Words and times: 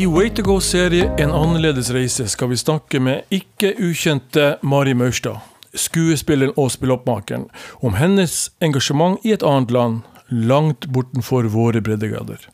I 0.00 0.06
Way 0.06 0.30
to 0.30 0.42
Go-serie 0.42 1.10
En 1.18 1.32
annerledes 1.34 1.90
reise 1.92 2.24
skal 2.32 2.48
vi 2.48 2.56
snakke 2.56 2.96
med 3.04 3.26
ikke 3.36 3.74
ukjente 3.84 4.54
Mari 4.64 4.94
Maurstad, 4.96 5.42
skuespilleren 5.76 6.54
og 6.56 6.70
spilloppmakeren, 6.72 7.42
om 7.84 7.98
hennes 7.98 8.36
engasjement 8.64 9.20
i 9.28 9.34
et 9.34 9.44
annet 9.44 9.74
land, 9.76 9.98
langt 10.30 10.86
bortenfor 10.94 11.50
våre 11.52 11.82
breddegrader. 11.84 12.46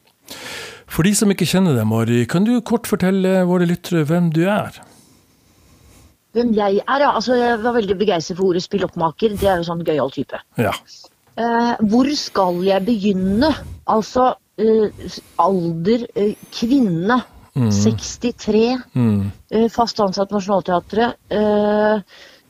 For 0.91 1.07
de 1.07 1.13
som 1.15 1.31
ikke 1.31 1.47
kjenner 1.47 1.77
deg, 1.77 1.87
Mari, 1.87 2.25
kan 2.27 2.49
du 2.49 2.57
kort 2.67 2.91
fortelle 2.91 3.45
våre 3.47 3.71
lyttere 3.71 4.03
hvem 4.11 4.33
du 4.35 4.43
er? 4.51 4.81
Hvem 6.35 6.51
jeg 6.57 6.81
er, 6.83 7.05
ja. 7.05 7.13
Altså, 7.13 7.39
jeg 7.39 7.63
var 7.63 7.79
veldig 7.79 7.99
begeistret 8.01 8.41
for 8.41 8.49
ordet 8.49 8.65
spilloppmaker. 8.67 9.39
Det 9.39 9.53
er 9.53 9.63
jo 9.63 9.69
sånn 9.71 9.87
gøyal 9.87 10.11
type. 10.19 10.43
Ja. 10.59 10.75
Eh, 11.39 11.73
hvor 11.93 12.11
skal 12.19 12.59
jeg 12.67 12.89
begynne? 12.91 13.55
Altså 13.87 14.33
eh, 14.59 15.15
alder 15.47 16.09
eh, 16.17 16.35
kvinne. 16.51 17.23
63. 17.57 18.79
Mm. 18.95 19.31
eh, 19.51 19.69
fast 19.73 20.01
ansatt 20.01 20.29
på 20.29 20.39
Nationaltheatret. 20.39 21.17
Eh, 21.29 22.01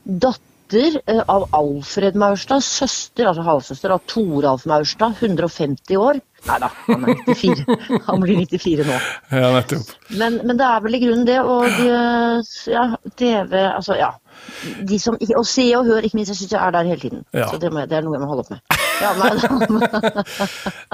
datter 0.03 0.99
eh, 1.05 1.21
av 1.27 1.47
Alfred 1.55 2.15
Maurstad. 2.19 2.63
Søster, 2.63 3.29
altså 3.29 3.45
halvsøster 3.47 3.93
av 3.95 4.03
Toralf 4.09 4.65
Maurstad. 4.69 5.15
150 5.19 5.97
år. 6.01 6.19
Nei 6.47 6.59
da, 6.61 6.69
han 6.85 7.07
er 7.07 7.23
94. 7.25 7.77
Han 8.07 8.21
blir 8.23 8.43
94 8.43 8.85
nå. 8.87 8.99
ja, 9.31 9.51
nettopp. 9.55 9.95
Men, 10.19 10.41
men 10.43 10.59
det 10.59 10.67
er 10.67 10.83
vel 10.85 10.99
i 10.99 11.03
grunnen 11.03 11.27
det. 11.27 11.39
Og 11.41 11.81
ja, 12.71 12.87
TV 13.17 13.57
Altså, 13.65 13.97
ja. 13.99 14.13
De 14.87 14.99
som, 15.01 15.17
og 15.17 15.47
se 15.49 15.65
og 15.75 15.87
hør, 15.89 16.05
ikke 16.05 16.19
minst. 16.19 16.31
Jeg 16.35 16.43
syns 16.43 16.53
jeg 16.53 16.61
er 16.61 16.75
der 16.75 16.91
hele 16.91 17.01
tiden. 17.01 17.25
Ja. 17.33 17.49
Så 17.51 17.59
det, 17.61 17.73
må, 17.73 17.87
det 17.89 17.97
er 17.97 18.05
noe 18.05 18.15
jeg 18.15 18.23
må 18.23 18.29
holde 18.29 18.45
opp 18.45 18.53
med. 18.53 18.77
Ja, 19.01 19.11
nei, 19.17 19.29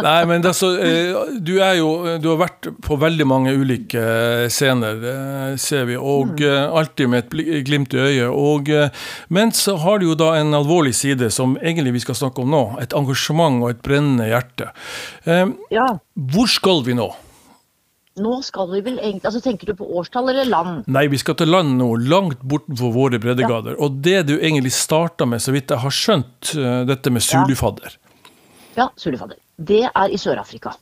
Nei, 0.03 0.25
men 0.29 0.43
eh, 0.43 1.21
du 1.39 1.53
er 1.63 1.77
jo 1.79 1.89
Du 2.21 2.29
har 2.33 2.39
vært 2.41 2.67
på 2.83 2.97
veldig 2.99 3.27
mange 3.29 3.53
ulike 3.55 4.01
eh, 4.01 4.47
scener, 4.51 4.99
eh, 5.13 5.55
ser 5.61 5.87
vi, 5.89 5.97
og 5.97 6.39
mm. 6.41 6.75
alltid 6.79 7.11
med 7.11 7.23
et 7.23 7.65
glimt 7.67 7.95
i 7.95 8.01
øyet. 8.03 8.29
Og, 8.29 8.69
eh, 8.73 8.91
men 9.33 9.53
så 9.55 9.77
har 9.83 10.01
du 10.01 10.09
jo 10.09 10.17
da 10.19 10.33
en 10.39 10.55
alvorlig 10.57 10.95
side 10.99 11.31
som 11.33 11.55
egentlig 11.61 11.95
vi 11.97 12.05
skal 12.05 12.19
snakke 12.19 12.43
om 12.43 12.51
nå. 12.53 12.63
Et 12.83 12.95
engasjement 12.97 13.63
og 13.63 13.71
et 13.71 13.83
brennende 13.85 14.27
hjerte. 14.29 14.71
Eh, 15.25 15.45
ja. 15.73 15.88
Hvor 16.13 16.51
skal 16.51 16.83
vi 16.88 16.97
nå? 16.97 17.09
Nå 18.22 18.33
skal 18.45 18.67
vi 18.69 18.81
vel 18.86 19.00
egentlig 19.00 19.25
altså 19.25 19.39
Tenker 19.42 19.72
du 19.72 19.78
på 19.80 19.88
årstall 19.97 20.30
eller 20.30 20.45
land? 20.45 20.83
Nei, 20.94 21.08
vi 21.09 21.17
skal 21.17 21.38
til 21.39 21.50
land 21.50 21.80
nå, 21.80 21.88
langt 22.11 22.44
bortenfor 22.45 22.94
våre 22.94 23.17
breddegrader. 23.22 23.80
Og 23.81 23.97
det 24.06 24.19
du 24.30 24.36
egentlig 24.36 24.73
starta 24.75 25.25
med, 25.30 25.42
så 25.42 25.53
vidt 25.56 25.73
jeg 25.73 25.81
har 25.81 25.95
skjønt, 25.97 26.53
eh, 26.53 26.84
dette 26.89 27.14
med 27.14 27.25
zulufadder. 27.25 27.97
Ja, 28.78 28.89
Sulifadder. 28.97 29.38
Det 29.58 29.84
er 29.89 30.14
i 30.14 30.17
Sør-Afrika. 30.17 30.73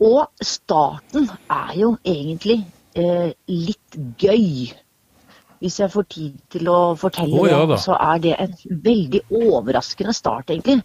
Og 0.00 0.44
starten 0.44 1.28
er 1.52 1.72
jo 1.76 1.94
egentlig 2.08 2.62
eh, 2.96 3.32
litt 3.48 3.98
gøy. 4.20 4.70
Hvis 5.60 5.76
jeg 5.82 5.92
får 5.92 6.06
tid 6.08 6.36
til 6.54 6.68
å 6.72 6.94
fortelle 6.96 7.36
oh, 7.36 7.48
ja 7.48 7.60
det, 7.68 7.76
så 7.82 7.92
er 8.00 8.20
det 8.24 8.32
en 8.40 8.54
veldig 8.86 9.20
overraskende 9.28 10.14
start, 10.16 10.48
egentlig. 10.54 10.78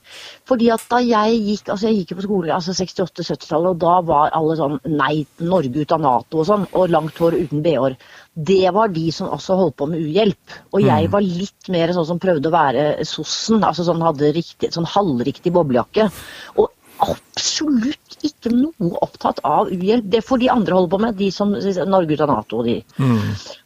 Fordi 0.50 0.68
at 0.76 0.84
da 0.92 1.00
jeg 1.00 1.40
gikk 1.46 1.72
altså 1.72 1.88
jeg 1.88 2.02
gikk 2.02 2.12
jo 2.12 2.20
på 2.20 2.26
skole 2.28 2.54
altså 2.56 2.76
68-70-tallet, 2.76 3.72
og 3.72 3.80
da 3.86 3.96
var 4.04 4.36
alle 4.36 4.58
sånn 4.60 4.78
nei, 4.92 5.26
Norge 5.40 5.80
ut 5.80 5.96
av 5.96 6.04
Nato 6.04 6.44
og 6.44 6.50
sånn, 6.52 6.68
og 6.76 6.92
langt 6.92 7.24
hår 7.24 7.40
uten 7.40 7.64
bh-år. 7.64 7.96
Det 8.36 8.74
var 8.76 8.92
de 8.92 9.08
som 9.16 9.32
også 9.32 9.56
holdt 9.56 9.78
på 9.80 9.88
med 9.88 10.04
uhjelp. 10.04 10.60
Og 10.74 10.82
Mm. 10.82 10.88
jeg 10.92 11.12
var 11.12 11.22
litt 11.24 11.70
mer 11.72 11.94
sånn 11.96 12.06
som 12.06 12.20
prøvde 12.20 12.52
å 12.52 12.56
være 12.56 13.06
sossen, 13.08 13.64
altså 13.64 13.88
sånn 13.88 14.04
hadde 14.04 14.34
riktig, 14.36 14.74
sånn 14.76 14.86
halvriktig 14.92 15.54
boblejakke. 15.56 16.12
Og 16.60 16.70
absolutt 17.04 18.18
ikke 18.26 18.52
noe 18.54 18.92
opptatt 19.06 19.42
av 19.46 19.72
uhjelp. 19.74 20.08
Det 20.12 20.24
får 20.26 20.42
de 20.44 20.52
andre 20.54 20.78
holde 20.78 20.92
på 20.94 21.02
med, 21.02 21.18
de 21.20 21.32
som 21.34 21.52
Norge 21.56 22.16
ut 22.16 22.24
av 22.26 22.32
Nato 22.32 22.62
og 22.62 22.70
de. 22.70 22.80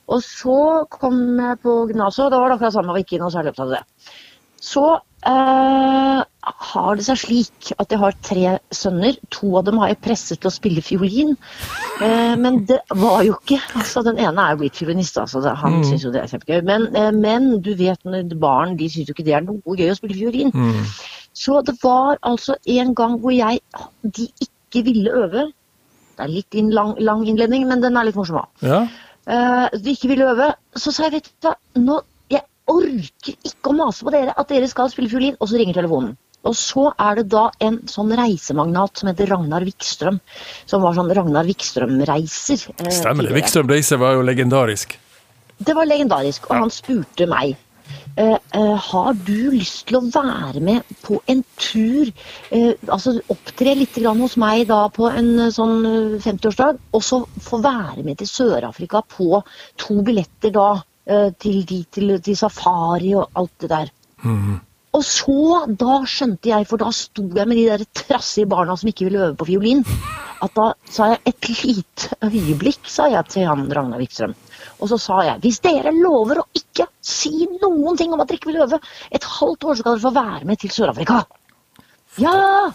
Og 0.10 0.24
så 0.26 0.58
kom 0.90 1.22
jeg 1.38 1.62
på 1.64 1.76
gymnaset, 1.92 2.26
og 2.26 2.34
da 2.34 2.42
var 2.42 2.50
det 2.50 2.58
akkurat 2.60 2.76
samme, 2.80 2.96
var 2.96 3.06
ikke 3.06 3.22
noe 3.22 3.34
særlig 3.34 3.54
opptatt 3.54 3.70
av 3.70 3.78
det. 3.78 3.84
Så 4.60 4.82
eh, 5.30 6.22
har 6.66 6.98
det 7.00 7.06
seg 7.06 7.20
slik 7.22 7.70
at 7.80 7.94
jeg 7.94 8.00
har 8.02 8.16
tre 8.26 8.58
sønner. 8.76 9.16
To 9.38 9.54
av 9.60 9.70
dem 9.70 9.80
har 9.80 9.94
jeg 9.94 10.02
presset 10.04 10.42
til 10.42 10.50
å 10.50 10.52
spille 10.52 10.84
fiolin. 10.84 11.32
Eh, 12.04 12.34
men 12.40 12.66
det 12.68 12.82
var 13.00 13.24
jo 13.24 13.38
ikke 13.38 13.62
altså 13.80 14.04
Den 14.04 14.20
ene 14.20 14.44
er 14.44 14.56
jo 14.56 14.62
blitt 14.66 14.80
fiolinist, 14.80 15.20
altså. 15.22 15.40
Han 15.62 15.80
syns 15.88 16.04
jo 16.04 16.12
det 16.12 16.26
er 16.26 16.34
kjempegøy. 16.34 16.60
Men, 16.68 16.90
eh, 16.96 17.12
men 17.16 17.62
du 17.64 17.72
vet, 17.80 18.04
barn 18.42 18.76
de 18.80 18.90
syns 18.92 19.08
jo 19.08 19.16
ikke 19.16 19.28
det 19.30 19.38
er 19.40 19.48
noe 19.48 19.80
gøy 19.80 19.94
å 19.94 19.98
spille 20.00 20.18
fiolin. 20.20 20.52
Så 21.40 21.62
det 21.68 21.78
var 21.84 22.20
altså 22.28 22.58
en 22.68 22.94
gang 22.98 23.18
hvor 23.24 23.32
jeg 23.32 23.62
De 24.04 24.28
ikke 24.44 24.84
ville 24.86 25.14
øve. 25.24 25.46
Det 26.18 26.26
er 26.26 26.32
litt 26.34 26.56
inn, 26.60 26.72
lang, 26.76 26.98
lang 27.00 27.24
innledning, 27.32 27.64
men 27.70 27.80
den 27.84 27.96
er 27.98 28.10
litt 28.10 28.18
morsom. 28.20 28.44
Ja? 28.66 28.82
Uh, 29.30 29.68
de 29.72 29.94
ikke 29.96 30.10
ville 30.12 30.28
øve. 30.34 30.50
Så 30.76 30.92
sa 30.92 31.08
jeg, 31.08 31.20
vet 31.20 31.30
du 31.32 31.48
hva, 31.48 31.54
nå, 31.80 32.02
jeg 32.34 32.44
orker 32.70 33.38
ikke 33.48 33.72
å 33.72 33.78
mase 33.78 34.04
på 34.04 34.12
dere 34.14 34.36
at 34.36 34.52
dere 34.52 34.68
skal 34.68 34.92
spille 34.92 35.10
fiolin. 35.12 35.38
Og 35.40 35.48
så 35.52 35.62
ringer 35.62 35.80
telefonen. 35.80 36.18
Og 36.48 36.56
så 36.56 36.86
er 36.96 37.20
det 37.20 37.26
da 37.34 37.46
en 37.66 37.82
sånn 37.92 38.12
reisemagnat 38.16 39.00
som 39.02 39.10
heter 39.12 39.28
Ragnar 39.32 39.64
Wikstrøm. 39.68 40.20
Som 40.70 40.84
var 40.86 40.96
sånn 40.96 41.10
Ragnar 41.16 41.48
Wikstrøm-reiser. 41.48 42.68
eh, 42.78 42.92
Stemmer 42.92 43.24
det. 43.24 43.30
tidligere. 43.30 43.38
Wikstrøm 43.40 43.72
Reise 43.74 44.00
var 44.00 44.14
jo 44.16 44.22
legendarisk. 44.28 44.98
Det 45.60 45.76
var 45.76 45.90
legendarisk, 45.90 46.46
og 46.52 46.56
han 46.62 46.72
spurte 46.72 47.28
meg 47.28 47.58
har 48.90 49.14
du 49.26 49.52
lyst 49.54 49.86
til 49.88 50.00
å 50.00 50.02
være 50.12 50.60
med 50.64 50.88
på 51.06 51.20
en 51.32 51.44
tur, 51.60 52.10
eh, 52.52 52.74
altså 52.88 53.16
opptre 53.32 53.76
litt 53.80 53.98
hos 54.06 54.38
meg 54.42 54.68
da 54.70 54.82
på 54.94 55.10
en 55.10 55.32
eh, 55.46 55.52
sånn 55.54 55.86
eh, 55.86 56.18
50-årsdag, 56.24 56.80
og 56.94 57.04
så 57.04 57.22
få 57.50 57.62
være 57.64 58.04
med 58.04 58.20
til 58.20 58.30
Sør-Afrika 58.32 59.04
på 59.08 59.42
to 59.80 60.02
billetter 60.06 60.54
da 60.56 60.70
eh, 61.06 61.30
til, 61.40 61.64
til, 61.92 62.18
til 62.22 62.38
safari 62.38 63.16
og 63.16 63.30
alt 63.40 63.56
det 63.64 63.72
der. 63.76 63.94
Og 64.98 65.04
så, 65.06 65.66
da 65.80 66.00
skjønte 66.10 66.50
jeg, 66.50 66.66
for 66.70 66.82
da 66.82 66.90
sto 66.96 67.28
jeg 67.36 67.48
med 67.50 67.60
de 67.60 67.68
der 67.70 67.84
trassige 67.94 68.50
barna 68.50 68.76
som 68.80 68.90
ikke 68.90 69.06
ville 69.06 69.22
øve 69.28 69.38
på 69.38 69.48
fiolin, 69.52 69.84
at 70.42 70.56
da 70.56 70.70
sa 70.90 71.12
jeg 71.12 71.20
et 71.30 71.50
lite 71.52 72.18
øyeblikk, 72.26 72.88
sa 72.90 73.10
jeg 73.12 73.28
til 73.30 73.46
han 73.46 73.68
Ragnar 73.76 74.02
Wikstrøm. 74.02 74.34
Og 74.80 74.90
så 74.92 74.98
sa 75.02 75.20
jeg 75.28 75.44
hvis 75.44 75.60
dere 75.62 75.94
lover 75.94 76.42
å 76.42 76.48
ikke 76.58 76.88
si 77.06 77.46
noen 77.62 78.00
ting 78.00 78.16
om 78.16 78.24
at 78.24 78.32
dere 78.32 78.40
ikke 78.40 78.54
vil 78.54 78.64
øve, 78.66 78.80
et 79.12 79.30
halvt 79.38 79.68
år 79.68 79.78
så 79.78 79.84
skal 79.84 79.98
dere 79.98 80.06
få 80.08 80.14
være 80.16 80.50
med 80.50 80.62
til 80.64 80.74
Sør-Afrika. 80.74 81.22
Ja! 82.24 82.72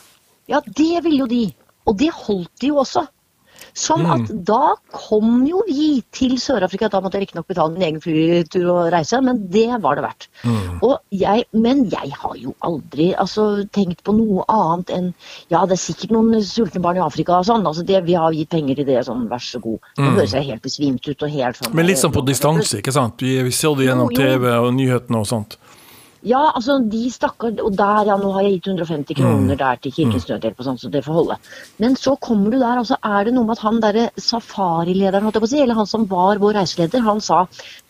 Ja, 0.48 0.60
det 0.60 1.04
ville 1.06 1.24
jo 1.24 1.28
de. 1.28 1.44
Og 1.88 1.96
det 1.98 2.10
holdt 2.12 2.52
de 2.60 2.68
jo 2.68 2.82
også. 2.82 3.06
Sånn 3.74 4.04
at 4.06 4.28
da 4.46 4.74
kom 4.94 5.42
jo 5.48 5.64
vi 5.66 5.98
til 6.14 6.36
Sør-Afrika. 6.38 6.86
Da 6.92 7.00
måtte 7.02 7.18
jeg 7.18 7.26
riktignok 7.26 7.48
betale 7.50 7.74
min 7.74 7.86
egen 7.88 8.00
flytur 8.02 8.68
og 8.70 8.92
reise, 8.94 9.18
men 9.24 9.40
det 9.50 9.66
var 9.82 9.98
det 9.98 10.04
verdt. 10.06 10.28
Og 10.84 10.94
jeg, 11.10 11.46
men 11.52 11.84
jeg 11.90 12.12
har 12.14 12.36
jo 12.38 12.54
aldri 12.66 13.10
altså, 13.18 13.64
tenkt 13.74 14.04
på 14.06 14.14
noe 14.14 14.46
annet 14.52 14.92
enn 14.94 15.10
Ja, 15.52 15.64
det 15.66 15.76
er 15.76 15.82
sikkert 15.82 16.14
noen 16.14 16.38
sultne 16.46 16.82
barn 16.84 17.00
i 17.00 17.04
Afrika 17.04 17.40
og 17.40 17.48
sånn. 17.48 17.66
Altså, 17.66 17.82
det, 17.86 18.04
vi 18.06 18.16
har 18.18 18.34
gitt 18.36 18.52
penger 18.54 18.78
til 18.80 18.88
det, 18.88 19.00
sånn 19.08 19.26
vær 19.30 19.42
så 19.42 19.60
god. 19.64 19.92
Nå 19.98 20.14
høres 20.14 20.36
jeg 20.36 20.48
helt 20.52 20.64
besvimt 20.64 21.08
ut 21.08 21.26
og 21.26 21.34
helt 21.34 21.58
sånn 21.60 21.74
Men 21.74 21.88
litt 21.90 22.02
sånn 22.02 22.14
på 22.14 22.24
distanse, 22.26 22.78
ikke 22.78 22.94
sant? 22.94 23.22
Vi, 23.24 23.36
vi 23.42 23.54
ser 23.54 23.74
det 23.78 23.90
gjennom. 23.90 24.12
TV 24.14 24.46
og 24.54 24.70
nyhetene 24.76 25.18
og 25.18 25.26
sånt. 25.26 25.58
Ja, 26.24 26.40
altså 26.56 26.78
de 26.88 27.02
stakkar 27.12 27.52
Og 27.60 27.74
der, 27.76 28.06
ja, 28.08 28.16
nå 28.20 28.30
har 28.32 28.46
jeg 28.46 28.56
gitt 28.56 28.68
150 28.72 29.18
kroner 29.18 29.58
der 29.60 29.80
til 29.82 29.92
Kirkens 29.92 30.26
Nødhjelp 30.28 30.60
og 30.62 30.68
sånn, 30.68 30.80
så 30.80 30.90
det 30.92 31.04
får 31.04 31.18
holde. 31.18 31.36
Men 31.82 31.96
så 32.00 32.14
kommer 32.16 32.54
du 32.54 32.58
der, 32.58 32.80
og 32.80 32.88
så 32.88 32.96
er 33.04 33.26
det 33.28 33.34
noe 33.36 33.44
med 33.44 33.58
at 33.58 33.64
han 33.66 33.80
derre 33.82 34.06
safarilederen, 34.16 35.26
holdt 35.26 35.36
jeg 35.36 35.44
på 35.44 35.50
å 35.50 35.52
si, 35.52 35.60
eller 35.62 35.80
han 35.80 35.90
som 35.90 36.06
var 36.08 36.40
vår 36.42 36.56
reiseleder, 36.60 37.04
han 37.04 37.20
sa 37.24 37.44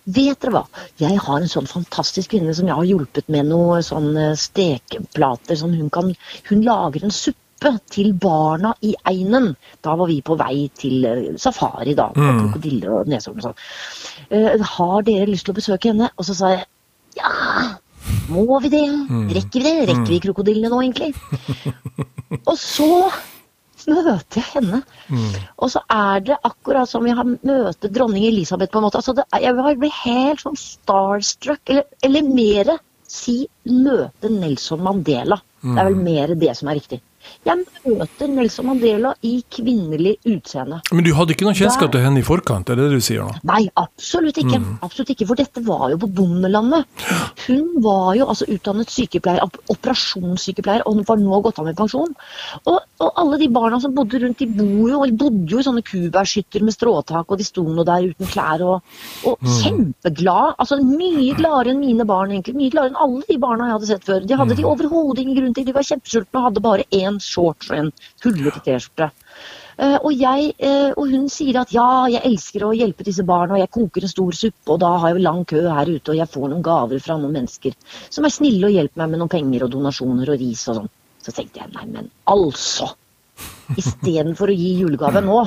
Vet 0.04 0.42
dere 0.42 0.52
hva, 0.52 0.64
jeg 1.00 1.16
har 1.16 1.38
en 1.40 1.48
sånn 1.48 1.68
fantastisk 1.70 2.34
kvinne 2.34 2.52
som 2.56 2.68
jeg 2.68 2.76
har 2.76 2.84
hjulpet 2.84 3.30
med 3.32 3.48
noen 3.48 3.86
sånn 3.86 4.10
eh, 4.20 4.34
stekeplater 4.36 5.56
som 5.56 5.72
hun 5.72 5.88
kan 5.88 6.10
Hun 6.50 6.66
lager 6.66 7.06
en 7.06 7.14
suppe 7.14 7.72
til 7.88 8.12
barna 8.20 8.74
i 8.84 8.92
Einen. 9.08 9.54
Da 9.80 9.94
var 9.96 10.10
vi 10.10 10.18
på 10.20 10.36
vei 10.36 10.66
til 10.76 11.06
eh, 11.08 11.22
safari, 11.40 11.94
da. 11.96 12.10
På 12.12 12.26
krokodiller 12.42 12.98
og 12.98 13.08
neshorn 13.08 13.40
og 13.40 13.46
sånn. 13.46 13.64
Uh, 14.28 14.66
har 14.74 15.08
dere 15.08 15.30
lyst 15.30 15.48
til 15.48 15.54
å 15.54 15.60
besøke 15.62 15.94
henne? 15.94 16.10
Og 16.18 16.28
så 16.28 16.36
sa 16.36 16.52
jeg 16.52 16.66
ja, 17.16 17.30
må 18.30 18.60
vi 18.64 18.70
det? 18.72 18.84
Rekker 19.36 19.60
vi 19.60 19.68
det? 19.68 19.86
Rekker 19.90 20.12
vi 20.12 20.20
krokodillene 20.24 20.70
nå, 20.72 20.80
egentlig? 20.82 21.12
Og 22.50 22.56
så 22.58 22.88
møter 23.84 24.40
jeg 24.40 24.46
henne. 24.54 24.80
Og 25.60 25.70
så 25.74 25.82
er 25.92 26.24
det 26.24 26.38
akkurat 26.48 26.88
som 26.88 27.06
jeg 27.06 27.16
har 27.18 27.28
møter 27.28 27.92
dronning 27.92 28.24
Elisabeth, 28.28 28.72
på 28.72 28.80
en 28.80 28.86
måte. 28.86 29.00
Altså 29.02 29.12
det, 29.18 29.26
jeg 29.42 29.78
blir 29.80 29.98
helt 30.04 30.44
sånn 30.44 30.56
starstruck. 30.56 31.60
Eller, 31.68 31.84
eller 32.02 32.28
mere 32.28 32.78
si 33.14 33.42
møte 33.68 34.30
Nelson 34.32 34.82
Mandela. 34.82 35.38
Det 35.64 35.80
er 35.80 35.90
vel 35.90 36.00
mer 36.00 36.34
det 36.40 36.56
som 36.56 36.68
er 36.68 36.80
riktig. 36.80 37.00
Jeg 37.44 37.64
møter 37.84 38.28
Nelson 38.32 38.66
Mandela 38.70 39.14
i 39.22 39.42
kvinnelig 39.52 40.16
utseende. 40.26 40.80
Men 40.92 41.04
du 41.04 41.12
hadde 41.16 41.34
ikke 41.34 41.44
noe 41.48 41.56
kjennskap 41.58 41.92
til 41.92 42.00
henne 42.04 42.20
i 42.22 42.26
forkant, 42.26 42.70
er 42.72 42.78
det 42.80 42.88
det 42.90 42.98
du 43.00 43.04
sier 43.04 43.24
nå? 43.24 43.34
Nei, 43.48 43.62
absolutt 43.80 44.38
ikke. 44.40 44.58
Mm. 44.62 44.78
Absolutt 44.84 45.10
ikke, 45.14 45.26
For 45.28 45.38
dette 45.40 45.62
var 45.66 45.90
jo 45.92 45.98
på 46.04 46.08
bondelandet. 46.20 46.86
Hun 47.46 47.68
var 47.84 48.14
jo 48.18 48.28
altså 48.32 48.48
utdannet 48.54 48.90
sykepleier, 48.92 49.44
operasjonssykepleier, 49.74 50.82
og 50.86 50.98
hun 50.98 51.06
var 51.08 51.20
nå 51.20 51.40
gått 51.44 51.58
av 51.60 51.68
med 51.68 51.76
pensjon. 51.78 52.14
Og, 52.64 52.78
og 53.02 53.20
alle 53.20 53.38
de 53.40 53.48
barna 53.52 53.78
som 53.82 53.94
bodde 53.96 54.20
rundt, 54.22 54.38
de 54.40 54.48
bor 54.48 54.90
jo, 54.90 55.02
de 55.08 55.16
bodde 55.20 55.52
jo 55.52 55.60
i 55.60 55.66
sånne 55.66 55.84
kubærskytter 55.86 56.64
med 56.64 56.74
stråtak, 56.76 57.28
og 57.30 57.40
de 57.40 57.46
sto 57.46 57.64
nå 57.68 57.84
der 57.88 58.10
uten 58.12 58.30
klær 58.32 58.64
og, 58.64 58.96
og 59.28 59.38
Mm. 59.44 59.56
kjempeglad. 59.60 60.54
Altså 60.62 60.78
mye 60.80 61.34
gladere 61.36 61.74
enn 61.74 61.80
mine 61.82 62.04
barn, 62.08 62.30
egentlig. 62.32 62.54
Mye 62.56 62.70
gladere 62.72 62.92
enn 62.94 63.00
alle 63.04 63.24
de 63.28 63.36
barna 63.42 63.66
jeg 63.68 63.74
hadde 63.76 63.88
sett 63.90 64.06
før. 64.08 64.24
De 64.26 64.36
hadde 64.38 64.56
de 64.56 64.64
overhodet 64.64 65.20
ingen 65.24 65.36
grunn 65.36 65.54
til. 65.56 65.66
De 65.66 65.74
var 65.76 65.84
kjempesultne 65.84 66.38
og 66.40 66.46
hadde 66.48 66.62
bare 66.64 66.86
én 66.94 67.13
shorts 67.22 67.70
og 67.70 67.78
en 67.78 67.92
hullete 68.24 68.62
T-skjorte. 68.64 69.10
Eh, 69.74 69.96
og, 69.96 70.12
jeg, 70.14 70.52
eh, 70.62 70.92
og 70.94 71.10
hun 71.10 71.26
sier 71.32 71.58
at 71.58 71.72
ja, 71.74 72.06
jeg 72.12 72.22
elsker 72.28 72.66
å 72.66 72.74
hjelpe 72.76 73.06
disse 73.06 73.24
barna, 73.26 73.56
og 73.56 73.62
jeg 73.64 73.72
koker 73.74 74.06
en 74.06 74.12
stor 74.12 74.36
suppe, 74.38 74.68
og 74.70 74.82
da 74.84 74.92
har 75.02 75.10
jeg 75.10 75.18
jo 75.18 75.24
lang 75.26 75.42
kø 75.50 75.64
her 75.66 75.90
ute, 75.90 76.12
og 76.12 76.20
jeg 76.20 76.30
får 76.30 76.46
noen 76.52 76.66
gaver 76.66 77.02
fra 77.02 77.16
noen 77.18 77.34
mennesker 77.40 77.74
som 78.06 78.26
er 78.26 78.34
snille 78.34 78.68
og 78.68 78.76
hjelper 78.76 79.02
meg 79.02 79.14
med 79.14 79.24
noen 79.24 79.34
penger 79.34 79.66
og 79.66 79.74
donasjoner 79.74 80.30
og 80.30 80.44
ris 80.44 80.62
og 80.70 80.78
sånn. 80.80 80.92
Så 81.24 81.34
tenkte 81.34 81.64
jeg 81.64 81.74
nei, 81.74 81.88
men 81.90 82.12
altså! 82.30 82.92
Istedenfor 83.74 84.52
å 84.52 84.54
gi 84.54 84.74
julegave 84.78 85.24
nå. 85.24 85.42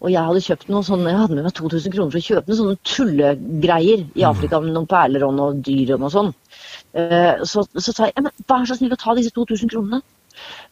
Og 0.00 0.08
jeg 0.12 0.24
hadde 0.24 0.42
kjøpt 0.44 0.70
noe 0.72 0.84
sånn, 0.84 1.04
jeg 1.08 1.18
hadde 1.18 1.36
med 1.36 1.46
meg 1.46 1.54
2000 1.56 1.92
kroner 1.92 2.12
for 2.12 2.20
å 2.20 2.24
kjøpe 2.24 2.50
noen 2.50 2.58
sånne 2.60 2.78
tullegreier 2.88 4.04
i 4.16 4.24
Afrika 4.28 4.60
med 4.62 4.72
noen 4.72 4.88
perler 4.88 5.24
og 5.26 5.34
noe 5.36 5.56
dyr 5.60 5.94
og 5.96 6.04
noe 6.04 6.12
sånn. 6.14 6.30
Eh, 6.96 7.42
Så, 7.48 7.64
så 7.76 7.92
sa 7.92 8.08
jeg 8.08 8.16
ja, 8.16 8.24
men 8.24 8.46
vær 8.48 8.64
så 8.68 8.76
snill 8.78 8.96
å 8.96 9.00
ta 9.00 9.14
disse 9.18 9.32
2000 9.36 9.72
kronene. 9.72 10.00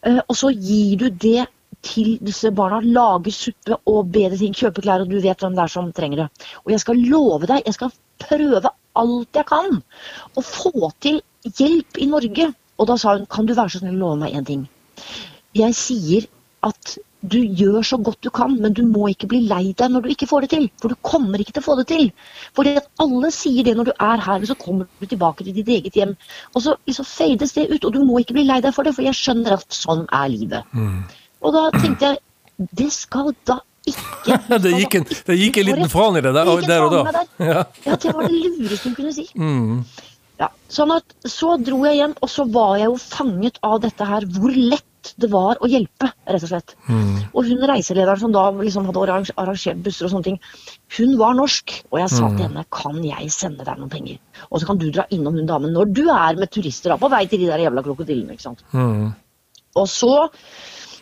Eh, 0.05 0.19
Og 0.27 0.35
så 0.35 0.51
gir 0.53 0.97
du 0.97 1.09
det 1.09 1.47
til 1.85 2.17
disse 2.25 2.51
barna, 2.51 2.81
lager 2.83 3.31
suppe 3.31 3.77
og 3.87 4.11
bedre 4.11 4.37
ting, 4.37 4.53
kjøper 4.53 4.83
klær, 4.83 5.03
og 5.05 5.11
du 5.11 5.19
vet 5.23 5.39
hvem 5.39 5.55
det 5.55 5.63
er 5.63 5.71
som 5.71 5.91
trenger 5.95 6.23
det. 6.23 6.47
Og 6.65 6.73
jeg 6.73 6.83
skal 6.83 7.03
love 7.07 7.47
deg, 7.47 7.63
jeg 7.65 7.77
skal 7.77 7.93
prøve 8.19 8.73
alt 8.99 9.39
jeg 9.39 9.47
kan 9.47 9.77
å 10.35 10.43
få 10.43 10.91
til 10.99 11.21
hjelp 11.47 12.01
i 12.03 12.09
Norge. 12.09 12.49
Og 12.79 12.87
da 12.89 12.97
sa 12.99 13.15
hun, 13.15 13.27
kan 13.31 13.47
du 13.47 13.53
være 13.55 13.71
så 13.71 13.81
snill 13.81 13.95
å 13.95 14.03
love 14.03 14.19
meg 14.23 14.35
én 14.35 14.47
ting? 14.47 14.65
Jeg 15.55 15.75
sier 15.75 16.27
at 16.67 16.97
du 17.21 17.39
gjør 17.43 17.83
så 17.83 17.97
godt 17.99 18.21
du 18.23 18.29
kan, 18.31 18.53
men 18.63 18.73
du 18.73 18.85
må 18.87 19.09
ikke 19.11 19.27
bli 19.31 19.41
lei 19.47 19.73
deg 19.77 19.91
når 19.91 20.05
du 20.05 20.11
ikke 20.13 20.27
får 20.29 20.45
det 20.45 20.49
til. 20.53 20.67
For 20.79 20.93
du 20.93 20.99
kommer 21.03 21.41
ikke 21.41 21.57
til 21.57 21.63
å 21.63 21.67
få 21.67 21.75
det 21.81 21.87
til. 21.91 22.05
Fordi 22.55 22.77
at 22.79 22.87
alle 23.03 23.31
sier 23.35 23.67
det 23.67 23.75
når 23.75 23.91
du 23.91 23.93
er 23.95 24.23
her, 24.23 24.39
men 24.39 24.47
så 24.47 24.57
kommer 24.59 24.87
du 24.87 25.05
tilbake 25.05 25.43
til 25.43 25.57
ditt 25.57 25.71
eget 25.75 25.99
hjem. 25.99 26.15
Og 26.55 26.63
så 26.63 26.77
liksom 26.87 27.07
fades 27.09 27.55
det 27.57 27.67
ut, 27.73 27.83
og 27.83 27.95
du 27.95 28.03
må 28.07 28.21
ikke 28.23 28.37
bli 28.39 28.47
lei 28.47 28.61
deg 28.63 28.75
for 28.75 28.87
det, 28.87 28.95
for 28.95 29.07
jeg 29.07 29.19
skjønner 29.19 29.57
at 29.57 29.67
sånn 29.75 30.05
er 30.15 30.31
livet. 30.31 30.75
Og 31.43 31.55
da 31.55 31.67
tenkte 31.75 32.13
jeg 32.13 32.23
det 32.75 32.89
skal 32.91 33.33
da 33.47 33.61
ikke 33.87 34.35
Det 34.63 34.75
gikk 34.75 34.99
en, 34.99 35.05
det 35.07 35.35
gikk 35.39 35.57
en 35.61 35.67
liten 35.69 35.91
fran 35.91 36.19
i 36.19 36.23
det 36.23 36.33
der, 36.35 36.49
Det 36.59 36.67
der 36.67 36.85
og 36.85 36.95
da. 36.95 37.23
Ja. 37.39 37.63
Ja, 37.85 37.95
det 37.95 38.13
var 38.15 38.27
det 38.27 38.35
lureste 38.35 38.89
hun 38.89 38.95
kunne 38.97 39.13
si. 39.15 39.27
Mm. 39.39 39.83
Ja, 40.39 40.49
sånn 40.71 40.93
at 40.95 41.15
Så 41.27 41.55
dro 41.63 41.81
jeg 41.87 41.99
hjem, 41.99 42.15
og 42.23 42.31
så 42.31 42.45
var 42.51 42.77
jeg 42.79 42.91
jo 42.91 42.99
fanget 43.01 43.59
av 43.65 43.79
dette 43.83 44.07
her, 44.07 44.27
hvor 44.35 44.55
lett 44.55 44.85
det 45.19 45.29
var 45.31 45.59
å 45.61 45.67
hjelpe, 45.69 46.09
rett 46.27 46.43
og 46.43 46.49
slett. 46.51 46.75
Mm. 46.87 47.29
Og 47.33 47.45
hun 47.47 47.65
reiselederen 47.71 48.19
som 48.19 48.31
da 48.35 48.47
liksom 48.51 48.85
hadde 48.89 49.21
arrangert 49.37 49.83
busser 49.85 50.05
og 50.07 50.11
sånne 50.15 50.27
ting, 50.29 50.39
hun 50.97 51.17
var 51.17 51.33
norsk. 51.39 51.83
Og 51.91 51.99
jeg 51.99 52.09
sa 52.09 52.27
Mm. 52.29 52.37
til 52.37 52.47
henne 52.47 52.65
kan 52.71 53.03
jeg 53.03 53.31
sende 53.31 53.65
deg 53.65 53.77
noen 53.79 53.89
penger, 53.89 54.17
og 54.51 54.59
så 54.59 54.65
kan 54.67 54.77
du 54.77 54.89
dra 54.91 55.05
innom 55.11 55.35
hun 55.35 55.45
damen 55.47 55.73
når 55.73 55.93
du 55.93 56.03
er 56.09 56.35
med 56.35 56.49
turister 56.51 56.89
da, 56.89 56.97
på 56.97 57.09
vei 57.09 57.25
til 57.27 57.39
de 57.39 57.47
der 57.47 57.59
jævla 57.69 57.83
krokodillene. 57.83 58.31
ikke 58.33 58.41
sant. 58.49 58.63
Mm. 58.73 59.13
Og 59.75 59.87
så, 59.87 60.29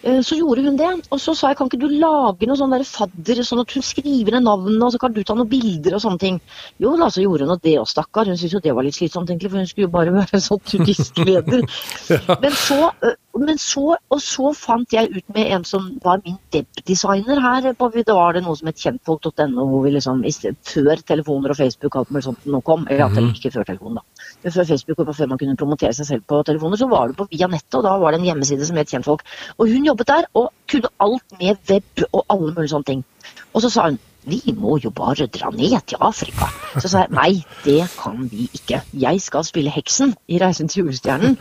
eh, 0.03 0.19
så 0.21 0.35
gjorde 0.37 0.63
hun 0.65 0.75
det. 0.77 1.07
Og 1.11 1.19
så 1.19 1.33
sa 1.35 1.47
jeg 1.49 1.57
kan 1.57 1.67
ikke 1.69 1.79
du 1.79 1.87
lage 1.87 2.45
noe 2.47 2.57
sånn 2.59 2.69
der 2.75 2.83
fadder, 2.83 3.41
sånn 3.43 3.61
at 3.63 3.71
hun 3.71 3.81
skriver 3.83 4.31
ned 4.35 4.43
navnene, 4.43 4.83
og 4.83 4.91
så 4.93 4.99
kan 4.99 5.13
du 5.13 5.23
ta 5.23 5.33
noen 5.33 5.49
bilder 5.49 5.95
og 5.95 6.01
sånne 6.03 6.19
ting. 6.19 6.41
Jo 6.79 6.95
da, 6.97 7.07
så 7.09 7.23
gjorde 7.23 7.47
hun 7.47 7.59
det 7.63 7.77
òg, 7.79 7.87
stakkar. 7.87 8.27
Hun 8.27 8.37
syntes 8.37 8.53
jo 8.53 8.59
det 8.59 8.75
var 8.75 8.83
litt 8.83 8.95
slitsomt, 8.95 9.29
egentlig, 9.29 9.49
for 9.49 9.57
hun 9.57 9.67
skulle 9.67 9.87
jo 9.87 9.95
bare 9.95 10.11
være 10.19 10.41
sånn 10.43 10.59
turistleder. 10.67 11.63
Men 12.43 12.51
så, 12.51 12.91
eh, 13.03 13.15
så, 13.61 13.97
og 13.97 14.21
så 14.23 14.51
fant 14.57 14.93
jeg 14.93 15.11
ut 15.13 15.35
med 15.35 15.51
en 15.55 15.65
som 15.67 15.89
var 16.03 16.21
min 16.25 16.37
webdesigner 16.53 17.41
her. 17.43 17.67
På, 17.77 17.89
da 17.93 18.15
var 18.15 18.33
det 18.33 18.43
noe 18.45 18.57
som 18.57 18.69
het 18.69 18.81
kjentfolk.no, 18.81 19.65
hvor 19.69 19.83
vi 19.85 19.93
liksom, 19.95 20.23
før 20.67 21.03
telefoner 21.07 21.53
og 21.53 21.59
Facebook 21.59 21.95
og 21.95 22.01
alt 22.01 22.13
mulig 22.15 22.27
sånt 22.27 22.47
nå 22.47 22.61
kom, 22.65 22.87
eller 22.89 23.05
ja, 23.05 23.27
ikke 23.31 23.53
før 23.55 23.67
telefonen, 23.67 23.99
da, 23.99 24.25
men 24.43 24.55
før 24.55 24.69
Facebook 24.71 25.03
og 25.03 25.15
før 25.15 25.31
man 25.33 25.41
kunne 25.41 25.57
promotere 25.59 25.93
seg 25.97 26.09
selv 26.09 26.27
på 26.29 26.41
telefoner, 26.47 26.79
så 26.79 26.89
var 26.91 27.11
det 27.11 27.17
på 27.19 27.27
via 27.31 27.49
nettet, 27.51 27.79
og 27.79 27.85
da 27.87 27.95
var 28.01 28.13
det 28.13 28.21
en 28.21 28.29
hjemmeside 28.31 28.67
som 28.67 28.79
het 28.79 28.91
Kjentfolk. 28.91 29.23
Og 29.57 29.71
hun 29.71 29.87
jobbet 29.87 30.11
der, 30.11 30.27
og 30.33 30.51
kunne 30.71 30.93
alt 31.03 31.39
med 31.39 31.57
web 31.71 32.05
og 32.11 32.23
alle 32.29 32.53
mulige 32.53 32.73
sånne 32.73 32.91
ting. 32.91 33.05
Og 33.53 33.63
så 33.63 33.71
sa 33.73 33.89
hun 33.89 33.99
vi 34.27 34.53
må 34.57 34.77
jo 34.83 34.91
bare 34.95 35.29
dra 35.31 35.49
ned 35.55 35.77
til 35.87 36.01
Afrika. 36.03 36.49
Så 36.77 36.89
sa 36.91 37.05
jeg 37.05 37.15
nei, 37.15 37.31
det 37.63 37.81
kan 37.95 38.27
vi 38.31 38.49
ikke. 38.59 38.81
Jeg 38.99 39.21
skal 39.23 39.45
spille 39.47 39.73
heksen 39.73 40.13
i 40.27 40.39
Reisen 40.41 40.67
til 40.71 40.83
julestjernen, 40.83 41.37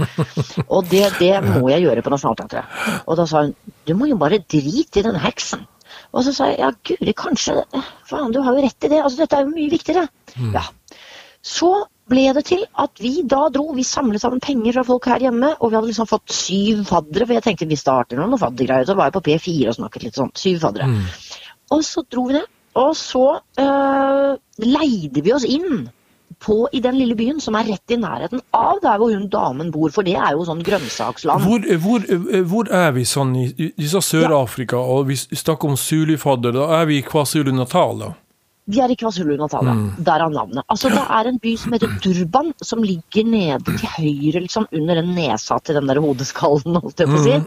og 0.75 0.87
det, 0.91 1.09
det 1.19 1.33
må 1.44 1.67
jeg 1.73 1.87
gjøre 1.87 2.05
på 2.06 2.12
Nationaltheatret. 2.15 3.03
Og 3.06 3.19
da 3.19 3.27
sa 3.27 3.47
hun 3.47 3.56
du 3.87 3.94
må 3.99 4.09
jo 4.11 4.19
bare 4.19 4.43
drite 4.43 5.00
i 5.00 5.06
den 5.06 5.19
heksen. 5.23 5.67
Og 6.15 6.25
så 6.27 6.33
sa 6.35 6.49
jeg 6.50 6.62
ja, 6.62 6.71
guri, 6.87 7.12
kanskje 7.17 7.61
Faen, 8.09 8.33
du 8.35 8.41
har 8.43 8.56
jo 8.56 8.65
rett 8.65 8.87
i 8.87 8.91
det. 8.91 9.03
Altså, 9.03 9.21
dette 9.23 9.39
er 9.39 9.44
jo 9.47 9.53
mye 9.53 9.71
viktigere. 9.73 10.06
Ja. 10.55 10.65
Så 11.47 11.71
ble 12.11 12.27
det 12.35 12.44
til 12.49 12.62
at 12.82 13.03
vi 13.03 13.21
da 13.29 13.47
dro. 13.55 13.69
Vi 13.77 13.85
samlet 13.87 14.23
sammen 14.23 14.43
penger 14.43 14.79
fra 14.79 14.87
folk 14.87 15.09
her 15.11 15.23
hjemme, 15.27 15.53
og 15.59 15.71
vi 15.71 15.79
hadde 15.79 15.91
liksom 15.91 16.09
fått 16.11 16.35
syv 16.35 16.85
faddere. 16.89 17.27
For 17.27 17.39
jeg 17.39 17.47
tenkte 17.47 17.71
vi 17.71 17.79
starter 17.79 18.21
noen 18.21 18.41
faddergreier. 18.41 18.89
Så 18.89 18.97
var 18.99 19.11
jeg 19.11 19.17
på 19.19 19.25
P4 19.29 19.71
og 19.71 19.79
snakket 19.79 20.06
litt 20.06 20.21
sånn. 20.21 20.35
Syv 20.39 20.62
faddere. 20.65 20.91
Og 21.75 21.82
så 21.87 22.05
dro 22.06 22.29
vi 22.31 22.39
ned. 22.39 22.53
Og 22.76 22.96
så 22.99 23.38
øh, 23.61 24.32
leide 24.62 25.23
vi 25.25 25.32
oss 25.32 25.46
inn 25.49 25.87
på, 26.43 26.69
i 26.73 26.81
den 26.84 26.99
lille 26.99 27.17
byen 27.17 27.40
som 27.40 27.56
er 27.56 27.70
rett 27.70 27.94
i 27.94 27.96
nærheten 28.00 28.43
av 28.55 28.82
der 28.82 28.99
hvor 29.00 29.12
hun 29.14 29.28
damen 29.32 29.70
bor, 29.73 29.88
for 29.94 30.05
det 30.06 30.17
er 30.19 30.34
jo 30.37 30.44
sånn 30.44 30.61
grønnsaksland. 30.67 31.46
Hvor, 31.46 31.64
hvor, 31.81 32.05
hvor 32.50 32.70
er 32.75 32.93
vi 32.96 33.06
sånn 33.08 33.32
i, 33.40 33.49
i 33.73 33.88
Sør-Afrika, 33.88 34.76
og 34.76 35.08
vi 35.11 35.17
snakker 35.17 35.73
om 35.73 35.81
Zulu-fadder, 35.81 36.56
da 36.58 36.69
er 36.82 36.90
vi 36.90 37.00
i 37.00 37.06
KwaZulu-Natal, 37.06 38.05
da? 38.05 38.12
Vi 38.67 38.81
er 38.83 38.91
i 38.91 38.97
KwaZulu-Natalia. 38.99 39.75
Mm. 39.79 40.07
er 40.11 40.25
navnet. 40.35 40.65
Altså, 40.69 40.91
det 40.91 41.03
er 41.19 41.29
en 41.31 41.39
by 41.43 41.53
som 41.63 41.73
heter 41.77 41.93
Durban, 42.03 42.53
som 42.67 42.83
ligger 42.83 43.25
nede 43.31 43.77
til 43.79 43.93
høyre, 43.97 44.43
liksom, 44.43 44.67
under 44.75 44.99
den 45.01 45.13
nesa 45.15 45.59
til 45.63 45.79
den 45.79 45.87
der 45.87 46.01
hodeskallen, 46.03 46.81
holdt 46.83 46.99
jeg 47.05 47.07
på 47.13 47.21
å 47.21 47.23
si. 47.23 47.37
Litt 47.37 47.47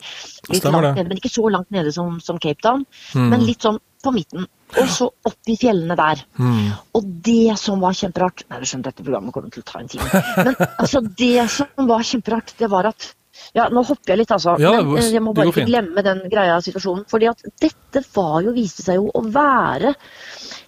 Mm. 0.49 0.55
Stemmer 0.61 0.81
langt 0.81 0.95
det. 0.95 1.03
nede, 1.03 1.09
men 1.09 1.17
ikke 1.19 1.33
så 1.33 1.49
langt 1.51 1.71
nede 1.75 1.91
som, 1.93 2.19
som 2.23 2.39
Cape 2.39 2.61
Town, 2.63 2.85
Mm. 3.13 3.29
men 3.29 3.45
litt 3.45 3.61
sånn 3.61 3.79
på 4.03 4.13
midten. 4.15 4.47
Og 4.79 4.87
så 4.87 5.09
opp 5.25 5.49
i 5.49 5.57
fjellene 5.57 5.95
der. 5.97 6.23
Mm. 6.39 6.71
Og 6.95 7.03
det 7.25 7.57
som 7.59 7.79
var 7.81 7.91
kjemperart 7.91 8.43
Nei, 8.49 8.59
du 8.61 8.65
skjønner, 8.69 8.83
dette 8.93 9.03
programmet 9.03 9.33
kommer 9.33 9.49
til 9.51 9.63
å 9.63 9.65
ta 9.65 9.79
en 9.79 9.87
time. 9.89 10.23
Men 10.37 10.55
altså, 10.79 11.01
det 11.17 11.49
som 11.51 11.87
var 11.89 11.99
kjemperart, 12.05 12.53
det 12.57 12.69
var 12.69 12.85
at 12.93 13.13
ja, 13.55 13.69
Nå 13.71 13.83
hopper 13.87 14.11
jeg 14.13 14.17
litt, 14.19 14.31
altså. 14.35 14.57
Ja, 14.59 14.81
men 14.83 14.97
eh, 14.99 15.11
jeg 15.13 15.21
må 15.23 15.31
bare 15.33 15.47
ikke 15.47 15.63
glemme 15.65 16.03
den 16.03 16.19
greia 16.29 16.57
situasjonen. 16.61 17.05
fordi 17.09 17.29
at 17.29 17.41
dette 17.61 18.01
var 18.13 18.41
jo, 18.43 18.51
viste 18.51 18.83
seg 18.83 18.99
jo 18.99 19.09
å 19.15 19.21
være 19.31 19.93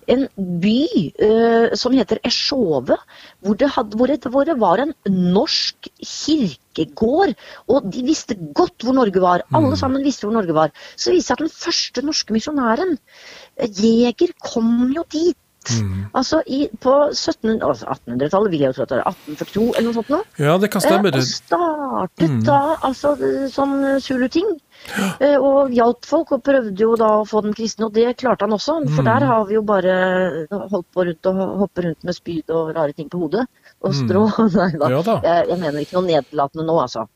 en 0.08 0.28
by 0.62 0.78
uh, 1.22 1.76
som 1.78 1.94
heter 1.94 2.22
Eshove, 2.28 2.98
hvor 3.42 3.58
det, 3.60 3.70
hadde, 3.76 3.98
hvor, 3.98 4.08
det, 4.08 4.32
hvor 4.32 4.48
det 4.48 4.58
var 4.62 4.82
en 4.84 4.94
norsk 5.06 5.90
kirkegård. 6.00 7.36
Og 7.68 7.92
de 7.94 8.04
visste 8.08 8.38
godt 8.56 8.84
hvor 8.86 8.98
Norge 8.98 9.22
var. 9.22 9.46
Mm. 9.50 9.60
Alle 9.62 9.78
sammen 9.78 10.04
visste 10.06 10.28
hvor 10.28 10.34
Norge 10.38 10.56
var. 10.58 10.74
Så 10.96 11.12
viste 11.16 11.22
det 11.22 11.28
seg 11.28 11.38
at 11.38 11.46
den 11.46 11.56
første 11.68 12.06
norske 12.08 12.34
misjonæren, 12.36 12.98
eh, 13.58 13.70
Jeger, 13.70 14.34
kom 14.44 14.92
jo 14.96 15.06
dit. 15.12 15.38
Mm. 15.70 16.06
Altså 16.18 16.40
i, 16.50 16.64
på 16.82 16.94
1700 17.14 17.68
altså 17.70 17.86
1800-tallet, 17.86 18.52
vil 18.52 18.64
jeg 18.64 18.72
jo 18.72 18.74
tro 18.80 18.86
at 18.88 18.90
det 18.90 18.98
er 18.98 19.10
1842 19.12 19.66
eller 19.78 19.86
noe 19.86 19.94
sånt 20.00 20.10
noe. 20.10 20.24
Ja, 20.42 20.56
det 20.58 20.72
kan 20.74 20.82
stemme. 20.82 21.12
Eh, 21.12 21.20
og 21.20 21.28
startet 21.28 22.30
Mm. 22.32 22.40
da 22.48 22.60
altså 22.82 23.12
eh, 23.22 23.46
sånn 23.54 23.76
Zulu-ting. 24.02 24.50
Eh, 25.22 25.38
og 25.38 25.70
hjalp 25.72 26.06
folk, 26.06 26.32
og 26.32 26.44
prøvde 26.44 26.76
jo 26.82 26.96
da 27.00 27.08
å 27.22 27.26
få 27.28 27.42
dem 27.46 27.54
kristne, 27.54 27.86
og 27.86 27.94
det 27.94 28.18
klarte 28.18 28.42
han 28.48 28.52
også. 28.58 28.80
For 28.90 29.02
Mm. 29.04 29.06
der 29.06 29.26
har 29.26 29.46
vi 29.46 29.54
jo 29.56 29.62
bare 29.62 30.48
holdt 30.50 30.88
på 30.94 31.06
rundt 31.06 31.26
og 31.30 31.42
hoppe 31.60 31.84
rundt 31.86 32.04
med 32.04 32.16
spyd 32.16 32.50
og 32.50 32.76
rare 32.76 32.94
ting 32.94 33.10
på 33.10 33.20
hodet. 33.22 33.46
Og 33.84 33.94
strå. 33.98 34.28
Nei 34.54 34.72
da. 34.78 34.86
Mm. 34.88 34.92
Ja 34.92 35.02
da. 35.02 35.16
Jeg, 35.26 35.48
jeg 35.50 35.60
mener 35.60 35.80
ikke 35.82 35.96
noe 35.98 36.06
nedlatende 36.10 36.66
nå, 36.68 36.76
altså. 36.84 37.08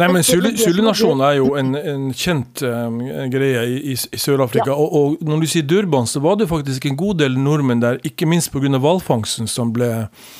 Nei, 0.00 0.08
men 0.12 0.22
Zulu-nasjonen 0.24 1.24
er 1.26 1.34
jo 1.40 1.50
en, 1.60 1.74
en 1.76 2.06
kjent 2.16 2.62
um, 2.64 3.00
greie 3.32 3.64
i, 3.68 3.74
i, 3.92 3.96
i 3.96 4.20
Sør-Afrika. 4.20 4.70
Ja. 4.72 4.76
Og, 4.78 5.18
og 5.20 5.26
når 5.28 5.40
du 5.44 5.46
sier 5.52 5.66
Durban, 5.68 6.06
så 6.08 6.22
var 6.24 6.36
det 6.40 6.48
faktisk 6.48 6.86
en 6.88 6.96
god 6.96 7.18
del 7.24 7.36
nordmenn 7.40 7.82
der, 7.84 7.98
ikke 8.04 8.28
minst 8.30 8.52
pga. 8.54 8.72
hvalfangsten 8.78 9.48
som 9.50 9.72
ble 9.72 9.90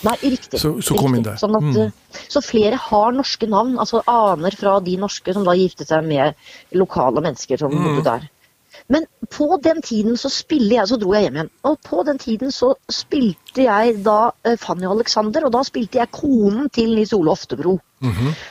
Nei, 0.05 0.17
riktig. 0.23 0.61
Så- 0.61 0.79
så 0.81 0.97
kom 0.97 1.13
riktig. 1.13 1.19
inn 1.19 1.29
der. 1.29 1.37
Sånn 1.43 1.57
at, 1.57 1.63
Mm. 1.65 1.77
eh, 1.87 1.91
Så 2.31 2.41
flere 2.47 2.77
har 2.79 3.11
norske 3.13 3.47
navn, 3.51 3.75
altså 3.77 4.01
aner 4.07 4.55
fra 4.55 4.79
de 4.81 4.97
norske 4.97 5.33
som 5.35 5.43
da 5.45 5.51
giftet 5.59 5.89
seg 5.89 6.05
med 6.07 6.35
lokale 6.75 7.21
mennesker 7.25 7.59
som 7.61 7.71
Mm. 7.73 7.85
bodde 7.85 8.05
der. 8.05 8.31
Men 8.91 9.05
på 9.31 9.47
den 9.63 9.79
tiden 9.87 10.17
så 10.19 10.29
spiller 10.29 10.81
jeg, 10.81 10.89
så 10.91 10.97
dro 10.99 11.13
jeg 11.15 11.23
hjem 11.29 11.37
igjen. 11.39 11.51
Og 11.65 11.77
på 11.87 12.03
den 12.05 12.19
tiden 12.19 12.51
så 12.51 12.73
spilte 12.91 13.63
jeg 13.69 14.01
da 14.05 14.33
eh, 14.45 14.57
Fanny 14.59 14.85
og 14.89 14.97
Alexander, 14.97 15.45
og 15.47 15.53
da 15.55 15.63
spilte 15.63 16.01
jeg 16.01 16.11
konen 16.11 16.69
til 16.75 16.91
Nils 16.97 17.13
Ole 17.15 17.31
Oftebro. 17.31 17.77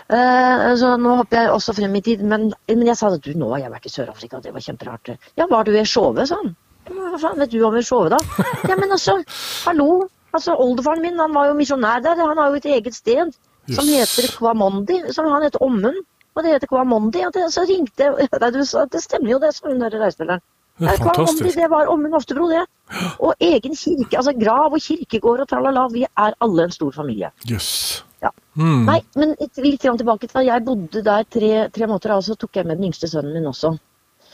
Eh, 0.10 0.76
så 0.80 0.94
nå 0.98 1.18
hopper 1.20 1.42
jeg 1.44 1.52
også 1.54 1.76
frem 1.78 1.96
i 2.00 2.02
tid, 2.02 2.24
men, 2.24 2.50
men 2.70 2.86
jeg 2.88 2.98
sa 2.98 3.12
at 3.14 3.22
du, 3.26 3.34
nå 3.38 3.50
har 3.54 3.66
jeg 3.66 3.74
vært 3.76 3.86
i 3.90 3.94
Sør-Afrika, 3.94 4.40
det 4.42 4.54
var 4.56 4.64
kjemperart. 4.66 5.14
Ja, 5.40 5.48
var 5.52 5.68
du 5.68 5.76
i 5.76 5.84
Sjåve, 5.86 6.26
sa 6.30 6.40
han. 6.42 6.56
«Ja, 6.88 6.92
Hva 7.14 7.20
faen 7.22 7.40
vet 7.40 7.52
du 7.54 7.62
om 7.64 7.76
i 7.80 7.84
Sjåve, 7.86 8.10
da? 8.16 8.20
Ja, 8.70 8.76
men 8.80 8.92
altså, 8.92 9.20
hallo. 9.68 10.08
Altså, 10.34 10.56
Oldefaren 10.60 11.04
min 11.04 11.20
han 11.22 11.32
var 11.36 11.52
jo 11.52 11.54
misjonær 11.60 12.02
der, 12.04 12.18
han 12.20 12.40
har 12.42 12.50
jo 12.50 12.58
et 12.60 12.66
eget 12.80 12.96
sted 12.98 13.36
som 13.72 13.88
heter 13.88 14.26
Kwamondi, 14.36 14.98
som 15.16 15.30
han 15.32 15.46
heter 15.46 15.62
Ommund. 15.64 16.02
Og 16.34 16.44
det 16.44 16.56
heter 16.56 16.70
Kwamondi, 16.72 17.22
og 17.28 17.34
det, 17.36 17.46
så 17.54 17.66
ringte 17.70 18.10
Nei, 18.42 18.52
du 18.56 18.64
sa 18.68 18.86
det 18.90 19.04
stemmer 19.04 19.36
jo, 19.36 19.40
det, 19.44 19.54
sa 19.56 19.70
hun 19.70 19.84
der 19.84 19.98
reisespilleren. 20.02 20.44
Er 20.82 20.98
Kwamondi, 20.98 21.52
det 21.54 21.68
var 21.70 21.92
Ommund 21.92 22.18
Oftebro, 22.18 22.48
det. 22.50 22.64
Og 23.26 23.36
egen 23.40 23.78
kirke, 23.78 24.18
altså 24.18 24.34
grav 24.38 24.74
og 24.74 24.82
kirkegård 24.82 25.44
og 25.46 25.50
tralala. 25.50 25.86
Vi 25.94 26.04
er 26.06 26.34
alle 26.42 26.66
en 26.68 26.74
stor 26.74 26.92
familie. 26.96 27.30
Jøss. 27.50 28.04
Ja. 28.24 28.32
Mm. 28.56 28.86
Nei, 28.88 29.00
men 29.20 29.36
litt 29.38 29.82
tilbake 29.84 30.28
til 30.28 30.38
da 30.38 30.44
jeg 30.48 30.66
bodde 30.66 31.04
der 31.06 31.26
tre, 31.36 31.52
tre 31.76 31.88
måneder, 31.90 32.16
og 32.18 32.26
så 32.26 32.38
tok 32.40 32.60
jeg 32.60 32.70
med 32.70 32.80
den 32.80 32.90
yngste 32.90 33.10
sønnen 33.12 33.36
min 33.36 33.50
også. 33.50 33.76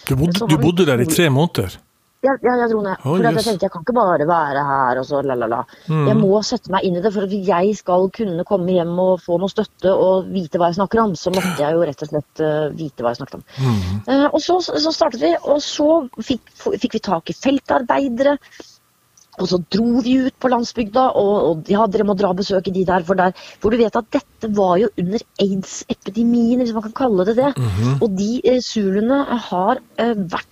Du, 0.07 0.15
bodde, 0.15 0.47
du 0.47 0.57
bodde 0.61 0.85
der 0.87 1.01
i 1.01 1.07
tre 1.09 1.29
måneder? 1.33 1.79
Ja, 2.25 2.33
ja 2.43 2.55
jeg 2.59 2.71
dro 2.73 2.81
ned. 2.83 2.99
Oh, 3.07 3.15
For 3.15 3.23
jeg 3.23 3.43
tenkte 3.45 3.67
jeg 3.67 3.71
kan 3.71 3.83
ikke 3.85 3.95
bare 3.95 4.25
være 4.27 4.63
her 4.67 4.99
og 4.99 5.05
så 5.07 5.21
la, 5.23 5.37
la, 5.39 5.47
la. 5.51 5.59
Mm. 5.87 6.07
Jeg 6.09 6.19
må 6.19 6.41
sette 6.43 6.73
meg 6.73 6.87
inn 6.87 6.97
i 6.99 7.03
det, 7.03 7.13
for 7.15 7.27
at 7.27 7.35
jeg 7.51 7.75
skal 7.79 8.09
kunne 8.15 8.45
komme 8.47 8.75
hjem 8.75 8.91
og 8.99 9.21
få 9.23 9.37
noe 9.39 9.51
støtte 9.51 9.93
og 9.93 10.27
vite 10.33 10.59
hva 10.59 10.71
jeg 10.71 10.79
snakker 10.81 11.03
om. 11.05 11.15
Så 11.19 11.31
måtte 11.35 11.55
jeg 11.61 11.77
jo 11.77 11.85
rett 11.87 12.03
og 12.03 12.11
slett 12.11 12.43
uh, 12.43 12.65
vite 12.75 13.05
hva 13.05 13.13
jeg 13.13 13.21
snakket 13.21 13.39
om. 13.39 13.45
Mm. 13.61 14.01
Uh, 14.09 14.27
og 14.33 14.41
så, 14.43 14.59
så 14.67 14.93
startet 14.95 15.23
vi, 15.23 15.31
og 15.39 15.63
så 15.63 15.89
fikk, 16.19 16.51
fikk 16.75 16.99
vi 16.99 17.03
tak 17.07 17.31
i 17.31 17.37
feltarbeidere. 17.39 18.35
Og 19.39 19.49
så 19.51 19.59
dro 19.71 20.03
vi 20.05 20.17
ut 20.25 20.35
på 20.41 20.51
landsbygda, 20.51 21.05
og, 21.19 21.33
og 21.49 21.71
ja, 21.71 21.85
dere 21.91 22.07
må 22.07 22.15
dra 22.19 22.33
og 22.33 22.41
besøke 22.41 22.73
de 22.75 22.85
der. 22.87 23.05
For 23.07 23.19
der 23.19 23.35
For 23.61 23.71
du 23.71 23.79
vet 23.79 23.95
at 23.95 24.11
dette 24.15 24.51
var 24.55 24.77
jo 24.81 24.91
under 24.99 25.23
aids-epidemien, 25.41 26.63
hvis 26.63 26.75
man 26.75 26.87
kan 26.89 26.97
kalle 27.03 27.27
det 27.29 27.37
det. 27.39 27.53
Og 27.99 28.09
de 28.17 28.31
eh, 28.43 28.61
zuluene 28.63 29.23
har 29.49 29.81
eh, 29.99 30.15
vært 30.15 30.47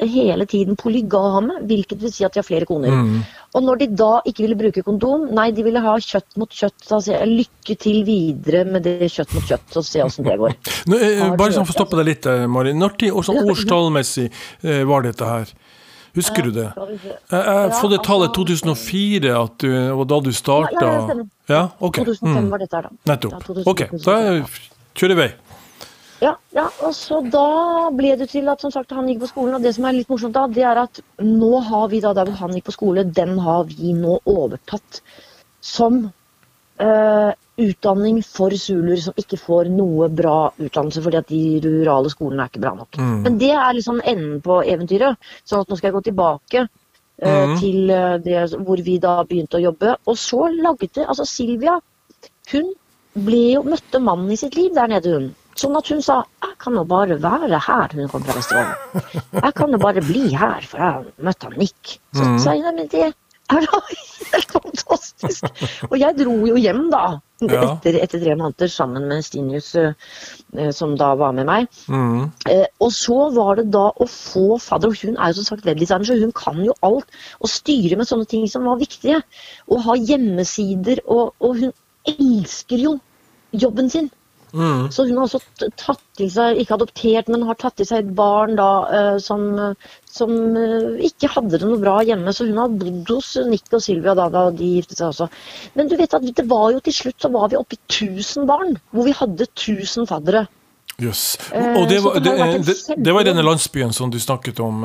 hele 0.00 0.46
tiden 0.48 0.76
polygame, 0.80 1.60
hvilket 1.68 2.00
vil 2.00 2.12
si 2.12 2.24
at 2.24 2.34
de 2.34 2.40
har 2.40 2.46
flere 2.46 2.68
koner. 2.68 2.94
Mm. 2.94 3.20
Og 3.58 3.64
når 3.66 3.80
de 3.82 3.88
da 3.98 4.10
ikke 4.28 4.44
ville 4.44 4.58
bruke 4.58 4.84
kondom, 4.86 5.26
nei, 5.36 5.48
de 5.54 5.64
ville 5.66 5.82
ha 5.82 5.96
kjøtt 6.00 6.38
mot 6.40 6.52
kjøtt. 6.54 6.78
Da 6.86 7.00
sier 7.02 7.18
jeg 7.18 7.32
lykke 7.42 7.76
til 7.82 8.04
videre 8.06 8.64
med 8.68 8.86
det 8.86 9.10
kjøtt 9.10 9.34
mot 9.36 9.48
kjøtt, 9.48 9.66
så 9.74 9.82
se 9.86 10.04
åssen 10.04 10.28
det 10.28 10.38
går. 10.40 10.54
Nå, 10.90 11.00
eh, 11.00 11.24
bare 11.36 11.56
sånn 11.56 11.66
for 11.66 11.74
å 11.74 11.80
stoppe 11.80 11.98
deg 12.00 12.12
litt, 12.12 12.30
eh, 12.30 12.46
Mari. 12.50 12.76
Når 12.78 12.96
tid, 13.02 13.16
årstallmessig 13.20 14.28
eh, 14.30 14.84
var 14.88 15.04
dette 15.08 15.34
her? 15.34 15.52
Husker 16.16 16.42
du 16.42 16.50
det? 16.50 16.68
Jeg 17.30 17.72
får 17.78 17.90
det 17.92 18.00
tallet 18.02 18.30
altså- 18.30 18.64
2004, 18.74 19.34
at 19.44 19.58
du, 19.62 19.68
og 19.94 20.06
da 20.08 20.20
du 20.20 20.30
starta 20.32 20.80
Ja, 20.80 21.06
stemmer. 21.06 21.28
Ja, 21.48 21.62
ok. 21.80 21.94
2005 22.04 22.44
Mm. 22.44 22.50
var 22.50 22.58
dette 22.58 22.74
her, 22.76 22.82
da. 22.82 22.90
Nettopp. 23.14 23.66
Ok, 23.66 23.84
da 24.04 24.12
er- 24.18 24.44
kjører 24.94 25.16
vi. 25.16 25.28
Ja, 26.22 26.34
ja, 26.52 26.66
og 26.84 26.92
så 26.92 27.22
da 27.30 27.88
ble 27.96 28.16
det 28.18 28.28
til 28.28 28.46
at 28.48 28.60
som 28.60 28.70
sagt, 28.70 28.90
han 28.92 29.06
gikk 29.08 29.20
på 29.20 29.28
skolen, 29.28 29.54
og 29.54 29.62
det 29.62 29.74
som 29.74 29.84
er 29.86 29.92
litt 29.92 30.08
morsomt 30.08 30.32
da, 30.34 30.46
det 30.46 30.62
er 30.62 30.76
at 30.82 31.00
nå 31.22 31.62
har 31.62 31.88
vi 31.88 32.00
da 32.00 32.12
der 32.12 32.24
hvor 32.26 32.36
han 32.36 32.50
gikk 32.50 32.64
på 32.64 32.72
skole, 32.76 33.04
den 33.10 33.38
har 33.38 33.64
vi 33.64 33.92
nå 33.94 34.18
overtatt 34.26 35.00
som 35.62 36.12
eh, 36.78 37.32
utdanning 37.62 38.20
for 38.26 38.54
zuluer 38.56 39.00
som 39.02 39.16
ikke 39.20 39.38
får 39.40 39.70
noe 39.72 40.08
bra 40.12 40.50
utdannelse 40.58 41.02
fordi 41.04 41.20
at 41.20 41.30
de 41.30 41.42
rurale 41.64 42.12
skolene 42.12 42.44
er 42.44 42.52
ikke 42.52 42.62
bra 42.64 42.74
nok. 42.78 42.98
Mm. 43.00 43.16
Men 43.26 43.40
det 43.40 43.52
er 43.54 43.76
liksom 43.76 44.02
enden 44.04 44.38
på 44.44 44.60
eventyret, 44.64 45.32
sånn 45.44 45.64
at 45.64 45.70
nå 45.70 45.78
skal 45.78 45.90
jeg 45.90 45.98
gå 45.98 46.04
tilbake 46.10 46.64
eh, 46.64 46.68
Mm. 47.20 47.56
til 47.60 47.90
eh, 47.92 48.18
det 48.24 48.46
hvor 48.64 48.80
vi 48.84 48.96
da 48.98 49.18
begynte 49.28 49.58
å 49.58 49.64
jobbe. 49.68 49.96
Og 50.08 50.16
så 50.18 50.48
lagde 50.56 51.04
altså 51.04 51.26
Silvia, 51.28 51.76
hun 52.52 52.72
ble 53.14 53.42
jo, 53.56 53.62
møtte 53.66 54.00
mannen 54.02 54.30
i 54.32 54.38
sitt 54.40 54.56
liv 54.56 54.74
der 54.74 54.88
nede, 54.90 55.12
hun. 55.16 55.30
Sånn 55.58 55.76
at 55.76 55.88
hun 55.92 56.00
sa 56.04 56.22
jeg 56.44 56.56
kan 56.62 56.76
jo 56.76 56.84
bare 56.88 57.16
være 57.20 57.58
her, 57.66 57.94
hun 57.96 58.08
kom 58.12 58.24
fra 58.24 58.36
Vesterålen. 58.36 59.20
Jeg 59.32 59.54
kan 59.56 59.74
jo 59.74 59.80
bare 59.80 60.02
bli 60.04 60.28
her, 60.32 60.64
for 60.68 60.80
jeg 60.80 60.92
har 60.92 61.36
han 61.44 61.58
Nick. 61.58 61.98
Så 62.16 62.24
mm. 62.24 62.38
sa 62.40 62.54
jeg 62.56 62.64
nei, 62.64 62.74
men 62.76 62.90
det 62.92 63.10
er 63.56 63.66
da 63.66 63.80
helt 63.88 64.54
fantastisk. 64.54 65.64
Og 65.90 65.96
jeg 66.00 66.16
dro 66.18 66.36
jo 66.48 66.60
hjem, 66.60 66.86
da. 66.92 67.02
Etter, 67.40 67.96
etter 68.04 68.20
tre 68.20 68.34
måneder 68.36 68.68
sammen 68.68 69.06
med 69.08 69.24
Stinius, 69.24 69.70
eh, 69.80 69.94
eh, 70.58 70.70
som 70.76 70.92
da 71.00 71.14
var 71.16 71.32
med 71.36 71.48
meg. 71.48 71.68
Mm. 71.88 72.28
Eh, 72.52 72.66
og 72.84 72.92
så 72.92 73.18
var 73.34 73.56
det 73.60 73.70
da 73.72 73.86
å 73.90 74.08
få 74.10 74.58
fadder, 74.60 74.92
og 74.92 75.04
hun 75.04 75.16
er 75.16 75.32
jo 75.32 75.40
som 75.40 75.48
sagt 75.54 75.68
webdesigner, 75.68 76.10
så 76.10 76.18
hun 76.20 76.34
kan 76.36 76.60
jo 76.66 76.76
alt. 76.86 77.08
Og 77.40 77.52
styre 77.52 77.96
med 78.00 78.10
sånne 78.10 78.28
ting 78.28 78.44
som 78.50 78.68
var 78.68 78.80
viktige. 78.82 79.22
Og 79.72 79.84
ha 79.88 79.96
hjemmesider, 79.96 81.02
og, 81.08 81.32
og 81.40 81.62
hun 81.64 81.72
elsker 82.08 82.84
jo 82.84 82.98
jobben 83.56 83.90
sin. 83.92 84.10
Mm. 84.52 84.88
Så 84.92 85.06
hun 85.06 85.18
har 85.18 85.26
også 85.28 85.68
tatt 85.78 86.02
til 86.18 86.30
seg, 86.32 86.58
ikke 86.60 86.76
adoptert, 86.76 87.30
men 87.30 87.46
har 87.48 87.58
tatt 87.60 87.76
til 87.78 87.88
seg 87.88 88.02
et 88.02 88.14
barn 88.16 88.56
da 88.58 88.70
eh, 88.96 89.16
som, 89.22 89.44
som 90.10 90.32
eh, 90.58 91.04
ikke 91.10 91.30
hadde 91.36 91.60
det 91.60 91.68
noe 91.68 91.80
bra 91.82 91.98
hjemme. 92.06 92.34
Så 92.34 92.48
hun 92.48 92.58
har 92.60 92.72
bodd 92.80 93.12
hos 93.12 93.32
Nick 93.48 93.70
og 93.76 93.84
Sylvia 93.84 94.16
da, 94.18 94.28
da 94.32 94.46
de 94.54 94.72
giftet 94.76 95.00
seg 95.00 95.12
også. 95.12 95.30
Men 95.78 95.90
du 95.90 95.96
vet 96.00 96.16
at 96.16 96.26
det 96.26 96.46
var 96.50 96.70
jo 96.74 96.82
til 96.84 96.96
slutt 96.96 97.22
så 97.22 97.32
var 97.34 97.52
vi 97.52 97.60
oppe 97.60 97.78
i 97.78 97.82
1000 97.86 98.50
barn, 98.50 98.74
hvor 98.94 99.06
vi 99.08 99.16
hadde 99.16 99.46
1000 99.48 100.10
faddere. 100.10 100.46
Jøss. 101.00 101.24
Eh, 101.54 101.72
Og 101.78 101.88
det 101.88 102.02
var, 102.04 102.20
det 102.20 102.36
det, 102.66 102.76
det, 102.98 103.14
var 103.16 103.24
denne 103.28 103.46
landsbyen 103.46 103.94
som 103.96 104.12
du 104.12 104.20
snakket 104.20 104.60
om? 104.60 104.84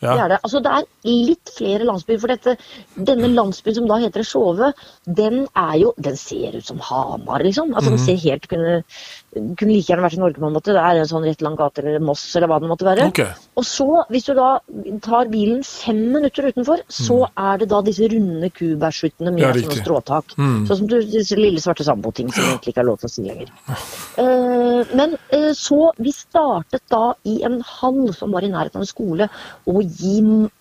Ja, 0.00 0.14
det 0.14 0.22
er 0.24 0.32
det. 0.32 0.38
Altså, 0.46 0.60
det 0.64 0.72
er 0.72 0.86
litt 1.28 1.52
flere 1.56 1.86
landsbyer. 1.88 2.20
For 2.22 2.32
dette, 2.32 2.54
denne 3.10 3.28
landsbyen 3.32 3.76
som 3.80 3.88
da 3.90 3.98
heter 4.00 4.24
Sjåve, 4.26 4.72
den 5.04 5.42
er 5.58 5.74
jo 5.82 5.92
Den 6.00 6.16
ser 6.16 6.56
ut 6.56 6.66
som 6.66 6.80
Hamar, 6.80 7.44
liksom. 7.44 7.74
Altså, 7.74 7.92
Den 7.92 8.02
ser 8.06 8.20
helt 8.24 8.48
kunne, 8.48 8.80
kunne 9.30 9.70
like 9.70 9.86
gjerne 9.86 10.02
vært 10.02 10.16
i 10.16 10.20
Norge, 10.20 10.40
på 10.40 10.48
en 10.48 10.54
måte. 10.56 10.74
Det 10.74 10.82
er 10.82 10.98
en 10.98 11.08
sånn 11.08 11.26
rett 11.26 11.42
lang 11.44 11.56
gate 11.58 11.82
eller 11.82 12.02
Moss 12.02 12.24
eller 12.34 12.50
hva 12.50 12.58
det 12.62 12.70
måtte 12.70 12.86
være. 12.88 13.06
Okay. 13.12 13.30
Og 13.60 13.66
så, 13.66 13.86
hvis 14.10 14.26
du 14.26 14.32
da 14.38 14.48
tar 15.04 15.30
bilen 15.30 15.62
fem 15.66 16.00
minutter 16.16 16.48
utenfor, 16.50 16.82
så 16.90 17.20
er 17.28 17.62
det 17.62 17.70
da 17.70 17.80
disse 17.86 18.08
runde 18.10 18.50
kubærshyttene 18.56 19.34
med 19.36 19.44
Ja, 19.44 19.52
sånne 19.54 19.78
stråtak. 19.84 20.34
Mm. 20.40 20.58
Sånn 20.66 20.82
som 20.82 20.90
du, 20.90 20.98
disse 21.14 21.38
lille 21.38 21.62
svarte 21.62 21.86
samboting 21.86 22.32
som 22.34 22.48
egentlig 22.48 22.74
ikke 22.74 22.84
er 22.84 22.90
lov 22.90 23.00
til 23.02 23.10
å 23.10 23.14
si 23.14 23.26
lenger. 23.28 23.54
Uh, 24.18 24.82
men 24.98 25.16
uh, 25.34 25.52
så 25.56 25.92
vi 26.00 26.14
startet 26.16 26.82
da 26.90 27.12
i 27.30 27.40
en 27.46 27.60
hall 27.78 28.02
som 28.16 28.34
var 28.34 28.46
i 28.46 28.52
nærheten 28.52 28.82
av 28.82 28.86
en 28.86 28.90
skole, 28.90 29.30
å 29.70 29.80
gi, 29.84 30.18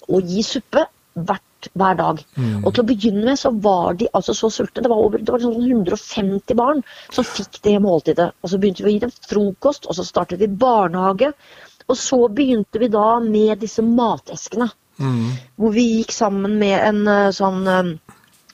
å 0.09 0.21
gi 0.21 0.45
suppe 0.45 0.85
hvert, 1.17 1.45
hver 1.77 1.97
dag. 1.99 2.21
Mm. 2.37 2.63
Og 2.63 2.73
til 2.73 2.83
å 2.83 2.89
begynne 2.89 3.25
med 3.27 3.39
så 3.41 3.51
var 3.65 3.97
de 3.99 4.09
altså 4.15 4.35
så 4.37 4.51
sultne. 4.53 4.83
Det 4.85 4.91
var, 4.91 5.01
over, 5.05 5.23
det 5.23 5.33
var 5.33 5.43
sånn 5.43 5.57
150 5.59 6.59
barn 6.59 6.83
som 7.15 7.27
fikk 7.27 7.61
det 7.65 7.75
måltidet. 7.83 8.29
Og 8.43 8.51
så 8.51 8.59
begynte 8.61 8.85
vi 8.85 8.91
å 8.91 8.95
gi 8.95 9.01
dem 9.05 9.15
frokost, 9.15 9.89
og 9.89 9.97
så 9.97 10.07
startet 10.07 10.41
vi 10.43 10.51
barnehage. 10.51 11.33
Og 11.89 11.97
så 11.97 12.21
begynte 12.31 12.81
vi 12.81 12.91
da 12.93 13.17
med 13.23 13.59
disse 13.63 13.83
mateskene. 13.85 14.69
Mm. 14.99 15.35
Hvor 15.59 15.75
vi 15.75 15.85
gikk 15.99 16.11
sammen 16.11 16.57
med 16.59 16.75
en 16.83 17.05
eh, 17.07 17.29
sånn 17.35 17.61
eh, 17.71 17.93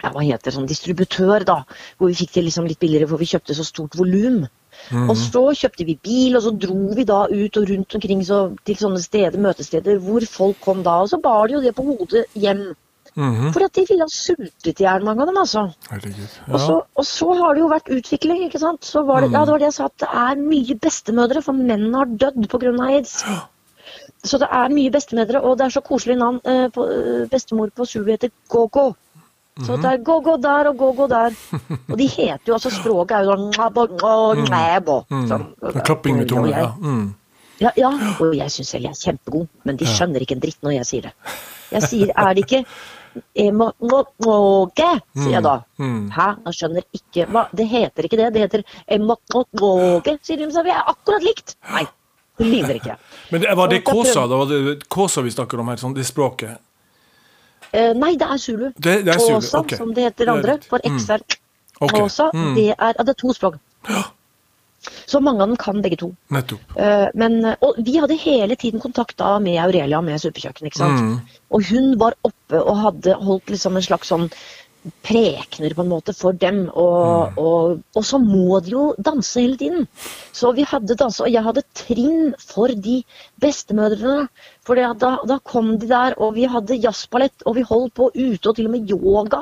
ja, 0.04 0.12
hva 0.14 0.22
heter 0.22 0.50
det, 0.50 0.54
sånn 0.56 0.70
distributør, 0.70 1.46
da. 1.48 1.62
Hvor 1.98 2.12
vi 2.12 2.20
fikk 2.20 2.36
det 2.36 2.46
liksom 2.48 2.70
litt 2.70 2.82
billigere, 2.82 3.10
for 3.10 3.22
vi 3.22 3.30
kjøpte 3.32 3.58
så 3.58 3.66
stort 3.66 3.98
volum. 3.98 4.44
Mm. 4.92 5.10
Og 5.10 5.18
så 5.18 5.44
kjøpte 5.58 5.88
vi 5.88 5.98
bil, 6.04 6.38
og 6.38 6.46
så 6.46 6.54
dro 6.66 6.78
vi 6.98 7.08
da 7.08 7.24
ut 7.32 7.60
og 7.60 7.70
rundt 7.72 7.98
omkring 7.98 8.24
så, 8.28 8.42
til 8.68 8.80
sånne 8.80 9.02
steder, 9.02 9.42
møtesteder 9.42 10.02
hvor 10.04 10.26
folk 10.30 10.60
kom 10.64 10.84
da. 10.86 11.00
Og 11.04 11.12
så 11.14 11.22
bar 11.24 11.48
de 11.48 11.58
jo 11.58 11.64
det 11.64 11.76
på 11.78 11.88
hodet 11.88 12.26
hjem. 12.38 12.68
Mhm. 13.16 13.54
For 13.56 13.64
at 13.64 13.74
de 13.74 13.86
ville 13.88 14.04
ha 14.04 14.12
sultet 14.12 14.80
i 14.82 14.84
hjel, 14.84 15.04
mange 15.08 15.22
av 15.24 15.28
dem, 15.30 15.38
altså. 15.40 15.62
Herregud. 15.90 16.34
Og, 16.52 16.60
så, 16.60 16.82
og 17.00 17.06
så 17.08 17.28
har 17.40 17.54
det 17.56 17.62
jo 17.62 17.70
vært 17.72 17.92
utvikling, 17.96 18.42
ikke 18.50 18.60
sant. 18.60 18.84
Så 18.84 19.06
var 19.08 19.22
det, 19.24 19.32
ja, 19.32 19.46
det 19.46 19.54
var 19.56 19.60
det 19.64 19.70
jeg 19.70 19.78
sa, 19.78 19.86
at 19.86 19.98
det 20.04 20.10
er 20.12 20.36
mye 20.42 20.76
bestemødre, 20.84 21.42
for 21.46 21.54
mennene 21.56 21.96
har 22.02 22.06
dødd 22.06 22.50
pga. 22.52 22.74
aids. 22.90 23.24
Så 24.26 24.38
det 24.42 24.50
er 24.52 24.70
mye 24.74 24.92
bestemødre, 24.92 25.42
og 25.46 25.58
det 25.58 25.66
er 25.68 25.70
så 25.78 25.82
koselig 25.86 26.18
navn. 26.20 26.42
Eh, 26.44 26.68
på, 26.76 26.84
eh, 26.92 27.26
bestemor 27.32 27.70
på 27.72 27.86
Zulu 27.88 28.12
heter 28.12 28.32
Gogo. 28.50 28.96
Så 29.64 29.78
det 29.80 29.86
er 29.86 29.98
Gogo 30.04 30.36
der 30.38 30.68
og 30.68 30.78
Gogo 30.78 31.08
der. 31.08 31.32
Og 31.90 31.98
de 31.98 32.08
heter 32.12 32.50
jo 32.50 32.54
altså 32.58 32.70
Språket 32.76 33.12
er 33.16 33.24
jo 33.24 33.36
sånn 33.38 33.52
«Ngabo, 33.56 35.06
Mm. 35.10 35.28
sånn. 35.30 35.46
Klapping 35.86 36.18
med 36.18 36.28
tunga. 36.28 36.50
Ja. 36.50 36.74
Mm. 36.82 37.14
ja, 37.62 37.72
ja, 37.78 37.90
og 38.20 38.36
jeg 38.36 38.52
syns 38.52 38.70
selv 38.74 38.84
jeg 38.84 38.92
er 38.92 39.00
kjempegod, 39.00 39.48
men 39.64 39.78
de 39.78 39.86
skjønner 39.86 40.20
ikke 40.26 40.36
en 40.36 40.42
dritt 40.44 40.60
når 40.62 40.74
jeg 40.82 40.86
sier 40.86 41.02
det. 41.08 41.14
Jeg 41.72 41.82
sier, 41.88 42.12
er 42.18 42.34
det 42.36 42.44
ikke 42.44 42.66
Emogoge, 43.36 44.90
sier 45.16 45.32
jeg 45.38 45.44
da. 45.46 45.54
Mm. 45.80 46.10
Hæ, 46.16 46.28
jeg 46.46 46.58
skjønner 46.60 46.86
ikke 46.98 47.26
hva 47.32 47.46
Det 47.56 47.68
heter 47.72 48.08
ikke 48.08 48.18
det, 48.20 48.30
det 48.36 48.42
heter 48.46 48.64
emogoge, 48.98 50.18
sier 50.26 50.42
de. 50.42 50.50
Så 50.54 50.64
vi 50.66 50.74
er 50.74 50.84
akkurat 50.92 51.24
likt. 51.26 51.56
Nei, 51.72 51.86
det 52.40 52.48
ligner 52.52 52.80
ikke. 52.80 52.98
Men 53.32 53.42
det, 53.46 53.56
var 53.58 53.72
det 53.72 53.82
Kåsa 53.88 54.26
da 54.28 54.40
var 54.42 54.52
det 54.52 54.88
Kåsa 54.92 55.24
vi 55.26 55.32
snakker 55.34 55.60
om 55.64 55.72
her, 55.72 55.78
sånn, 55.82 55.96
det 55.96 56.06
språket? 56.08 56.58
Eh, 57.76 57.92
nei, 57.98 58.14
det 58.20 58.28
er 58.32 58.38
zulu. 58.40 58.70
Det, 58.78 59.00
det 59.04 59.16
er 59.16 59.20
Zulu, 59.20 59.38
Åsa, 59.42 59.60
ok. 59.64 59.74
som 59.80 59.90
det 59.96 60.06
heter 60.10 60.30
andre. 60.32 60.60
For 60.70 60.80
Mm. 60.86 60.96
X 61.00 61.10
er 61.10 61.22
Ok, 61.82 61.92
Åsa. 62.00 62.30
mm. 62.34 62.54
Det 62.56 62.70
er, 62.72 62.94
ja, 62.96 63.04
det 63.04 63.10
er 63.10 63.20
to 63.20 63.34
språk. 63.36 63.58
Så 65.06 65.22
mange 65.24 65.42
av 65.44 65.51
dem 65.51 65.58
kan 65.62 65.82
begge 65.82 65.98
to. 66.01 66.12
Nettopp. 66.34 66.75
Eh, 66.77 67.08
Men, 67.15 67.39
og 67.62 67.80
vi 67.86 67.98
hadde 67.98 68.18
hele 68.20 68.56
tiden 68.56 68.80
kontakt 68.84 69.18
da 69.18 69.38
med 69.39 69.60
Aurelia 69.62 70.01
med 70.01 70.22
Superkjøkken. 70.22 70.68
ikke 70.68 70.82
sant? 70.82 71.01
Mm. 71.01 71.39
Og 71.51 71.65
hun 71.72 71.98
var 72.00 72.18
oppe 72.24 72.62
og 72.62 72.77
hadde 72.84 73.18
holdt 73.22 73.50
liksom 73.50 73.75
en 73.75 73.86
slags 73.86 74.12
sånn 74.13 74.30
prekener 75.06 75.74
på 75.74 75.82
en 75.82 75.89
måte 75.89 76.13
for 76.13 76.36
dem. 76.38 76.65
Og, 76.70 77.38
og, 77.42 77.80
og 77.96 78.06
så 78.06 78.20
må 78.22 78.60
de 78.65 78.75
jo 78.75 78.84
danse 79.01 79.42
hele 79.42 79.58
tiden. 79.58 79.88
Så 80.36 80.51
vi 80.58 80.65
hadde 80.68 80.98
danse, 81.00 81.24
og 81.25 81.32
jeg 81.34 81.46
hadde 81.46 81.65
trinn 81.77 82.36
for 82.42 82.70
de 82.70 83.00
bestemødrene. 83.42 84.27
For 84.65 84.77
da, 84.77 85.15
da 85.25 85.39
kom 85.46 85.75
de 85.82 85.89
der, 85.89 86.18
og 86.22 86.36
vi 86.38 86.46
hadde 86.50 86.77
jazzballett, 86.82 87.46
og 87.46 87.58
vi 87.58 87.65
holdt 87.65 87.96
på 87.98 88.12
ute, 88.13 88.50
og 88.50 88.56
til 88.56 88.70
og 88.70 88.75
med 88.75 88.94
yoga. 88.94 89.42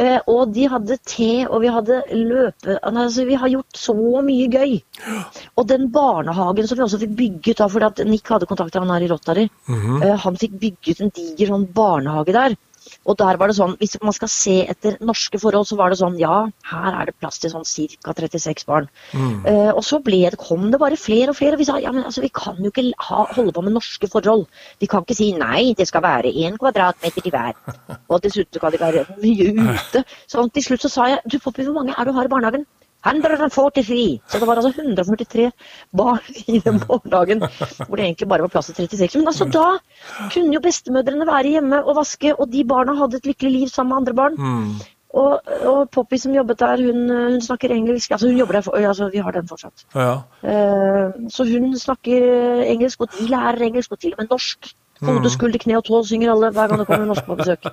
Eh, 0.00 0.18
og 0.30 0.52
de 0.54 0.64
hadde 0.72 0.96
te, 1.04 1.30
og 1.48 1.60
vi 1.64 1.70
hadde 1.72 2.00
løpe... 2.16 2.78
Altså, 2.80 3.26
vi 3.28 3.36
har 3.36 3.52
gjort 3.52 3.76
så 3.76 3.94
mye 4.24 4.48
gøy. 4.52 4.78
Og 5.60 5.68
den 5.68 5.90
barnehagen 5.92 6.68
som 6.68 6.78
vi 6.78 6.86
også 6.86 7.00
fikk 7.02 7.16
bygget, 7.18 7.58
da, 7.60 7.68
fordi 7.68 7.90
at 7.90 8.04
Nick 8.08 8.32
hadde 8.32 8.48
kontakt 8.48 8.74
med 8.78 8.86
han 8.86 8.94
her 8.96 9.06
i 9.06 9.10
Rotary, 9.12 9.48
eh, 9.68 10.14
han 10.24 10.38
fikk 10.40 10.56
bygget 10.62 11.02
en 11.04 11.12
diger 11.14 11.52
sånn 11.52 11.68
barnehage 11.76 12.36
der. 12.36 12.56
Og 13.06 13.18
der 13.18 13.38
var 13.40 13.50
det 13.50 13.56
sånn, 13.56 13.76
Hvis 13.80 13.96
man 14.02 14.14
skal 14.16 14.30
se 14.30 14.56
etter 14.70 14.98
norske 15.04 15.38
forhold, 15.42 15.66
så 15.68 15.78
var 15.78 15.90
det 15.90 15.98
sånn 16.00 16.18
Ja, 16.20 16.46
her 16.70 16.98
er 17.00 17.10
det 17.10 17.16
plass 17.18 17.40
til 17.42 17.52
sånn 17.52 17.66
ca. 17.66 18.14
36 18.14 18.66
barn. 18.68 18.88
Eh, 19.48 19.70
og 19.72 19.82
så 19.86 19.98
ble 20.04 20.22
det, 20.30 20.38
kom 20.40 20.70
det 20.70 20.80
bare 20.82 20.98
flere 21.00 21.32
og 21.32 21.38
flere. 21.38 21.56
Og 21.56 21.62
vi 21.62 21.68
sa 21.68 21.78
ja, 21.82 21.92
men 21.94 22.04
altså, 22.04 22.22
vi 22.24 22.32
kan 22.34 22.60
jo 22.62 22.70
ikke 22.70 22.88
ha, 23.08 23.24
holde 23.34 23.54
på 23.56 23.64
med 23.66 23.76
norske 23.76 24.10
forhold. 24.10 24.46
Vi 24.80 24.90
kan 24.90 25.06
ikke 25.06 25.18
si 25.18 25.32
nei, 25.36 25.72
det 25.78 25.88
skal 25.90 26.04
være 26.04 26.32
én 26.32 26.58
kvadratmeter 26.60 27.24
til 27.24 27.34
hver. 27.34 27.56
Og 28.12 28.22
dessuten 28.22 28.60
kan 28.60 28.74
det 28.74 28.82
være 28.82 29.06
mye 29.22 29.50
ute. 29.56 30.04
Så 30.30 30.44
til 30.54 30.64
slutt 30.64 30.86
så 30.86 30.90
sa 30.92 31.10
jeg 31.10 31.20
du 31.32 31.38
Poppy, 31.42 31.64
hvor 31.66 31.80
mange 31.80 31.94
er 31.96 32.06
du 32.06 32.12
har 32.12 32.26
i 32.26 32.30
barnehagen? 32.32 32.66
143! 33.06 34.20
Så 34.28 34.38
det 34.38 34.48
var 34.48 34.60
altså 34.60 34.72
143 34.82 35.50
barn 35.96 36.20
i 36.46 36.58
den 36.62 36.80
barnehagen 36.86 37.42
hvor 37.86 37.96
det 37.96 38.04
egentlig 38.06 38.28
bare 38.28 38.46
var 38.46 38.54
plass 38.54 38.70
til 38.70 38.86
36. 38.88 39.18
Men 39.18 39.32
altså 39.32 39.48
da 39.50 39.66
kunne 40.32 40.54
jo 40.54 40.62
bestemødrene 40.62 41.26
være 41.26 41.54
hjemme 41.56 41.84
og 41.84 41.96
vaske, 41.98 42.34
og 42.34 42.52
de 42.52 42.64
barna 42.64 42.94
hadde 42.98 43.18
et 43.20 43.30
lykkelig 43.30 43.52
liv 43.52 43.68
sammen 43.68 43.92
med 43.92 44.02
andre 44.02 44.14
barn. 44.14 44.38
Mm. 44.38 44.74
Og, 45.12 45.40
og 45.68 45.90
Poppy 45.92 46.16
som 46.16 46.32
jobbet 46.32 46.60
der, 46.60 46.80
hun, 46.86 47.10
hun 47.10 47.40
snakker 47.44 47.74
engelsk. 47.74 48.10
Altså 48.10 48.30
hun 48.30 48.38
jobber 48.38 48.56
der, 48.56 48.64
for, 48.64 48.76
altså 48.76 49.10
vi 49.12 49.20
har 49.20 49.34
den 49.34 49.48
fortsatt. 49.48 49.84
Ja. 49.94 50.14
Uh, 50.40 51.28
så 51.28 51.44
hun 51.44 51.74
snakker 51.78 52.62
engelsk, 52.64 53.00
og 53.00 53.12
de 53.18 53.28
lærer 53.28 53.66
engelsk, 53.66 53.92
og 53.92 54.00
til 54.00 54.14
og 54.16 54.22
med 54.22 54.30
norsk. 54.30 54.72
Hode, 55.02 55.30
skulder, 55.34 55.58
kne 55.62 55.78
og 55.80 55.86
tå 55.88 56.02
synger 56.06 56.32
alle 56.34 56.52
hver 56.54 56.70
gang 56.70 56.82
det 56.82 56.86
kommer 56.90 57.08
norsk 57.10 57.26
på 57.26 57.38
besøk. 57.40 57.66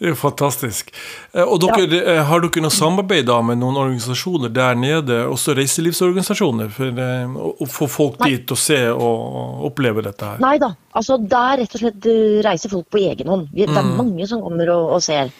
Det 0.00 0.06
er 0.08 0.14
jo 0.14 0.16
fantastisk. 0.16 0.88
Eh, 1.34 1.44
Og 1.44 1.58
dere, 1.60 1.98
ja. 2.00 2.22
Har 2.24 2.40
dere 2.40 2.62
noe 2.64 2.72
samarbeid 2.72 3.26
da 3.28 3.34
med 3.44 3.58
noen 3.60 3.76
organisasjoner 3.76 4.48
der 4.48 4.78
nede, 4.80 5.18
også 5.28 5.52
reiselivsorganisasjoner, 5.58 6.70
for 6.72 7.02
eh, 7.04 7.34
å 7.36 7.68
få 7.68 7.88
folk 7.90 8.16
Nei. 8.22 8.30
dit 8.32 8.54
og 8.54 8.60
se 8.62 8.78
og 8.94 9.66
oppleve 9.68 10.00
dette 10.06 10.24
her? 10.24 10.40
Nei 10.40 10.54
da. 10.62 10.70
Altså, 10.96 11.18
der 11.20 11.60
rett 11.60 11.76
og 11.76 11.82
slett 11.84 12.08
eh, 12.08 12.40
reiser 12.46 12.72
folk 12.72 12.88
på 12.88 13.02
egen 13.02 13.28
hånd. 13.28 13.50
Det 13.52 13.68
er 13.68 13.92
mange 13.92 14.24
som 14.30 14.40
kommer 14.46 14.72
og, 14.72 14.96
og 14.96 15.04
ser. 15.04 15.34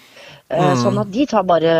Eh, 0.51 0.73
Sånn 0.83 0.99
at 0.99 1.11
de 1.15 1.27
tar 1.31 1.45
bare, 1.47 1.73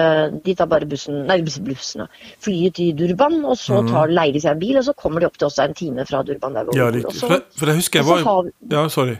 de 0.45 0.55
tar 0.55 0.69
bare 0.71 0.87
bussen, 0.87 1.25
nei, 1.27 1.41
bussen, 1.43 2.07
flyet 2.45 2.77
til 2.79 2.93
Durban, 2.95 3.41
og 3.45 3.57
så 3.59 3.81
tar, 3.89 4.13
leier 4.15 4.37
de 4.37 4.43
seg 4.45 4.53
en 4.55 4.61
bil, 4.63 4.77
og 4.79 4.85
så 4.87 4.95
kommer 4.95 5.21
de 5.21 5.27
opp 5.27 5.39
til 5.41 5.49
oss 5.49 5.59
en 5.59 5.75
time 5.75 6.05
fra 6.07 6.23
Durban. 6.23 6.55
Der 6.55 6.71
Ja, 6.79 6.87
riktig. 6.95 7.11
Også, 7.11 7.41
For, 7.59 7.67
jeg 7.67 7.81
husker 7.83 8.01
jeg 8.01 8.07
var 8.07 8.23
har 8.29 8.53
Ja, 8.71 8.87
sorry. 8.89 9.19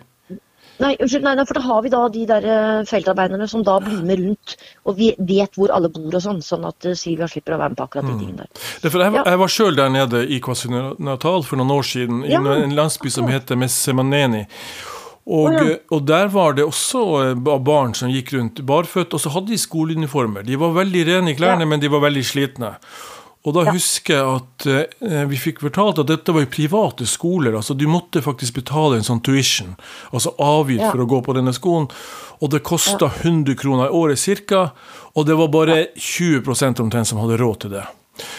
Nei, 0.81 0.95
unnskyld, 0.97 1.25
nei, 1.27 1.35
nei, 1.37 1.45
for 1.45 1.59
da 1.59 1.61
har 1.61 1.83
vi 1.85 1.91
da 1.93 1.99
de 2.09 2.23
der 2.31 2.45
eh, 2.49 2.85
feltarbeiderne 2.89 3.49
som 3.51 3.65
da 3.67 3.75
blir 3.85 3.99
med 4.07 4.23
rundt, 4.23 4.55
og 4.87 4.97
vi 4.97 5.11
vet 5.19 5.59
hvor 5.59 5.75
alle 5.77 5.91
bor 5.93 6.15
og 6.15 6.23
sånn, 6.25 6.39
sånn 6.41 6.65
at 6.71 6.87
eh, 6.89 6.95
Silvia 6.97 7.27
slipper 7.29 7.53
å 7.53 7.59
være 7.61 7.75
med 7.75 7.81
på 7.83 7.85
akkurat 7.89 8.07
de 8.09 8.15
tingene 8.17 8.47
der. 8.47 8.63
Det 8.81 8.93
jeg, 8.95 9.13
Ja. 9.19 9.25
jeg 9.27 9.39
var 9.43 9.53
sjøl 9.53 9.77
der 9.77 9.91
nede 9.93 10.23
i 10.31 10.41
KwaZulu-Natal 10.41 11.45
for 11.45 11.61
noen 11.61 11.75
år 11.75 11.85
siden, 11.91 12.25
i 12.25 12.33
Ja. 12.33 12.41
en 12.41 12.73
landsby 12.79 13.11
som 13.11 13.27
heter 13.29 13.57
Messemaneni. 13.61 14.47
Og, 15.29 15.53
oh, 15.53 15.55
ja. 15.55 15.77
og 15.93 16.07
der 16.09 16.31
var 16.33 16.55
det 16.57 16.65
også 16.65 17.01
eh, 17.21 17.35
barn 17.61 17.93
som 17.95 18.11
gikk 18.11 18.33
rundt 18.35 18.63
barføtt, 18.67 19.13
og 19.15 19.21
så 19.21 19.31
hadde 19.35 19.53
de 19.53 19.59
skoleuniformer. 19.61 20.43
De 20.47 20.57
var 20.59 20.73
veldig 20.75 21.07
rene 21.07 21.31
i 21.35 21.37
klærne, 21.39 21.67
Ja. 21.67 21.71
men 21.71 21.81
de 21.81 21.91
var 21.93 22.01
veldig 22.07 22.25
slitne. 22.25 22.75
Og 23.41 23.55
da 23.57 23.63
husker 23.71 24.15
jeg 24.19 24.33
at 24.37 24.67
eh, 25.01 25.23
vi 25.31 25.39
fikk 25.41 25.63
fortalt 25.65 26.01
at 26.03 26.11
dette 26.11 26.33
var 26.35 26.45
jo 26.45 26.51
private 26.53 27.07
skoler. 27.09 27.55
altså 27.57 27.73
Du 27.77 27.87
måtte 27.89 28.21
faktisk 28.25 28.59
betale 28.59 28.99
en 28.99 29.07
sånn 29.07 29.23
tuition, 29.25 29.77
altså 30.13 30.35
avgift 30.37 30.83
Ja. 30.83 30.91
for 30.91 31.05
å 31.05 31.09
gå 31.09 31.23
på 31.25 31.37
denne 31.37 31.55
skolen. 31.57 31.89
Og 32.41 32.51
det 32.51 32.63
kosta 32.65 33.09
100 33.23 33.55
kroner 33.57 33.87
i 33.89 33.97
året 33.97 34.19
ca., 34.49 34.73
og 35.15 35.27
det 35.27 35.37
var 35.37 35.49
bare 35.49 35.87
20% 35.97 36.81
omtrent 36.81 37.07
som 37.07 37.19
hadde 37.19 37.39
råd 37.41 37.61
til 37.61 37.71
det. 37.71 37.87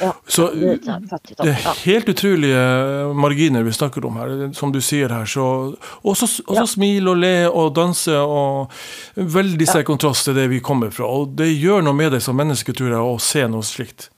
Ja, 0.01 0.11
Så 0.27 0.47
det 0.55 0.87
er 0.87 1.45
Ja. 1.45 1.73
helt 1.85 2.09
utrolige 2.09 3.13
marginer 3.15 3.63
vi 3.63 3.71
snakker 3.71 4.05
om 4.05 4.15
her, 4.17 4.53
som 4.53 4.71
du 4.71 4.79
sier 4.81 5.09
her. 5.09 5.25
Så, 5.25 5.75
også, 6.03 6.23
også 6.27 6.41
og 6.47 6.55
Ja. 6.55 6.65
smil 6.65 7.07
og 7.07 7.17
le 7.17 7.49
og 7.49 7.73
danse 7.75 8.15
og 8.15 8.69
Veldig 9.17 9.67
sterk 9.67 9.85
kontrast 9.85 10.23
til 10.25 10.33
det 10.35 10.49
vi 10.49 10.59
kommer 10.59 10.91
fra. 10.91 11.05
Og 11.05 11.35
det 11.35 11.49
gjør 11.59 11.83
noe 11.83 11.93
med 11.93 12.11
deg 12.11 12.21
som 12.21 12.35
menneske, 12.35 12.73
tror 12.73 12.89
jeg, 12.89 12.99
å 12.99 13.19
se 13.19 13.47
noe 13.47 13.61
slikt. 13.61 14.09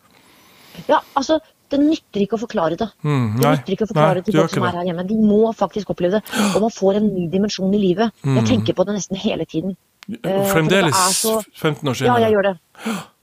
Ja, 0.87 0.99
altså, 1.15 1.39
det 1.69 1.79
nytter 1.79 2.21
ikke 2.21 2.37
å 2.37 2.41
forklare 2.47 2.77
det. 2.77 2.87
Mm, 3.03 3.39
Det 3.39 3.45
nytter 3.49 3.73
ikke 3.75 3.85
å 3.87 3.91
forklare 3.93 4.15
det 4.15 4.25
det 4.25 4.31
til 4.33 4.41
folk 4.41 4.49
som 4.51 4.63
er 4.63 4.71
her 4.71 4.85
hjemme. 4.85 5.07
De 5.07 5.15
må 5.15 5.53
faktisk 5.55 5.89
oppleve 5.93 6.11
det. 6.19 6.23
Og 6.55 6.61
man 6.61 6.69
får 6.71 6.95
en 6.97 7.07
ny 7.13 7.27
dimensjon 7.29 7.73
i 7.73 7.77
livet. 7.81 8.11
Mm. 8.23 8.35
Jeg 8.37 8.45
tenker 8.51 8.73
på 8.77 8.85
det 8.85 8.95
nesten 8.95 9.17
hele 9.17 9.45
tiden. 9.45 9.75
Eh, 10.23 10.45
Fremdeles 10.51 10.95
så- 11.21 11.41
15 11.55 11.87
år 11.89 11.95
Ja, 12.05 12.17
jeg 12.19 12.33
gjør 12.33 12.43
det. 12.43 12.59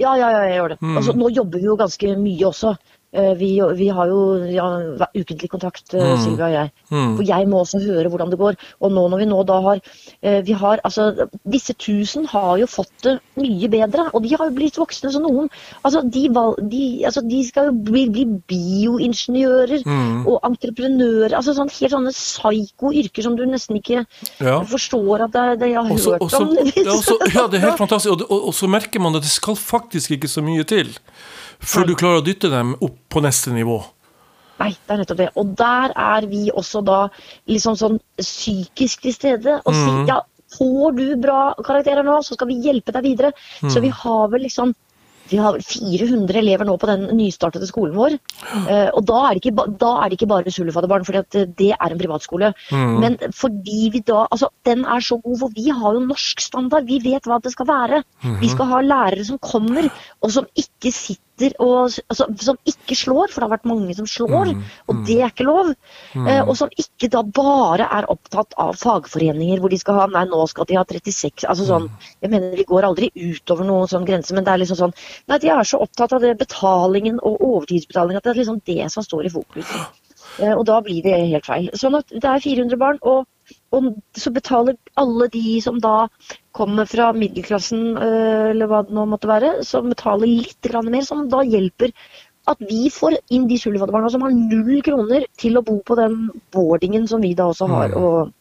Ja, 0.01 0.15
ja, 0.17 0.31
ja, 0.31 0.41
jeg 0.49 0.61
gjør 0.61 0.69
det. 0.69 0.81
Mm. 0.81 0.97
Altså, 0.97 1.13
nå 1.13 1.29
jobber 1.29 1.59
vi 1.59 1.65
jo 1.65 1.77
ganske 1.77 2.17
mye 2.17 2.47
også. 2.47 2.77
Eh, 3.13 3.35
Vi, 3.35 3.59
vi 3.75 3.89
har 3.91 4.07
jo 4.07 4.19
ja, 4.47 4.67
ukentlig 5.19 5.49
kontakt, 5.51 5.95
eh, 5.95 6.01
Mm. 6.01 6.21
Sylvia 6.23 6.47
og 6.47 6.53
jeg. 6.55 6.71
Mm. 6.93 7.17
For 7.17 7.23
jeg 7.27 7.49
må 7.51 7.61
også 7.65 7.81
høre 7.83 8.09
hvordan 8.09 8.31
det 8.31 8.39
går. 8.39 8.55
Og 8.81 8.93
nå 8.93 9.09
når 9.11 9.19
vi 9.19 9.27
nå 9.27 9.41
da 9.49 9.57
har, 9.65 9.81
eh, 10.23 10.41
vi 10.47 10.53
har 10.53 10.79
altså, 10.85 11.27
Disse 11.51 11.75
tusen 11.75 12.25
har 12.31 12.57
jo 12.59 12.67
fått 12.71 12.93
det 13.03 13.17
mye 13.37 13.69
bedre, 13.69 14.11
og 14.15 14.23
de 14.23 14.31
har 14.37 14.47
jo 14.47 14.55
blitt 14.55 14.79
voksne. 14.79 15.11
Så 15.11 15.19
noen 15.21 15.49
altså, 15.85 16.03
de, 16.07 16.29
de, 16.71 16.83
altså, 17.05 17.21
de 17.27 17.43
skal 17.49 17.67
jo 17.73 17.73
bli, 17.73 18.07
bli 18.09 18.25
bioingeniører 18.47 19.83
Mm. 19.87 20.27
og 20.27 20.41
entreprenører. 20.47 21.35
altså 21.35 21.55
sånn 21.57 21.71
Helt 21.81 21.93
sånne 21.93 22.13
psyko-yrker 22.15 23.23
som 23.23 23.37
du 23.37 23.45
nesten 23.47 23.77
ikke 23.81 24.05
Ja. 24.41 24.61
forstår 24.63 25.25
at 25.25 25.33
det, 25.33 25.61
det 25.61 25.69
jeg 25.71 25.83
har 25.83 25.91
Også, 25.91 26.11
hørt 26.13 26.21
også, 26.21 26.43
om. 26.47 26.57
ja, 26.57 26.93
også, 26.93 27.19
ja, 27.35 27.47
det 27.49 27.55
er 27.61 27.67
helt 27.71 27.79
fantastisk. 27.79 28.13
Og, 28.13 28.23
og, 28.31 28.47
og 28.49 28.55
så 28.55 28.69
merker 28.69 29.01
man 29.01 29.15
at 29.17 29.23
det 29.23 29.31
skal 29.31 29.55
faktisk 29.57 30.11
ikke 30.11 30.29
så 30.29 30.43
mye 30.43 30.65
til 30.65 30.95
før 31.61 31.89
du 31.89 31.95
klarer 31.99 32.21
å 32.21 32.27
dytte 32.27 32.51
dem 32.53 32.75
opp 32.81 32.99
på 33.13 33.23
neste 33.25 33.53
nivå. 33.55 33.79
Nei, 34.61 34.75
det 34.75 34.93
er 34.93 35.01
nettopp 35.01 35.21
det. 35.23 35.31
Og 35.41 35.55
der 35.57 35.95
er 35.97 36.27
vi 36.29 36.51
også 36.53 36.83
da 36.85 37.01
liksom 37.49 37.79
sånn 37.81 37.97
psykisk 38.21 39.07
til 39.07 39.17
stede 39.17 39.57
og 39.63 39.73
sier 39.73 40.03
si 40.03 40.11
ja, 40.11 40.19
får 40.57 40.95
du 40.99 41.07
bra 41.23 41.41
karakterer 41.65 42.05
nå, 42.05 42.21
så 42.27 42.37
skal 42.37 42.51
vi 42.51 42.61
hjelpe 42.67 42.95
deg 42.97 43.07
videre. 43.07 43.33
Mm. 43.63 43.73
Så 43.73 43.83
vi 43.85 43.93
har 44.03 44.31
vel 44.33 44.45
liksom 44.49 44.75
vi 45.31 45.39
har 45.39 45.59
400 45.63 46.39
elever 46.41 46.67
nå 46.67 46.75
på 46.81 46.89
den 46.91 47.05
nystartede 47.15 47.69
skolen 47.69 47.95
vår. 47.95 48.17
Eh, 48.67 48.89
og 48.97 49.05
da 49.07 49.21
er 49.29 49.37
det 49.37 49.45
ikke, 49.45 49.67
er 49.79 50.11
det 50.11 50.17
ikke 50.17 50.31
bare 50.33 50.51
Sulufadderbarn, 50.55 51.07
for 51.07 51.21
det 51.31 51.69
er 51.71 51.95
en 51.95 52.01
privatskole. 52.01 52.53
Mm. 52.75 52.97
Men 53.05 53.19
fordi 53.37 53.91
vi 53.95 54.03
da 54.07 54.25
Altså, 54.31 54.51
den 54.67 54.85
er 54.85 55.01
så 55.01 55.21
god, 55.23 55.39
for 55.45 55.55
vi 55.55 55.71
har 55.71 55.95
jo 55.95 56.03
norsk 56.03 56.43
standard. 56.43 56.87
Vi 56.87 56.99
vet 57.05 57.27
hva 57.27 57.39
det 57.43 57.53
skal 57.55 57.67
være. 57.67 58.03
Mhm. 58.23 58.41
Vi 58.41 58.51
skal 58.51 58.69
ha 58.71 58.81
lærere 58.83 59.25
som 59.25 59.39
kommer, 59.39 59.89
og 60.21 60.31
som 60.35 60.47
ikke 60.55 60.93
sitter 60.93 61.30
og 61.59 61.91
altså, 62.09 62.27
Som 62.41 62.59
ikke 62.69 62.97
slår, 62.99 63.31
for 63.33 63.41
det 63.41 63.47
har 63.49 63.53
vært 63.55 63.69
mange 63.71 63.95
som 63.97 64.07
slår, 64.09 64.53
mm, 64.55 64.63
og 64.89 65.01
det 65.09 65.17
er 65.21 65.33
ikke 65.33 65.47
lov. 65.49 65.73
Eh, 66.15 66.43
og 66.43 66.57
som 66.59 66.71
ikke 66.77 67.09
da 67.13 67.23
bare 67.23 67.87
er 67.99 68.09
opptatt 68.13 68.55
av 68.59 68.77
fagforeninger 68.81 69.61
hvor 69.61 69.73
de 69.73 69.79
skal 69.81 70.01
ha 70.01 70.07
Nei, 70.11 70.25
nå 70.29 70.43
skal 70.51 70.67
de 70.69 70.77
ha 70.79 70.85
36 70.85 71.47
Altså 71.49 71.67
sånn 71.69 71.89
Jeg 72.21 72.31
mener 72.33 72.57
vi 72.59 72.67
går 72.69 72.87
aldri 72.89 73.11
utover 73.15 73.65
noen 73.69 73.89
sånn 73.91 74.07
grense, 74.09 74.35
men 74.35 74.45
det 74.45 74.53
er 74.53 74.63
liksom 74.63 74.81
sånn 74.81 74.95
Nei, 75.31 75.39
de 75.39 75.51
er 75.55 75.65
så 75.65 75.81
opptatt 75.83 76.13
av 76.17 76.25
det 76.25 76.37
betalingen 76.41 77.21
og 77.23 77.41
overtidsbetaling 77.41 78.19
at 78.19 78.25
det 78.27 78.35
er 78.35 78.41
liksom 78.43 78.61
det 78.67 78.91
som 78.93 79.07
står 79.07 79.27
i 79.27 79.35
fokus. 79.39 79.71
Eh, 80.39 80.55
Og 80.55 80.63
da 80.65 80.77
blir 80.81 81.03
det 81.03 81.17
helt 81.33 81.47
feil. 81.47 81.65
Sånn 81.75 81.97
at 81.99 82.07
det 82.13 82.25
er 82.25 82.41
400 82.41 82.79
barn, 82.79 83.01
og, 83.03 83.27
og 83.71 83.93
så 84.19 84.33
betaler 84.35 84.79
alle 84.99 85.29
de 85.33 85.61
som 85.63 85.79
da 85.83 86.09
kommer 86.57 86.89
fra 86.91 87.13
middelklassen, 87.17 87.85
eh, 87.97 88.51
eller 88.51 88.71
hva 88.71 88.83
det 88.87 88.97
nå 88.97 89.07
måtte 89.11 89.31
være, 89.31 89.53
som 89.67 89.89
betaler 89.93 90.27
litt 90.27 90.73
mer, 90.89 91.07
som 91.07 91.29
da 91.31 91.45
hjelper 91.47 91.95
at 92.51 92.59
vi 92.67 92.89
får 92.91 93.19
inn 93.31 93.47
de 93.49 93.59
sulfadbarna 93.61 94.11
som 94.11 94.25
har 94.25 94.35
null 94.35 94.83
kroner 94.83 95.27
til 95.39 95.59
å 95.59 95.65
bo 95.65 95.79
på 95.87 95.97
den 95.99 96.31
boardingen 96.53 97.07
som 97.09 97.21
vi 97.21 97.35
da 97.35 97.51
også 97.53 97.69
har. 97.71 97.95
og 97.95 98.33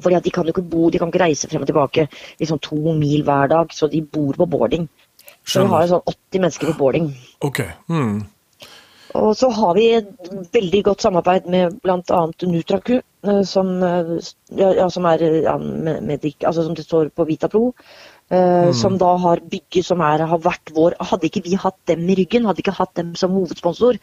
fordi 0.00 0.16
at 0.16 0.24
De 0.24 0.30
kan 0.30 0.44
jo 0.44 0.52
ikke 0.52 0.68
bo, 0.70 0.90
de 0.90 0.98
kan 0.98 1.08
ikke 1.08 1.24
reise 1.24 1.48
frem 1.48 1.62
og 1.62 1.68
tilbake 1.70 2.08
liksom 2.38 2.58
to 2.60 2.76
mil 2.92 3.22
hver 3.24 3.48
dag, 3.48 3.72
så 3.72 3.88
de 3.88 4.02
bor 4.02 4.34
på 4.36 4.46
boarding. 4.46 4.88
Så 5.46 5.62
vi 5.62 5.70
har 5.70 5.84
jo 5.84 5.94
sånn 5.94 6.08
80 6.12 6.42
mennesker 6.42 6.72
på 6.72 6.78
boarding. 6.78 7.14
Ok. 7.40 7.62
Hmm. 7.88 8.26
Og 9.16 9.36
så 9.38 9.48
har 9.48 9.74
vi 9.74 9.86
et 9.96 10.08
veldig 10.52 10.82
godt 10.90 11.06
samarbeid 11.06 11.46
med 11.48 11.78
bl.a. 11.80 12.20
Nutraku, 12.42 12.98
eh, 12.98 13.02
som, 13.44 13.70
eh, 13.82 14.12
ja, 14.58 14.72
ja, 14.80 14.88
som 14.90 15.04
er 15.10 15.22
eh, 15.22 15.38
ja, 15.46 15.56
medik, 15.58 16.44
altså 16.44 16.64
som 16.66 16.74
det 16.78 16.84
står 16.86 17.10
på 17.16 17.26
Vitapro. 17.28 17.72
Uh, 18.26 18.72
Som 18.74 18.96
da 18.98 19.12
har 19.22 19.38
bygget 19.38 19.86
som 19.86 20.00
er, 20.02 20.24
har 20.26 20.40
vært 20.42 20.72
vår 20.74 20.96
Hadde 20.98 21.28
ikke 21.28 21.44
vi 21.44 21.54
hatt 21.62 21.76
dem 21.86 22.08
i 22.10 22.16
ryggen, 22.18 22.48
hadde 22.48 22.58
ikke 22.58 22.74
hatt 22.74 22.90
dem 22.98 23.12
som 23.14 23.30
hovedsponsor, 23.30 24.00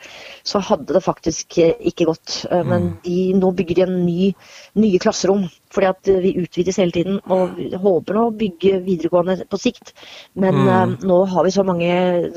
så 0.47 0.61
hadde 0.63 0.95
det 0.95 1.01
faktisk 1.03 1.57
uh, 1.59 1.73
ikke 1.83 2.07
gått. 2.07 2.37
Uh, 2.47 2.61
mm. 2.61 2.71
Men 2.71 2.87
de, 3.03 3.17
nå 3.35 3.51
bygger 3.57 3.81
de 3.81 3.85
en 3.89 3.99
ny, 4.05 4.31
nye 4.79 5.03
klasserom. 5.03 5.43
Fordi 5.73 5.89
at 5.89 6.09
vi 6.23 6.35
utvides 6.39 6.79
hele 6.79 6.95
tiden 6.95 7.19
og 7.33 7.57
vi 7.57 7.67
håper 7.75 8.15
nå 8.15 8.25
å 8.29 8.33
bygge 8.39 8.79
videregående 8.85 9.49
på 9.49 9.59
sikt. 9.59 9.91
Men 10.39 10.61
mm. 10.61 10.97
nå 11.03 11.21
har 11.33 11.43
vi 11.43 11.55
så 11.55 11.67
mange, 11.67 11.93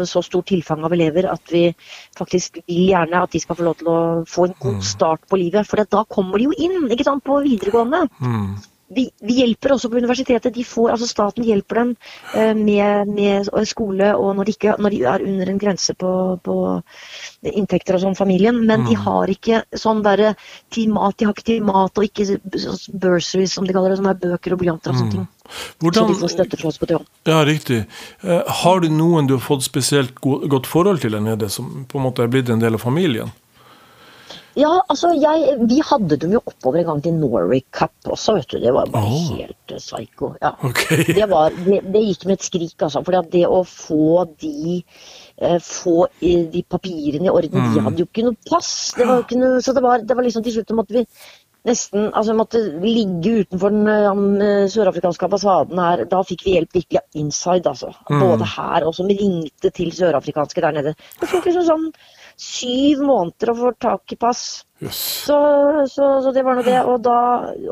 så 0.08 0.24
stor 0.26 0.42
tilfang 0.48 0.82
av 0.88 0.94
elever 0.96 1.28
at 1.30 1.52
vi 1.52 1.68
faktisk 2.18 2.62
vil 2.64 2.94
gjerne 2.96 3.22
at 3.22 3.36
de 3.36 3.42
skal 3.44 3.60
få 3.60 3.68
lov 3.68 3.76
til 3.78 3.92
å 3.92 3.98
få 4.26 4.48
en 4.48 4.56
god 4.58 4.80
mm. 4.80 4.86
start 4.90 5.28
på 5.30 5.38
livet. 5.38 5.68
For 5.68 5.84
da 5.84 6.06
kommer 6.08 6.40
de 6.40 6.48
jo 6.48 6.56
inn 6.66 6.88
ikke 6.88 7.06
sant, 7.06 7.22
på 7.28 7.44
videregående. 7.44 8.08
Mm 8.86 8.94
vi, 8.94 9.10
vi, 9.20 9.34
hjelper 9.40 9.74
også 9.74 9.90
på 9.90 9.98
universitetet. 9.98 10.54
De 10.54 10.64
får, 10.64 10.90
altså 10.94 11.08
Staten 11.10 11.44
hjelper 11.46 11.80
dem 11.80 11.92
eh, 12.38 12.52
med, 12.54 13.10
med, 13.10 13.48
skole 13.66 14.12
og 14.14 14.36
når 14.38 14.48
de, 14.48 14.54
ikke, 14.54 14.74
når 14.82 14.94
de, 14.94 15.00
er 15.10 15.24
under 15.26 15.50
en 15.50 15.60
grense 15.60 15.94
på, 15.98 16.10
på 16.46 16.56
inntekter 17.50 17.98
og 17.98 18.04
sånn, 18.04 18.18
familien. 18.18 18.60
Men 18.62 18.84
mm. 18.84 18.90
de 18.90 18.98
har 19.06 19.32
ikke 19.32 19.62
sånn 19.76 20.04
derre 20.06 20.34
til 20.74 20.92
mat, 20.94 21.16
de 21.18 21.28
har 21.28 21.34
ikke 21.34 21.48
til 21.50 21.64
mat 21.66 21.98
og 21.98 22.06
ikke 22.06 22.38
bursaries, 23.02 23.56
som 23.56 23.66
de 23.66 23.74
kaller 23.74 23.94
det, 23.94 24.00
som 24.02 24.10
er 24.10 24.20
bøker 24.22 24.54
og 24.54 24.62
blyanter 24.62 24.94
og 24.94 25.00
sånne 25.00 25.16
ting. 25.16 25.26
Hvordan, 25.82 25.98
så 25.98 26.06
de 26.10 26.20
får 26.20 26.34
støtte 26.34 26.60
fra 26.60 26.70
oss 26.72 26.78
på 26.82 26.90
Tøyen. 26.90 27.08
Ja, 27.28 27.40
riktig. 27.46 27.82
Eh, 28.22 28.54
har 28.62 28.82
du 28.82 28.88
noen 28.90 29.30
du 29.30 29.36
har 29.36 29.44
fått 29.44 29.66
spesielt 29.66 30.14
godt 30.22 30.70
forhold 30.70 31.02
til 31.02 31.18
der 31.18 31.26
nede, 31.26 31.50
som 31.50 31.86
på 31.90 31.98
en 31.98 32.06
måte 32.06 32.22
er 32.22 32.30
blitt 32.30 32.50
en 32.54 32.62
del 32.62 32.78
av 32.78 32.86
familien? 32.86 33.34
Ja, 34.56 34.72
altså 34.88 35.10
jeg, 35.12 35.56
Vi 35.68 35.82
hadde 35.84 36.16
dem 36.20 36.32
jo 36.32 36.40
oppover 36.40 36.80
en 36.80 36.88
gang 36.88 37.02
til 37.04 37.16
Norway 37.18 37.60
Cup 37.76 37.92
også, 38.08 38.38
vet 38.38 38.50
du. 38.54 38.58
Det 38.62 38.72
var 38.72 38.88
bare 38.92 39.10
oh. 39.12 39.30
helt 39.36 39.72
uh, 39.74 39.80
psycho. 39.82 40.32
Ja. 40.40 40.54
Okay. 40.64 41.04
Det, 41.12 41.28
var, 41.28 41.52
det, 41.52 41.82
det, 41.84 42.04
gikk 42.06 42.24
med 42.24 42.38
et 42.38 42.46
skrik, 42.48 42.76
altså. 42.80 43.02
For 43.04 43.28
det 43.36 43.44
å 43.44 43.62
få 43.68 44.24
de 44.40 44.78
eh, 44.80 45.58
få 45.60 46.06
de 46.22 46.62
papirene 46.72 47.28
i 47.28 47.32
orden 47.32 47.60
mm. 47.60 47.74
De 47.74 47.84
hadde 47.84 48.04
jo 48.04 48.08
ikke 48.08 48.24
noe 48.24 48.48
pass. 48.48 48.70
Det 48.96 49.08
var 49.08 49.26
ikke 49.26 49.40
noe, 49.42 49.60
så 49.64 49.76
det 49.76 49.84
var, 49.84 50.06
det 50.06 50.16
var 50.16 50.24
liksom 50.24 50.46
til 50.46 50.56
slutt 50.56 50.72
måtte 50.78 50.96
vi 50.96 51.04
nesten 51.66 52.12
altså 52.14 52.34
måtte 52.38 52.60
ligge 52.82 53.40
utenfor 53.42 53.72
den 53.74 53.88
den 53.90 54.68
sørafrikanske 54.72 55.26
ambassaden 55.26 55.80
her. 55.82 56.04
Da 56.08 56.22
fikk 56.24 56.46
vi 56.46 56.54
hjelp 56.56 56.78
virkelig 56.78 57.02
inside, 57.18 57.66
altså. 57.68 57.92
Mm. 58.08 58.22
Både 58.22 58.48
her 58.56 58.86
og 58.86 58.94
som 58.96 59.10
ringte 59.10 59.72
til 59.74 59.92
sørafrikanske 59.92 60.64
der 60.64 60.78
nede. 60.78 60.94
Det 61.20 61.28
tok 61.28 61.48
liksom 61.48 61.66
sånn 61.68 61.90
syv 62.36 63.02
måneder 63.08 63.52
å 63.52 63.58
få 63.58 63.74
tak 63.80 64.12
i 64.12 64.18
pass. 64.20 64.46
Yes. 64.76 64.96
Så, 65.24 65.36
så, 65.88 66.06
så, 66.20 66.32
det 66.36 66.42
var 66.44 66.58
nå 66.58 66.62
det. 66.66 66.76
Og, 66.84 66.98
da, 67.00 67.16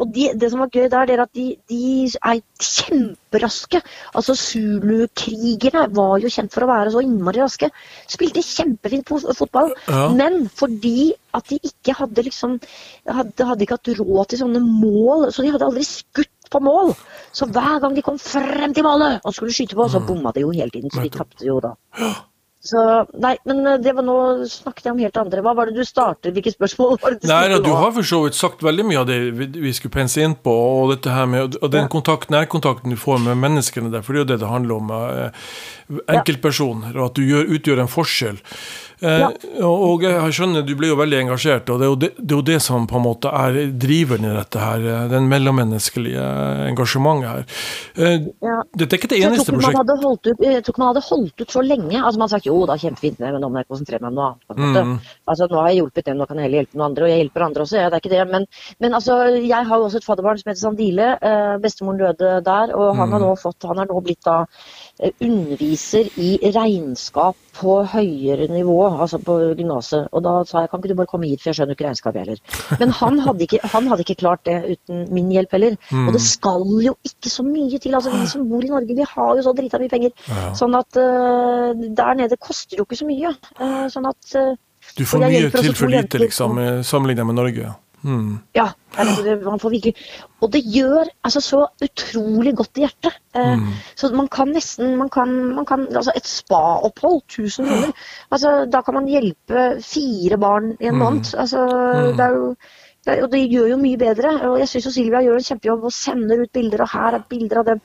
og 0.00 0.09
de, 0.14 0.31
det 0.40 0.48
som 0.50 0.62
var 0.62 0.72
gøy 0.72 0.88
der, 0.88 1.05
det 1.05 1.16
er 1.18 1.22
at 1.27 1.35
de, 1.37 1.44
de 1.68 2.09
er 2.09 2.40
kjemperaske. 2.64 3.83
Altså 4.16 4.37
Zulu-krigerne 4.40 5.85
var 5.96 6.16
jo 6.24 6.33
kjent 6.33 6.55
for 6.55 6.64
å 6.64 6.70
være 6.72 6.94
så 6.94 7.05
innmari 7.05 7.44
raske. 7.44 7.68
Spilte 8.09 8.44
kjempefint 8.46 9.12
fotball. 9.12 9.74
Ja. 9.90 10.09
Men 10.16 10.46
fordi 10.48 11.12
at 11.37 11.50
de 11.53 11.61
ikke 11.61 11.98
hadde 12.00 12.24
liksom 12.24 12.57
hadde, 13.05 13.50
hadde 13.50 13.66
ikke 13.66 13.77
hatt 13.77 13.96
råd 14.00 14.31
til 14.33 14.44
sånne 14.46 14.64
mål, 14.64 15.29
så 15.35 15.44
de 15.44 15.53
hadde 15.53 15.68
aldri 15.68 15.85
skutt 15.88 16.31
på 16.48 16.61
mål. 16.64 16.94
Så 17.37 17.50
hver 17.53 17.83
gang 17.85 17.96
de 17.96 18.05
kom 18.07 18.16
frem 18.22 18.72
til 18.72 18.87
målet 18.87 19.20
og 19.24 19.37
skulle 19.37 19.53
skyte 19.53 19.77
på, 19.77 19.90
så 19.92 20.00
mm. 20.00 20.09
bomma 20.09 20.33
de 20.33 20.46
jo 20.46 20.55
hele 20.57 20.72
tiden. 20.72 20.92
Så 20.94 21.05
de 21.05 21.12
tapte 21.12 21.44
jo 21.44 21.61
da. 21.61 21.77
Så, 22.64 22.81
nei, 23.20 23.35
men 23.44 23.61
eh, 23.68 23.81
det 23.85 23.92
var 23.92 24.07
nå 24.07 24.16
snakket 24.48 24.87
jeg 24.88 24.94
om 24.94 25.00
helt 25.05 25.18
andre. 25.20 25.42
Hva 25.44 25.53
var 25.59 25.68
det 25.68 25.77
du 25.77 25.85
startet? 25.85 26.33
Hvilke 26.33 26.55
spørsmål 26.55 26.96
var 27.03 27.12
det 27.12 27.20
du 27.20 27.29
Nei, 27.29 27.59
Du 27.61 27.72
har 27.77 27.92
for 27.92 28.09
så 28.09 28.22
vidt 28.24 28.38
sagt 28.38 28.64
veldig 28.64 28.87
mye 28.88 29.03
av 29.03 29.11
det 29.11 29.18
vi 29.37 29.72
skulle 29.77 29.92
pense 29.92 30.22
inn 30.24 30.37
på, 30.40 30.55
og 30.55 30.94
dette 30.94 31.12
her 31.12 31.29
med 31.29 31.59
og 31.61 31.74
den 31.74 31.90
kontakt, 31.92 32.33
nærkontakten 32.33 32.94
du 32.94 32.96
får 33.00 33.20
med 33.27 33.37
menneskene 33.42 33.92
der, 33.92 34.05
for 34.07 34.16
det 34.16 34.22
er 34.22 34.24
jo 34.24 34.31
det 34.33 34.40
det 34.40 34.53
handler 34.55 34.81
om. 34.81 34.94
Eh, 34.96 35.53
enkeltpersoner, 36.09 36.96
og 36.96 37.11
at 37.11 37.20
du 37.20 37.27
gjør, 37.29 37.50
utgjør 37.59 37.85
en 37.85 37.92
forskjell. 37.92 38.40
Eh, 39.04 39.20
ja. 39.20 39.30
og 39.68 40.04
jeg 40.04 40.34
skjønner 40.36 40.64
du 40.64 40.72
blir 40.78 40.92
jo 40.92 40.98
veldig 40.98 41.18
engasjert, 41.24 41.68
og 41.72 41.80
det 41.80 41.88
er 41.88 41.98
det, 42.04 42.10
det 42.18 42.32
er 42.32 42.38
jo 42.38 42.46
det, 42.48 42.58
som 42.64 42.86
på 42.88 42.96
en 42.98 43.04
måte 43.04 43.32
er 43.36 43.58
driveren 43.80 44.26
i 44.28 44.32
dette 44.36 44.62
her. 44.62 44.86
Eh, 44.94 45.06
den 45.12 45.28
mellommenneskelige 45.30 46.24
engasjementet 46.70 47.28
her. 47.28 47.44
Eh, 47.98 48.28
ja. 48.44 48.58
Dette 48.72 48.96
er 48.96 49.02
ikke 49.02 49.12
det 49.12 49.20
eneste 49.20 49.52
prosjektet. 49.52 50.32
Jeg 50.44 50.64
tror 50.64 50.74
ikke 50.74 50.82
man 50.82 50.92
hadde 50.92 51.04
holdt 51.08 51.44
ut 51.44 51.56
så 51.56 51.64
lenge. 51.64 51.98
altså 52.00 52.18
Man 52.18 52.26
har 52.26 52.34
sagt 52.36 52.48
jo 52.48 52.56
da, 52.68 52.78
kjempefint, 52.80 53.20
men 53.20 53.40
nå 53.42 53.50
må 53.50 53.62
jeg 53.62 53.70
konsentrere 53.70 54.04
meg 54.04 54.14
om 54.14 54.20
noe 54.20 54.30
annet. 54.54 54.80
Mm. 54.84 54.96
Altså 55.30 55.50
Nå 55.50 55.60
har 55.60 55.70
jeg 55.70 55.82
hjulpet 55.82 56.08
dem, 56.08 56.18
nå 56.18 56.28
kan 56.28 56.40
jeg 56.40 56.48
heller 56.48 56.62
hjelpe 56.62 56.78
noen 56.78 56.86
andre. 56.88 57.06
Og 57.06 57.12
jeg 57.12 57.22
hjelper 57.24 57.46
andre 57.48 57.66
også, 57.66 57.78
ja, 57.80 57.90
det 57.90 57.98
er 57.98 58.04
ikke 58.04 58.14
det. 58.14 58.24
Men, 58.32 58.48
men 58.80 58.98
altså, 59.00 59.18
jeg 59.36 59.68
har 59.68 59.82
jo 59.82 59.88
også 59.90 60.00
et 60.00 60.08
fadderbarn 60.08 60.40
som 60.40 60.50
heter 60.52 60.62
Sandile. 60.62 61.10
bestemoren 61.62 62.00
døde 62.00 62.32
der, 62.46 62.74
og 62.74 62.94
han, 62.96 63.08
mm. 63.10 63.16
har 63.16 63.24
nå 63.26 63.34
fått, 63.40 63.68
han 63.68 63.82
er 63.82 63.90
nå 63.90 64.00
blitt 64.04 64.24
da 64.24 64.44
underviser 65.02 66.07
i 66.22 66.37
regnskap 66.54 67.37
på 67.54 67.74
høyere 67.90 68.46
nivå, 68.50 68.76
altså 69.02 69.18
på 69.22 69.37
gymnaset. 69.59 70.07
Og 70.14 70.22
da 70.24 70.35
sa 70.46 70.62
jeg 70.62 70.70
kan 70.70 70.80
ikke 70.80 70.92
du 70.92 70.98
bare 70.98 71.11
komme 71.11 71.28
hit, 71.30 71.42
for 71.42 71.50
jeg 71.50 71.59
skjønner 71.59 71.76
ikke 71.76 71.87
regnskap 71.88 72.18
heller. 72.18 72.40
Men 72.80 72.94
han 73.00 73.20
hadde 73.26 73.46
ikke, 73.46 73.61
han 73.74 73.90
hadde 73.90 74.07
ikke 74.07 74.18
klart 74.22 74.44
det 74.46 74.57
uten 74.76 75.04
min 75.14 75.33
hjelp 75.35 75.57
heller. 75.57 75.78
Mm. 75.90 76.09
Og 76.09 76.16
det 76.16 76.22
skal 76.24 76.66
jo 76.87 76.96
ikke 77.11 77.33
så 77.33 77.46
mye 77.46 77.78
til. 77.83 77.94
altså 77.94 78.14
Vi 78.14 78.26
som 78.30 78.48
bor 78.50 78.64
i 78.64 78.72
Norge, 78.72 78.98
vi 78.98 79.09
har 79.14 79.33
jo 79.38 79.46
så 79.46 79.54
drita 79.57 79.83
mye 79.83 79.92
penger. 79.92 80.14
Ja. 80.30 80.50
Sånn 80.59 80.78
at 80.78 81.00
uh, 81.00 81.70
der 81.74 82.20
nede 82.20 82.38
koster 82.40 82.78
jo 82.78 82.87
ikke 82.87 83.02
så 83.02 83.09
mye. 83.11 83.35
Uh, 83.59 83.87
sånn 83.92 84.11
at 84.11 84.37
uh, 84.38 84.54
Du 84.94 85.07
får 85.09 85.26
mye 85.26 85.50
til 85.50 85.74
for 85.74 85.90
lite, 85.90 86.22
liksom, 86.22 86.61
sammenlignet 86.87 87.26
med 87.26 87.42
Norge? 87.42 87.74
Mm. 88.04 88.38
Ja, 88.52 88.66
man 89.44 89.60
får 89.60 89.70
virkelig 89.72 89.94
Og 90.44 90.50
det 90.52 90.60
gjør 90.68 91.08
altså 91.24 91.40
så 91.40 91.60
utrolig 91.82 92.52
godt 92.56 92.76
i 92.76 92.84
hjertet. 92.84 93.16
Eh, 93.32 93.54
mm. 93.56 93.70
Så 93.96 94.10
man 94.12 94.28
kan 94.28 94.52
nesten 94.52 94.98
man 95.00 95.08
kan, 95.08 95.32
man 95.56 95.64
kan, 95.64 95.86
altså 95.88 96.12
Et 96.16 96.26
spa-opphold, 96.28 97.22
1000 97.24 97.66
kroner. 97.66 97.92
Altså, 98.30 98.54
da 98.72 98.82
kan 98.84 98.94
man 98.94 99.08
hjelpe 99.08 99.66
fire 99.80 100.38
barn 100.38 100.76
i 100.80 100.86
en 100.86 100.94
mm. 100.94 101.00
måned. 101.00 101.34
Altså, 101.34 101.64
mm. 101.64 102.16
det 102.16 102.26
er 102.26 102.36
jo 102.36 102.54
og 103.04 103.26
det 103.32 103.42
gjør 103.52 103.66
jo 103.74 103.76
mye 103.76 104.00
bedre. 104.00 104.30
og 104.48 104.58
Jeg 104.58 104.68
syns 104.68 104.94
Silvia 104.94 105.20
gjør 105.24 105.40
en 105.40 105.46
kjempejobb 105.48 105.82
og 105.84 105.92
sender 105.92 106.40
ut 106.40 106.52
bilder, 106.52 106.84
og 106.84 106.92
her 106.92 107.18
er 107.18 107.26
bilder 107.28 107.60
av 107.60 107.66
dem. 107.68 107.82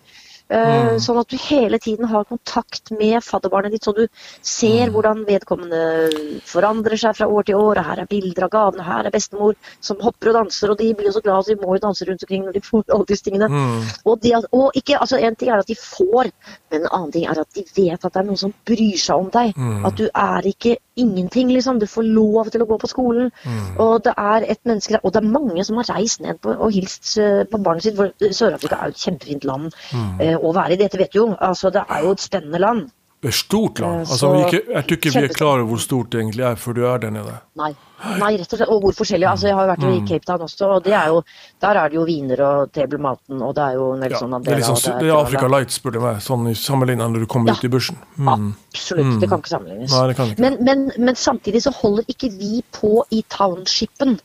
Mm. 0.49 0.97
Sånn 1.01 1.19
at 1.21 1.29
du 1.29 1.37
hele 1.37 1.77
tiden 1.81 2.09
har 2.09 2.25
kontakt 2.25 2.89
med 2.97 3.21
fadderbarnet 3.21 3.75
ditt, 3.75 3.85
så 3.85 3.93
du 3.93 4.07
ser 4.41 4.89
mm. 4.89 4.93
hvordan 4.95 5.21
vedkommende 5.27 6.41
forandrer 6.49 6.97
seg 6.97 7.17
fra 7.19 7.27
år 7.29 7.45
til 7.45 7.59
år. 7.59 7.81
og 7.81 7.89
Her 7.89 8.01
er 8.01 8.09
bilder 8.09 8.47
av 8.47 8.53
gavene, 8.55 8.87
her 8.87 9.05
er 9.05 9.13
bestemor 9.13 9.53
som 9.85 10.01
hopper 10.01 10.31
og 10.31 10.39
danser, 10.39 10.73
og 10.73 10.81
de 10.81 10.89
blir 10.97 11.11
jo 11.11 11.17
så 11.19 11.23
glad 11.25 11.45
så 11.45 11.53
de 11.53 11.61
må 11.61 11.75
jo 11.75 11.83
danse 11.85 12.07
rundt 12.07 12.25
omkring 12.25 12.47
når 12.47 12.57
de 12.57 12.63
får 12.65 12.85
alle 12.89 13.09
disse 13.11 13.27
tingene. 13.27 13.49
Mm. 13.53 13.85
Og, 14.05 14.19
de, 14.23 14.33
og 14.49 14.79
ikke, 14.79 14.97
altså 14.97 15.19
En 15.19 15.35
ting 15.35 15.51
er 15.51 15.61
at 15.61 15.67
de 15.67 15.75
får, 15.75 16.29
men 16.71 16.81
en 16.81 16.91
annen 16.95 17.11
ting 17.11 17.25
er 17.29 17.41
at 17.41 17.55
de 17.55 17.63
vet 17.75 18.05
at 18.05 18.13
det 18.13 18.21
er 18.21 18.27
noen 18.27 18.39
som 18.39 18.53
bryr 18.65 18.97
seg 18.97 19.25
om 19.25 19.29
deg. 19.33 19.53
Mm. 19.57 19.85
At 19.85 19.97
du 19.99 20.07
er 20.07 20.47
ikke 20.47 20.77
ingenting, 20.99 21.51
liksom. 21.53 21.79
Du 21.79 21.87
får 21.87 22.07
lov 22.07 22.49
til 22.51 22.63
å 22.63 22.67
gå 22.67 22.77
på 22.79 22.89
skolen. 22.89 23.29
Mm. 23.45 23.77
Og 23.83 24.01
det 24.07 24.13
er 24.17 24.47
et 24.55 24.59
menneske 24.67 24.95
der. 24.95 25.03
Og 25.03 25.13
det 25.13 25.21
er 25.21 25.29
mange 25.29 25.63
som 25.67 25.77
har 25.79 25.91
reist 25.93 26.23
ned 26.23 26.39
på, 26.43 26.55
og 26.55 26.73
hilst 26.75 27.17
eh, 27.19 27.43
på 27.47 27.61
barnet 27.63 27.85
sitt. 27.85 27.99
for 27.99 28.11
Sør-Afrika 28.35 28.79
er 28.79 28.89
jo 28.89 28.97
et 28.97 29.03
kjempefint 29.05 29.47
land. 29.47 29.75
Mm 29.93 30.38
å 30.39 30.53
være 30.55 30.75
i. 30.75 30.79
Dette 30.79 30.99
vet 31.01 31.11
du 31.13 31.19
jo. 31.21 31.27
Altså, 31.35 31.71
det 31.73 31.83
er 31.85 32.05
jo 32.05 32.15
et 32.15 32.23
spennende 32.23 32.61
land. 32.61 32.87
Det 33.19 33.31
er 33.33 33.35
stort 33.35 33.79
land. 33.83 34.01
Eh, 34.05 34.11
altså, 34.15 34.31
ikke, 34.45 34.61
jeg 34.73 34.87
tror 34.87 34.99
ikke 34.99 35.13
vi 35.15 35.23
er 35.27 35.35
klar 35.35 35.55
over 35.57 35.69
hvor 35.73 35.83
stort 35.83 36.11
det 36.13 36.21
egentlig 36.23 36.45
er 36.47 36.59
før 36.59 36.77
du 36.77 36.83
er 36.87 37.01
der 37.03 37.15
nede. 37.15 37.37
Nei. 37.59 37.73
Nei, 37.99 38.31
rett 38.39 38.53
og 38.53 38.59
slett. 38.59 38.69
Og 38.71 38.83
hvor 38.83 38.95
forskjellig. 38.95 39.27
Altså, 39.29 39.49
jeg 39.49 39.57
har 39.57 39.65
jo 39.65 39.71
vært 39.73 39.83
i 39.83 39.91
mm. 39.91 40.07
Cape 40.07 40.27
Town 40.27 40.43
også, 40.45 40.69
og 40.77 40.87
er 40.87 41.11
jo, 41.11 41.21
der 41.63 41.79
er 41.81 41.91
det 41.91 41.99
jo 41.99 42.05
viner 42.07 42.43
og 42.45 42.71
tablematen, 42.75 43.41
og 43.43 43.55
det 43.57 43.65
er 43.65 43.77
jo 43.79 43.87
Nelson 43.99 44.27
ja, 44.27 44.31
Mandela. 44.33 44.55
Det 44.55 44.55
er, 44.55 44.61
liksom, 44.63 44.99
det 44.99 45.09
er, 45.09 45.15
Afrika 45.17 45.49
Light, 45.51 45.75
spør 45.75 45.95
du 45.95 45.99
meg, 46.03 46.21
sånn 46.23 46.47
sammenlignet 46.57 47.13
når 47.13 47.25
du 47.25 47.29
kommer 47.31 47.51
ja, 47.51 47.57
ut 47.59 47.67
i 47.67 47.71
bushen. 47.73 47.99
Mm. 48.15 48.29
Absolutt. 48.69 49.11
Det 49.21 49.29
kan 49.31 49.43
ikke 49.43 49.53
sammenlignes. 49.53 49.95
Nei, 49.95 50.05
det 50.11 50.17
kan 50.19 50.31
ikke. 50.31 50.45
Men, 50.45 50.57
men, 50.67 50.85
men, 50.97 51.19
samtidig 51.19 51.63
så 51.65 51.73
holder 51.75 52.07
ikke 52.13 52.31
vi 52.37 52.63
på 52.75 52.93
i 53.15 53.21
townshipen, 53.31 54.17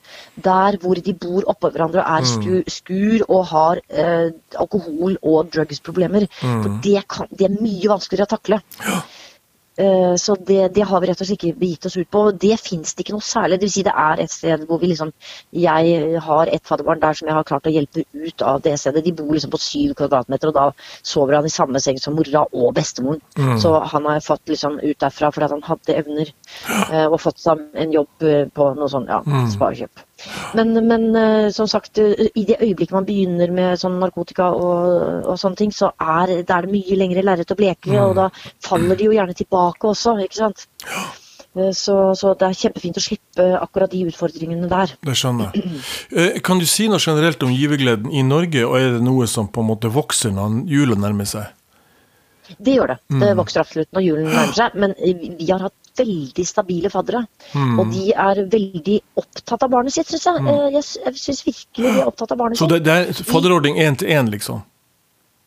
der 0.46 0.78
hvor 0.82 1.00
de 1.00 1.16
bor 1.26 1.50
oppå 1.50 1.72
hverandre 1.74 2.04
og 2.04 2.20
er 2.20 2.28
mm. 2.28 2.70
skur 2.70 3.26
og 3.28 3.42
har 3.50 3.82
eh, 3.90 4.30
alkohol- 4.60 5.18
og 5.22 5.50
drugsproblemer. 5.54 6.28
Mm. 6.40 6.62
For 6.62 6.80
det, 6.84 6.96
kan, 7.10 7.30
det, 7.34 7.50
er 7.50 7.58
mye 7.58 7.90
vanskeligere 7.90 8.28
å 8.28 8.34
takle. 8.36 8.62
Ja. 8.84 9.02
Eh, 9.76 10.14
så 10.16 10.36
det, 10.38 10.68
det, 10.74 10.84
har 10.86 11.00
vi 11.00 11.08
rett 11.10 11.20
og 11.20 11.26
slett 11.26 11.42
ikke 11.42 11.58
begitt 11.58 11.86
oss 11.88 11.96
ut 11.98 12.10
på. 12.10 12.24
Det 12.30 12.54
fins 12.62 12.94
det 12.94 13.04
ikke 13.04 13.16
noe 13.16 13.26
særlig. 13.26 13.58
Det 13.58 13.66
vil 13.66 13.74
si 13.74 13.84
det 13.86 13.94
er 14.04 14.22
et 14.22 14.30
sted 14.30 14.66
hvor 14.68 14.78
vi 14.82 14.92
liksom 14.92 15.10
Jeg 15.50 16.20
har 16.22 16.50
et 16.52 16.66
fadderbarn 16.66 17.02
der 17.02 17.18
som 17.18 17.28
jeg 17.28 17.36
har 17.36 17.46
klart 17.48 17.66
å 17.66 17.74
hjelpe 17.74 18.04
ut 18.12 18.44
av 18.46 18.62
det 18.62 18.76
stedet. 18.78 19.04
De 19.04 19.14
bor 19.16 19.32
liksom 19.34 19.52
på 19.54 19.62
syv 19.62 19.96
kvadratmeter, 19.98 20.52
og 20.52 20.58
da 20.58 21.02
sover 21.02 21.38
han 21.38 21.48
i 21.48 21.54
samme 21.54 21.82
seng 21.82 21.98
som 22.02 22.14
mora 22.18 22.46
og 22.52 22.74
bestemoren. 22.76 23.22
Mm. 23.38 23.56
Så 23.62 23.74
han 23.92 24.06
har 24.10 24.22
fått 24.24 24.48
liksom 24.48 24.78
ut 24.82 24.98
derfra 25.00 25.32
fordi 25.34 25.50
han 25.56 25.66
hadde 25.66 25.98
evner, 25.98 26.32
eh, 26.90 27.06
og 27.06 27.20
fått 27.22 27.42
seg 27.42 27.66
en 27.74 27.94
jobb 27.94 28.28
eh, 28.28 28.44
på 28.54 28.70
noe 28.78 28.90
sånn 28.90 29.10
ja, 29.10 29.22
mm. 29.26 29.50
sparekjøp. 29.56 30.04
Men, 30.54 30.72
men, 30.86 31.16
eh, 31.16 31.48
som 31.50 31.68
sagt, 31.68 31.98
eh, 31.98 32.28
i 32.34 32.44
det 32.48 32.60
øyeblikket 32.60 32.94
man 32.94 33.06
begynner 33.08 33.50
med 33.52 33.80
sånn 33.80 33.98
narkotika 34.00 34.50
og, 34.54 35.26
og 35.26 35.40
sånne 35.40 35.58
ting, 35.58 35.74
så 35.74 35.90
er, 36.00 36.38
er 36.40 36.46
det 36.46 36.70
mye 36.70 36.98
lengre 36.98 37.24
lerret 37.26 37.50
å 37.50 37.58
bleke, 37.58 37.90
mm. 37.90 38.00
og 38.04 38.14
da 38.20 38.28
faller 38.64 38.98
de 38.98 39.08
jo 39.08 39.16
gjerne 39.16 39.36
tilbake 39.36 39.90
også, 39.90 40.16
ikke 40.24 40.38
sant. 40.38 40.66
Eh, 40.86 41.72
så, 41.76 41.98
så, 42.18 42.36
det 42.38 42.48
er 42.48 42.60
kjempefint 42.62 43.00
å 43.00 43.04
slippe 43.04 43.48
akkurat 43.58 43.92
de 43.92 44.04
utfordringene 44.08 44.70
der. 44.70 44.94
Det 45.04 45.18
skjønner 45.18 45.50
jeg. 45.50 46.40
Kan 46.46 46.62
du 46.62 46.68
si 46.70 46.88
noe 46.90 47.02
generelt 47.02 47.42
om 47.44 47.52
givergleden 47.54 48.14
i 48.14 48.24
Norge, 48.26 48.64
og 48.68 48.78
er 48.80 48.96
det 48.96 49.04
noe 49.04 49.28
som 49.30 49.50
på 49.50 49.64
en 49.64 49.70
måte 49.74 49.92
vokser 49.92 50.34
når 50.34 50.62
jula 50.70 50.98
nærmer 51.00 51.28
seg? 51.28 51.52
Det 52.58 52.74
gjør 52.76 52.92
det. 52.92 52.98
Det 53.22 53.30
vokser 53.38 53.62
absolutt 53.62 53.94
når 53.96 54.04
julen 54.04 54.26
nærmer 54.28 54.56
seg. 54.56 54.74
Men 54.76 54.92
vi 55.00 55.46
har 55.48 55.64
hatt 55.64 55.83
veldig 55.98 56.46
stabile 56.46 56.90
faddere. 56.90 57.24
Mm. 57.54 57.78
Og 57.80 57.92
de 57.94 58.04
er 58.12 58.42
veldig 58.50 59.00
opptatt 59.16 59.62
av 59.62 59.70
barnet 59.70 59.92
sitt, 59.92 60.06
syns 60.10 60.24
jeg. 60.30 60.42
Mm. 60.42 60.52
Jeg, 60.78 60.84
jeg 61.06 61.14
syns 61.22 61.42
virkelig 61.46 61.90
de 61.94 61.98
er 62.00 62.06
opptatt 62.12 62.32
av 62.32 62.38
barnet 62.38 62.58
Så 62.58 62.68
sitt. 62.68 62.76
det, 62.76 62.84
det 62.84 63.00
er 63.20 63.26
fadderordning 63.32 63.76
én 63.78 63.96
til 63.98 64.08
én, 64.08 64.30
liksom? 64.30 64.62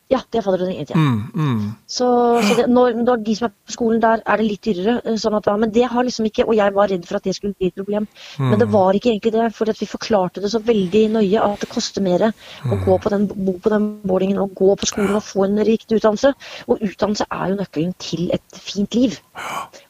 Ja, 0.08 0.22
det 0.32 0.38
er 0.40 0.44
fadderordning 0.46 0.78
1. 0.80 0.90
Ja. 0.94 0.96
Mm, 0.96 1.16
mm. 1.36 1.64
Så, 1.86 2.06
så 2.40 2.54
det, 2.56 2.64
når, 2.72 2.94
når 2.96 3.18
de 3.26 3.34
som 3.36 3.44
er 3.44 3.50
på 3.52 3.74
skolen 3.74 4.00
der, 4.00 4.22
er 4.24 4.40
det 4.40 4.46
litt 4.46 4.62
dyrere. 4.64 4.94
eh, 5.04 5.18
Sånn 5.20 5.34
at, 5.36 5.44
ja, 5.50 5.56
men 5.60 5.68
det 5.74 5.82
har 5.92 6.06
liksom 6.06 6.24
ikke 6.30 6.46
Og 6.48 6.54
jeg 6.56 6.72
var 6.72 6.88
redd 6.88 7.04
for 7.04 7.18
at 7.18 7.26
det 7.28 7.34
skulle 7.36 7.52
bli 7.58 7.68
et 7.68 7.76
problem. 7.76 8.06
Men 8.38 8.54
Mm. 8.54 8.58
det 8.62 8.68
var 8.72 8.96
ikke 8.96 9.10
egentlig 9.12 9.32
det. 9.34 9.50
For 9.52 9.66
vi 9.68 9.84
forklarte 9.90 10.40
det 10.40 10.48
så 10.54 10.62
veldig 10.64 11.02
nøye 11.12 11.42
at 11.44 11.60
det 11.60 11.68
koster 11.68 12.00
mer 12.00 12.24
å 12.30 12.32
Mm. 12.72 12.84
gå 12.86 12.96
på 13.04 13.10
den, 13.12 13.26
bo 13.28 13.52
på 13.60 13.68
den 13.68 14.00
boardingen 14.00 14.38
og 14.38 14.54
gå 14.56 14.72
på 14.80 14.86
skolen 14.88 15.14
og 15.14 15.22
få 15.28 15.44
en 15.44 15.60
riktig 15.68 16.00
utdannelse. 16.00 16.32
Og 16.68 16.80
utdannelse 16.88 17.26
er 17.30 17.48
jo 17.52 17.60
nøkkelen 17.60 17.94
til 17.98 18.30
et 18.32 18.48
fint 18.64 18.94
liv. 18.94 19.20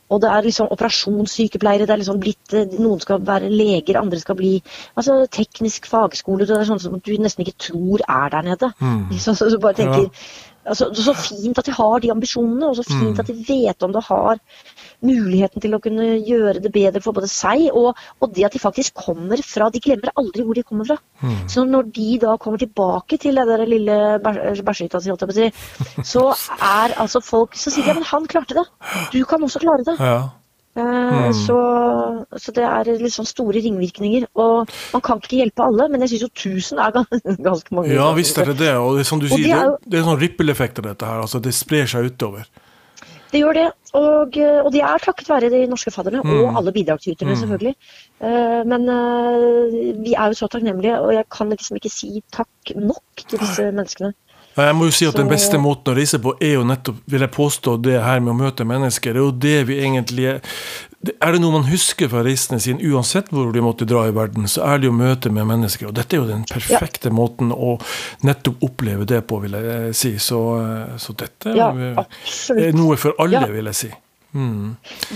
Og 0.09 0.23
det 0.23 0.31
er 0.33 0.47
liksom 0.47 0.71
operasjonssykepleiere, 0.73 1.87
det 1.87 1.95
er 1.95 2.01
liksom 2.01 2.21
blitt 2.23 2.55
eh, 2.57 2.77
Noen 2.81 3.01
skal 3.05 3.21
være 3.29 3.51
leger, 3.53 4.01
andre 4.01 4.21
skal 4.21 4.39
bli 4.39 4.55
altså 4.97 5.21
teknisk 5.33 5.89
fagskole. 5.91 6.47
Det 6.49 6.57
er 6.57 6.69
sånn 6.69 6.81
som 6.81 6.97
du 6.97 7.13
nesten 7.21 7.45
ikke 7.45 7.59
tror 7.69 8.05
er 8.07 8.33
der 8.33 8.49
nede. 8.53 8.73
Så, 9.25 9.35
så, 9.35 9.51
så 9.51 9.59
bare 9.61 9.77
tenker 9.77 10.09
altså, 10.65 10.89
Så 10.95 11.15
fint 11.17 11.59
at 11.59 11.67
de 11.67 11.75
har 11.75 11.99
de 12.01 12.13
ambisjonene, 12.13 12.69
og 12.71 12.77
så 12.79 12.85
fint 12.87 13.19
at 13.21 13.29
de 13.29 13.37
vet 13.49 13.83
om 13.83 13.93
det 13.93 14.05
har 14.09 14.41
muligheten 15.05 15.63
til 15.63 15.75
å 15.77 15.81
kunne 15.83 16.07
gjøre 16.27 16.59
det 16.65 16.73
bedre 16.75 17.01
for 17.05 17.15
både 17.15 17.29
seg 17.31 17.69
og, 17.71 17.93
og 18.21 18.33
det 18.35 18.45
at 18.49 18.53
de 18.57 18.59
faktisk 18.63 18.95
kommer 18.99 19.39
fra 19.47 19.69
De 19.71 19.79
glemmer 19.85 20.11
aldri 20.19 20.43
hvor 20.43 20.55
de 20.59 20.65
kommer 20.67 20.89
fra. 20.89 20.97
Så 21.47 21.63
når 21.69 21.93
de 21.95 22.19
da 22.25 22.37
kommer 22.43 22.59
tilbake 22.59 23.19
til 23.23 23.39
det 23.39 23.47
der 23.47 23.63
lille 23.69 23.99
bæsjehytta 24.25 25.01
si, 25.05 25.51
så 26.03 26.25
er 26.59 26.97
altså 26.99 27.21
folk 27.23 27.55
Så 27.55 27.71
sier 27.71 27.87
ja, 27.87 27.95
men 27.95 28.03
han 28.11 28.27
klarte 28.27 28.59
det. 28.59 28.67
Du 29.15 29.23
kan 29.25 29.43
også 29.43 29.63
klare 29.63 29.85
det. 29.87 29.97
Ja. 30.01 30.19
Mm. 30.79 31.33
Så, 31.35 31.57
så 32.39 32.53
det 32.55 32.63
er 32.63 32.87
litt 33.01 33.15
sånn 33.15 33.27
store 33.27 33.59
ringvirkninger. 33.65 34.29
Og 34.39 34.71
man 34.95 35.03
kan 35.05 35.19
ikke 35.23 35.41
hjelpe 35.41 35.65
alle, 35.65 35.89
men 35.91 36.05
jeg 36.05 36.13
syns 36.13 36.27
jo 36.27 36.31
1000 36.53 36.83
er 36.85 36.95
gans- 36.95 37.27
ganske 37.49 37.75
mange. 37.75 37.95
ja 37.97 38.07
visst 38.19 38.39
er 38.39 38.53
det 38.53 38.59
det. 38.61 38.73
Og 38.79 38.95
det 38.99 39.03
er 39.07 39.09
som 39.11 39.23
du 39.23 39.27
sier, 39.31 39.43
det 39.47 39.57
er 39.57 39.65
jo- 39.73 39.79
det 39.87 39.99
er 40.01 40.07
sånn 40.07 40.21
rippeleffekt 40.23 40.79
av 40.83 40.91
dette 40.93 41.07
her. 41.11 41.21
altså 41.25 41.41
Det 41.43 41.55
sprer 41.57 41.87
seg 41.91 42.11
utover. 42.13 42.47
Det 43.33 43.41
gjør 43.43 43.53
det, 43.53 43.67
og, 43.93 44.37
eh, 44.41 44.61
og 44.65 44.71
det 44.73 44.81
er 44.81 45.03
takket 45.05 45.29
være 45.29 45.51
de 45.53 45.67
norske 45.69 45.91
fadderne 45.93 46.23
og 46.25 46.57
alle 46.57 46.73
bidragsyterne, 46.73 47.37
selvfølgelig. 47.37 47.75
Eh, 48.25 48.63
Men 48.73 48.89
eh, 48.89 49.77
vi 50.05 50.15
er 50.15 50.27
jo 50.27 50.39
så 50.39 50.49
takknemlige, 50.49 51.01
og 51.01 51.13
jeg 51.15 51.25
kan 51.37 51.51
liksom 51.53 51.77
ikke 51.77 51.93
si 51.93 52.23
takk 52.33 52.73
nok 52.77 53.25
til 53.29 53.39
disse 53.39 53.69
menneskene. 53.71 54.15
Ja, 54.59 54.65
Jeg 54.73 54.75
må 54.77 54.89
jo 54.89 54.95
si 54.95 55.07
at 55.07 55.15
Den 55.17 55.29
beste 55.31 55.59
måten 55.63 55.93
å 55.93 55.97
reise 55.97 56.19
på 56.19 56.33
er 56.43 56.57
jo 56.59 56.65
nettopp 56.67 56.99
vil 57.07 57.23
jeg 57.25 57.31
påstå, 57.31 57.77
det 57.85 58.01
her 58.03 58.19
med 58.21 58.33
å 58.35 58.39
møte 58.41 58.67
mennesker. 58.67 59.15
Det 59.15 59.21
er 59.21 59.25
jo 59.25 59.31
det 59.47 59.57
vi 59.69 59.77
egentlig 59.85 60.25
er 60.35 60.41
Er 61.23 61.31
det 61.33 61.39
noe 61.41 61.53
man 61.55 61.69
husker 61.71 62.09
fra 62.11 62.25
reisene 62.27 62.59
sine, 62.59 62.83
uansett 62.91 63.29
hvor 63.31 63.53
de 63.55 63.61
måtte 63.63 63.87
dra 63.87 64.09
i 64.09 64.15
verden, 64.17 64.49
så 64.51 64.65
er 64.67 64.81
det 64.83 64.89
jo 64.89 64.97
møte 64.99 65.31
med 65.31 65.47
mennesker. 65.47 65.87
Og 65.87 65.95
dette 65.95 66.17
er 66.17 66.25
jo 66.25 66.27
den 66.27 66.43
perfekte 66.51 67.13
måten 67.15 67.53
å 67.55 67.77
nettopp 68.27 68.65
oppleve 68.67 69.07
det 69.07 69.21
på, 69.31 69.39
vil 69.45 69.55
jeg 69.55 69.65
eh, 69.77 69.93
si. 69.95 70.17
Så, 70.19 70.41
eh, 70.59 70.97
så 70.99 71.15
dette 71.15 71.55
Ja, 71.55 71.71
er, 71.71 72.03
er 72.59 72.73
noe 72.75 72.97
for 72.99 73.15
alle, 73.23 73.39
Ja. 73.39 73.47
vil 73.47 73.71
jeg 73.71 73.79
si. 73.79 73.93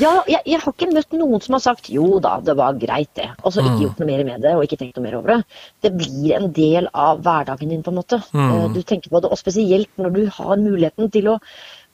Ja, 0.00 0.12
jeg, 0.30 0.40
jeg 0.48 0.60
har 0.62 0.72
ikke 0.72 0.88
møtt 0.92 1.12
noen 1.16 1.42
som 1.44 1.58
har 1.58 1.64
sagt 1.64 1.90
jo 1.92 2.16
da, 2.24 2.38
det 2.44 2.56
var 2.56 2.78
greit 2.80 3.12
det, 3.18 3.28
og 3.42 3.52
så 3.52 3.60
ikke 3.64 3.84
gjort 3.84 4.00
noe 4.00 4.08
mer 4.08 4.24
med 4.28 4.46
det 4.46 4.54
og 4.56 4.64
ikke 4.64 4.80
tenkt 4.80 4.96
noe 4.96 5.06
mer 5.06 5.18
over 5.18 5.34
det. 5.34 5.58
Det 5.84 5.92
blir 5.98 6.38
en 6.38 6.48
del 6.56 6.88
av 6.92 7.20
hverdagen 7.26 7.74
din, 7.74 7.84
på 7.84 7.92
en 7.92 8.00
måte. 8.00 8.22
Mm. 8.32 8.72
Du 8.72 8.80
tenker 8.80 9.12
på 9.12 9.20
det, 9.20 9.30
og 9.32 9.40
spesielt 9.40 9.92
når 10.00 10.16
du 10.16 10.24
har 10.38 10.56
muligheten 10.60 11.12
til 11.12 11.34
å 11.34 11.38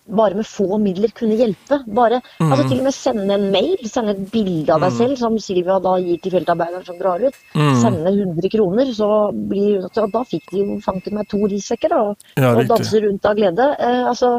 bare 0.08 0.38
med 0.38 0.46
få 0.48 0.78
midler 0.80 1.12
kunne 1.16 1.36
hjelpe. 1.36 1.80
Bare, 1.94 2.22
altså 2.40 2.64
Til 2.68 2.78
og 2.78 2.86
med 2.86 2.96
sende 2.96 3.34
en 3.34 3.50
mail, 3.52 3.82
sende 3.90 4.14
et 4.14 4.22
bilde 4.32 4.72
av 4.72 4.86
deg 4.86 4.96
selv, 4.96 5.18
som 5.20 5.36
Silvia 5.42 5.76
da 5.84 5.96
gir 6.00 6.20
til 6.22 6.32
feltarbeideren 6.32 6.86
som 6.86 6.96
drar 7.00 7.20
ut. 7.20 7.36
Sende 7.82 8.14
100 8.14 8.52
kroner, 8.54 8.94
så 8.96 9.10
blir 9.32 9.84
Og 9.88 10.10
Da 10.14 10.24
fikk 10.24 10.48
de 10.52 10.62
jo 10.62 10.78
fanken 10.84 11.18
meg 11.18 11.28
to 11.28 11.42
rissekker, 11.50 11.92
da, 11.92 12.00
og, 12.10 12.28
Ja, 12.38 12.54
og 12.54 12.64
danser 12.70 13.04
rundt 13.04 13.26
av 13.26 13.36
glede. 13.36 13.68
Eh, 13.78 14.04
altså 14.08 14.38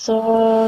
så, 0.00 0.16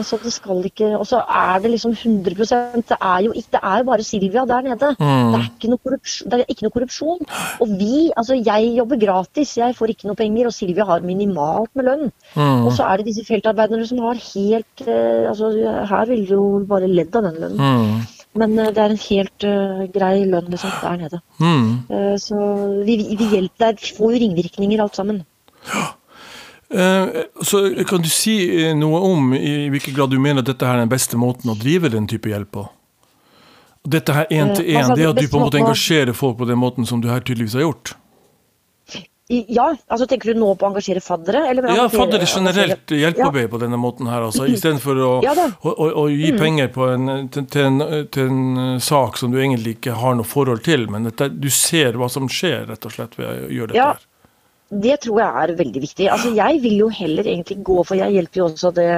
så 0.05 0.19
det 0.23 0.33
skal 0.35 0.61
ikke 0.69 0.91
Og 0.99 1.07
så 1.09 1.23
er 1.25 1.63
det 1.65 1.73
liksom 1.73 1.95
100% 1.97 2.85
Det 2.91 2.99
er 2.99 3.19
jo 3.27 3.33
ikke, 3.33 3.53
det 3.57 3.63
er 3.63 3.79
jo 3.81 3.89
bare 3.89 4.07
Silvia 4.07 4.45
der 4.49 4.67
nede. 4.67 4.91
Det, 4.99 5.39
er 5.39 5.47
ikke 5.49 5.73
noe 5.73 5.83
korrupsjon, 5.85 6.31
det 6.31 6.41
er 6.41 6.53
ikke 6.53 6.67
noe 6.67 6.75
korrupsjon. 6.77 7.27
Og 7.65 7.75
vi, 7.81 8.11
altså 8.17 8.37
jeg 8.37 8.73
jobber 8.77 9.01
gratis, 9.07 9.57
jeg 9.57 9.77
får 9.79 9.95
ikke 9.95 10.11
noe 10.11 10.19
penger, 10.19 10.49
og 10.51 10.57
Silvia 10.57 10.87
har 10.89 11.07
minimalt 11.07 11.73
med 11.79 11.89
lønn. 11.89 12.11
Og 12.37 12.73
så 12.77 12.89
er 12.89 13.01
det 13.01 13.11
disse 13.11 13.25
feltarbeiderne 13.29 13.87
som 13.89 14.03
har 14.05 14.21
helt 14.21 14.87
eh, 14.87 15.29
altså 15.31 15.53
Her 15.89 16.09
ville 16.11 16.27
du 16.29 16.35
jo 16.35 16.49
bare 16.69 16.91
ledd 16.91 17.17
av 17.17 17.31
den 17.31 17.41
lønnen. 17.41 17.63
Mm. 17.63 18.21
Men 18.41 18.59
eh, 18.59 18.71
det 18.73 18.83
er 18.83 18.95
en 18.95 19.03
helt 19.07 19.47
uh, 19.49 19.83
grei 19.93 20.15
lønn 20.29 20.53
liksom 20.53 20.73
der 20.81 21.01
nede. 21.05 21.21
Mm. 21.41 21.67
Eh, 21.93 22.15
så 22.21 22.39
vi, 22.87 22.99
vi, 23.19 23.29
hjelper, 23.35 23.73
der. 23.73 23.93
får 23.99 24.15
jo 24.15 24.23
ringvirkninger 24.25 24.85
alt 24.85 24.97
sammen. 24.97 25.23
Eh, 25.63 25.91
Så 26.73 27.63
kan 27.89 28.03
du 28.03 28.09
si 28.09 28.37
eh, 28.65 28.75
noe 28.79 29.01
om 29.13 29.33
i 29.37 29.69
hvilken 29.73 29.95
grad 29.97 30.11
du 30.11 30.19
mener 30.23 30.41
at 30.45 30.49
dette 30.49 30.67
er 30.69 30.81
den 30.83 30.89
beste 30.93 31.19
måten 31.21 31.53
å 31.53 31.59
drive 31.59 31.91
den 31.93 32.07
type 32.11 32.31
hjelp 32.33 32.51
på? 32.57 32.69
Dette 33.83 34.15
her 34.15 34.29
én 34.31 34.55
til 34.55 34.65
Eh, 34.71 34.79
hva 34.79 34.93
én, 34.93 34.95
det 34.97 35.09
at 35.11 35.19
du 35.19 35.27
på 35.29 35.41
en 35.41 35.49
måte 35.49 35.59
engasjerer 35.61 36.15
folk 36.15 36.39
på 36.39 36.47
den 36.49 36.59
måten 36.63 36.87
som 36.87 37.01
du 37.03 37.09
her 37.11 37.21
tydeligvis 37.21 37.55
har 37.59 37.67
gjort? 37.67 37.97
Ja, 39.33 39.71
altså 39.89 40.05
tenker 40.11 40.35
du 40.35 40.41
nå 40.43 40.51
på 40.61 40.67
å 40.67 40.69
engasjere 40.69 41.01
faddere? 41.01 41.47
Eller 41.49 41.65
Ja, 41.73 41.87
faddere 41.89 42.27
generelt 42.29 42.91
Hjelpearbeid 42.93 43.47
ja. 43.47 43.49
på 43.49 43.61
denne 43.63 43.79
måten 43.81 44.07
her, 44.11 44.27
altså. 44.27 44.45
Istedenfor 44.51 44.99
å, 45.01 45.11
Ja. 45.25 45.33
Mm. 45.33 45.55
å, 45.63 45.73
å, 45.73 45.87
å 46.03 46.09
gi 46.13 46.33
penger 46.37 46.69
på 46.75 46.89
en, 46.93 47.29
til, 47.33 47.47
til, 47.49 47.65
en, 47.65 48.07
til 48.13 48.29
en 48.29 48.59
eh, 48.75 48.79
sak 48.85 49.17
som 49.17 49.33
du 49.33 49.39
egentlig 49.41 49.79
ikke 49.79 49.95
har 50.03 50.19
noe 50.19 50.29
forhold 50.29 50.63
til, 50.67 50.85
men 50.93 51.09
dette, 51.09 51.31
du 51.33 51.49
ser 51.49 51.97
hva 51.97 52.11
som 52.13 52.29
skjer, 52.29 52.67
rett 52.69 52.85
og 52.85 52.93
slett, 52.93 53.17
ved 53.17 53.31
å 53.31 53.49
gjøre 53.57 53.73
dette 53.73 53.81
Ja. 53.81 53.93
her. 53.95 54.05
Det 54.73 55.01
tror 55.05 55.21
jeg 55.21 55.43
er 55.43 55.59
veldig 55.59 55.83
viktig. 55.83 56.09
Altså, 56.09 56.33
jeg 56.37 56.63
vil 56.63 56.79
jo 56.81 56.89
heller 56.89 57.27
egentlig 57.29 57.59
gå 57.65 57.83
for 57.85 57.95
Jeg 57.99 58.13
hjelper 58.17 58.41
jo 58.41 58.45
også 58.49 58.71
det 58.73 58.89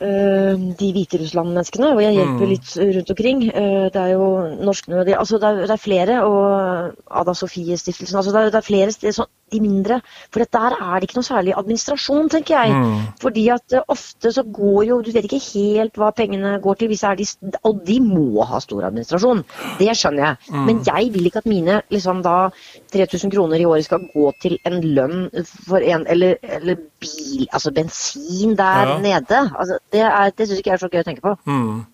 øh, 0.00 0.60
de 0.80 0.90
Hviterussland-menneskene, 0.92 1.88
og 1.94 2.02
jeg 2.02 2.12
hjelper 2.18 2.50
litt 2.52 2.76
rundt 2.78 3.10
omkring. 3.10 3.42
Øh, 3.50 3.86
det 3.94 4.02
er 4.02 4.12
jo 4.12 4.28
norsk 4.68 4.88
nød 4.88 5.10
altså, 5.18 5.40
det, 5.42 5.48
er, 5.48 5.66
det 5.66 5.70
er 5.70 5.82
flere, 5.82 6.22
og 6.24 7.10
Ada 7.10 7.34
Sofie-stiftelsen 7.34 8.16
altså, 8.16 8.32
det, 8.32 8.40
er, 8.40 8.54
det 8.54 8.60
er 8.62 8.70
flere 8.70 8.92
steder, 8.94 9.16
sånn, 9.18 9.32
de 9.52 9.60
mindre. 9.60 10.00
For 10.34 10.44
der 10.44 10.74
er 10.76 10.94
det 11.00 11.08
ikke 11.08 11.18
noe 11.20 11.26
særlig 11.28 11.54
administrasjon, 11.56 12.28
tenker 12.32 12.54
jeg. 12.56 12.74
Fordi 13.22 13.48
at 13.54 13.76
øh, 13.78 13.80
ofte 13.88 14.32
så 14.32 14.42
går 14.42 14.82
jo 14.88 15.00
Du 15.06 15.10
vet 15.14 15.24
ikke 15.28 15.40
helt 15.54 15.96
hva 16.00 16.10
pengene 16.16 16.58
går 16.62 16.74
til, 16.80 16.88
hvis 16.88 17.02
er 17.06 17.14
de, 17.14 17.26
og 17.62 17.80
de 17.86 18.00
må 18.02 18.44
ha 18.44 18.60
stor 18.60 18.88
administrasjon. 18.88 19.44
Det 19.78 19.90
skjønner 19.96 20.24
jeg. 20.24 20.36
Men 20.66 20.80
jeg 20.86 21.10
vil 21.14 21.26
ikke 21.26 21.38
at 21.44 21.46
mine 21.46 21.80
liksom 21.90 22.22
da 22.26 22.48
3000 22.92 23.30
kroner 23.34 23.56
i 23.60 23.64
året 23.68 23.84
skal 23.84 24.06
gå 24.14 24.30
til 24.42 24.58
en 24.66 24.80
lønn 24.82 25.28
for 25.68 25.78
en 25.78 26.06
Eller, 26.06 26.36
eller 26.42 26.76
bil, 27.00 27.46
altså 27.52 27.70
bensin 27.72 28.56
der 28.56 28.86
Ja. 28.86 28.98
nede. 29.00 29.40
Altså, 29.58 29.78
det 29.92 30.00
er, 30.00 30.30
det 30.30 30.48
syns 30.48 30.58
ikke 30.58 30.70
jeg 30.70 30.74
er 30.74 30.84
så 30.86 30.88
gøy 30.88 31.00
å 31.00 31.06
tenke 31.06 31.20
på. 31.22 31.36
Mm. 31.46 31.84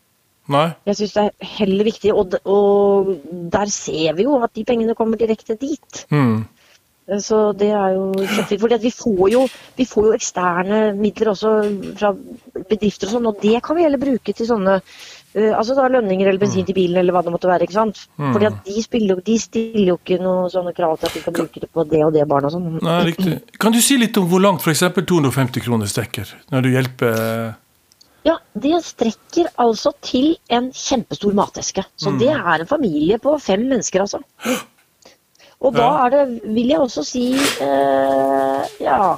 Nei? 0.52 0.64
Jeg 0.86 0.96
syns 0.96 1.12
det 1.12 1.22
er 1.22 1.46
heller 1.58 1.84
viktig, 1.84 2.12
og, 2.14 2.34
og 2.44 3.12
der 3.52 3.70
ser 3.70 4.16
vi 4.18 4.22
jo 4.26 4.40
at 4.42 4.50
de 4.56 4.64
pengene 4.64 4.94
kommer 4.98 5.16
direkte 5.16 5.54
dit. 5.60 6.06
Mm. 6.10 6.44
Så 7.10 7.38
det 7.58 7.72
er 7.74 7.96
jo 7.96 8.04
kjempefint. 8.14 8.60
fordi 8.62 8.76
vi 8.84 8.90
får 8.94 9.22
jo, 9.32 9.40
vi 9.76 9.86
får 9.90 10.04
jo 10.06 10.12
eksterne 10.14 10.76
midler 10.94 11.32
også 11.32 11.54
fra 11.98 12.12
bedrifter 12.70 13.08
og 13.08 13.16
sånn, 13.16 13.26
og 13.26 13.40
det 13.42 13.58
kan 13.64 13.76
vi 13.76 13.86
heller 13.86 14.00
bruke 14.00 14.34
til 14.38 14.46
sånne 14.46 14.76
uh, 14.78 15.52
altså 15.58 15.74
da 15.74 15.88
lønninger 15.90 16.30
eller 16.30 16.38
bensin 16.38 16.68
til 16.68 16.76
bilen 16.78 17.00
eller 17.02 17.16
hva 17.16 17.24
det 17.26 17.34
måtte 17.34 17.50
være. 17.50 17.66
ikke 17.66 17.74
sant? 17.74 18.04
Fordi 18.20 18.48
at 18.52 18.60
de, 18.68 18.84
spiller, 18.86 19.22
de 19.26 19.38
stiller 19.42 19.90
jo 19.90 19.98
ikke 19.98 20.20
noen 20.22 20.52
sånne 20.52 20.74
krav 20.76 20.94
til 21.00 21.10
at 21.10 21.18
de 21.18 21.24
kan 21.26 21.36
bruke 21.40 21.64
det 21.64 21.72
på 21.74 21.86
det 21.90 22.04
og 22.06 22.14
det 22.14 22.28
barnet 22.30 22.52
og 22.52 22.56
sånn. 22.56 22.78
Nei, 22.78 23.00
riktig. 23.10 23.40
Kan 23.58 23.74
du 23.74 23.82
si 23.82 23.98
litt 23.98 24.22
om 24.22 24.30
hvor 24.30 24.44
langt 24.44 24.62
f.eks. 24.62 24.86
250 25.02 25.66
kroner 25.66 25.90
strekker, 25.90 26.30
når 26.54 26.62
du 26.62 26.72
hjelper 26.76 27.18
Ja, 28.22 28.36
det 28.54 28.78
strekker 28.86 29.50
altså 29.58 29.90
til 30.06 30.36
en 30.54 30.70
kjempestor 30.70 31.34
mateske. 31.34 31.82
Så 31.98 32.14
det 32.20 32.30
er 32.30 32.62
en 32.62 32.70
familie 32.70 33.18
på 33.18 33.34
fem 33.42 33.66
mennesker, 33.66 34.06
altså. 34.06 34.22
Og 35.62 35.76
da 35.76 35.88
er 36.04 36.10
det, 36.10 36.22
vil 36.56 36.72
jeg 36.72 36.80
også 36.82 37.04
si, 37.06 37.26
eh, 37.62 38.72
ja 38.82 39.14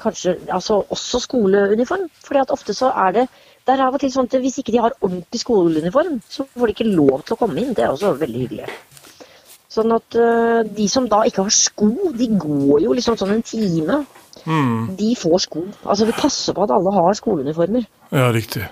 Kanskje 0.00 0.38
altså 0.48 0.78
også 0.88 1.18
skoleuniform. 1.20 2.06
at 2.40 2.50
ofte 2.50 2.72
så 2.74 2.88
er 2.88 3.12
det 3.12 3.28
det 3.66 3.74
er 3.74 3.82
av 3.84 3.94
og 3.98 4.00
til 4.00 4.08
sånn 4.08 4.24
at 4.24 4.40
Hvis 4.40 4.58
ikke 4.62 4.72
de 4.72 4.80
har 4.80 4.94
ordentlig 5.02 5.40
skoleuniform, 5.42 6.22
så 6.28 6.46
får 6.46 6.66
de 6.66 6.72
ikke 6.72 6.88
lov 6.88 7.22
til 7.22 7.34
å 7.34 7.40
komme 7.42 7.60
inn. 7.60 7.74
Det 7.76 7.84
er 7.84 7.92
også 7.92 8.14
veldig 8.16 8.40
hyggelig. 8.46 8.68
Sånn 9.68 9.92
at 9.92 10.16
eh, 10.16 10.62
de 10.78 10.86
som 10.88 11.08
da 11.12 11.20
ikke 11.28 11.44
har 11.44 11.52
sko, 11.52 11.90
de 12.16 12.30
går 12.40 12.86
jo 12.86 12.96
liksom 12.96 13.18
sånn 13.20 13.34
en 13.36 13.44
time. 13.44 14.06
mm. 14.46 14.96
De 14.96 15.10
får 15.20 15.38
sko. 15.44 15.66
Altså 15.84 16.08
Vi 16.08 16.16
passer 16.16 16.56
på 16.56 16.64
at 16.64 16.72
alle 16.72 16.94
har 16.96 17.18
skoleuniformer. 17.20 17.84
Ja, 18.10 18.30
riktig. 18.32 18.64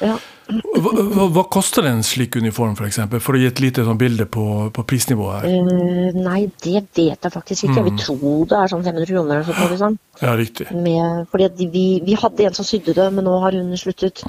Ja. 0.00 0.16
Hva, 0.44 0.90
hva, 0.92 1.24
hva 1.32 1.42
koster 1.48 1.86
en 1.88 2.02
slik 2.04 2.36
uniform, 2.36 2.74
f.eks.? 2.74 2.78
For, 2.78 2.86
eksempel, 2.90 3.20
for 3.24 3.36
å 3.36 3.38
gi 3.40 3.46
et 3.48 3.60
lite 3.64 3.84
sånn 3.86 3.96
bilde 4.00 4.26
på, 4.28 4.42
på 4.76 4.82
prisnivået 4.90 5.44
her. 5.46 5.54
Uh, 5.54 6.18
nei, 6.18 6.40
det 6.64 6.82
vet 6.98 7.24
jeg 7.24 7.32
faktisk 7.32 7.64
ikke. 7.64 7.78
Jeg 7.78 7.86
vil 7.88 8.02
tro 8.02 8.32
det 8.50 8.58
er 8.58 8.72
sånn 8.74 8.84
500 8.84 9.08
kroner 9.08 9.40
eller 9.40 9.46
sånt. 9.48 9.70
Liksom. 9.72 9.96
Ja, 10.20 10.34
riktig. 10.36 10.66
Med, 10.76 11.24
fordi 11.32 11.70
vi, 11.72 11.86
vi 12.04 12.18
hadde 12.20 12.44
en 12.50 12.58
som 12.58 12.68
sydde 12.68 12.92
det, 12.98 13.08
men 13.16 13.24
nå 13.24 13.38
har 13.46 13.56
hun 13.56 13.72
sluttet. 13.80 14.20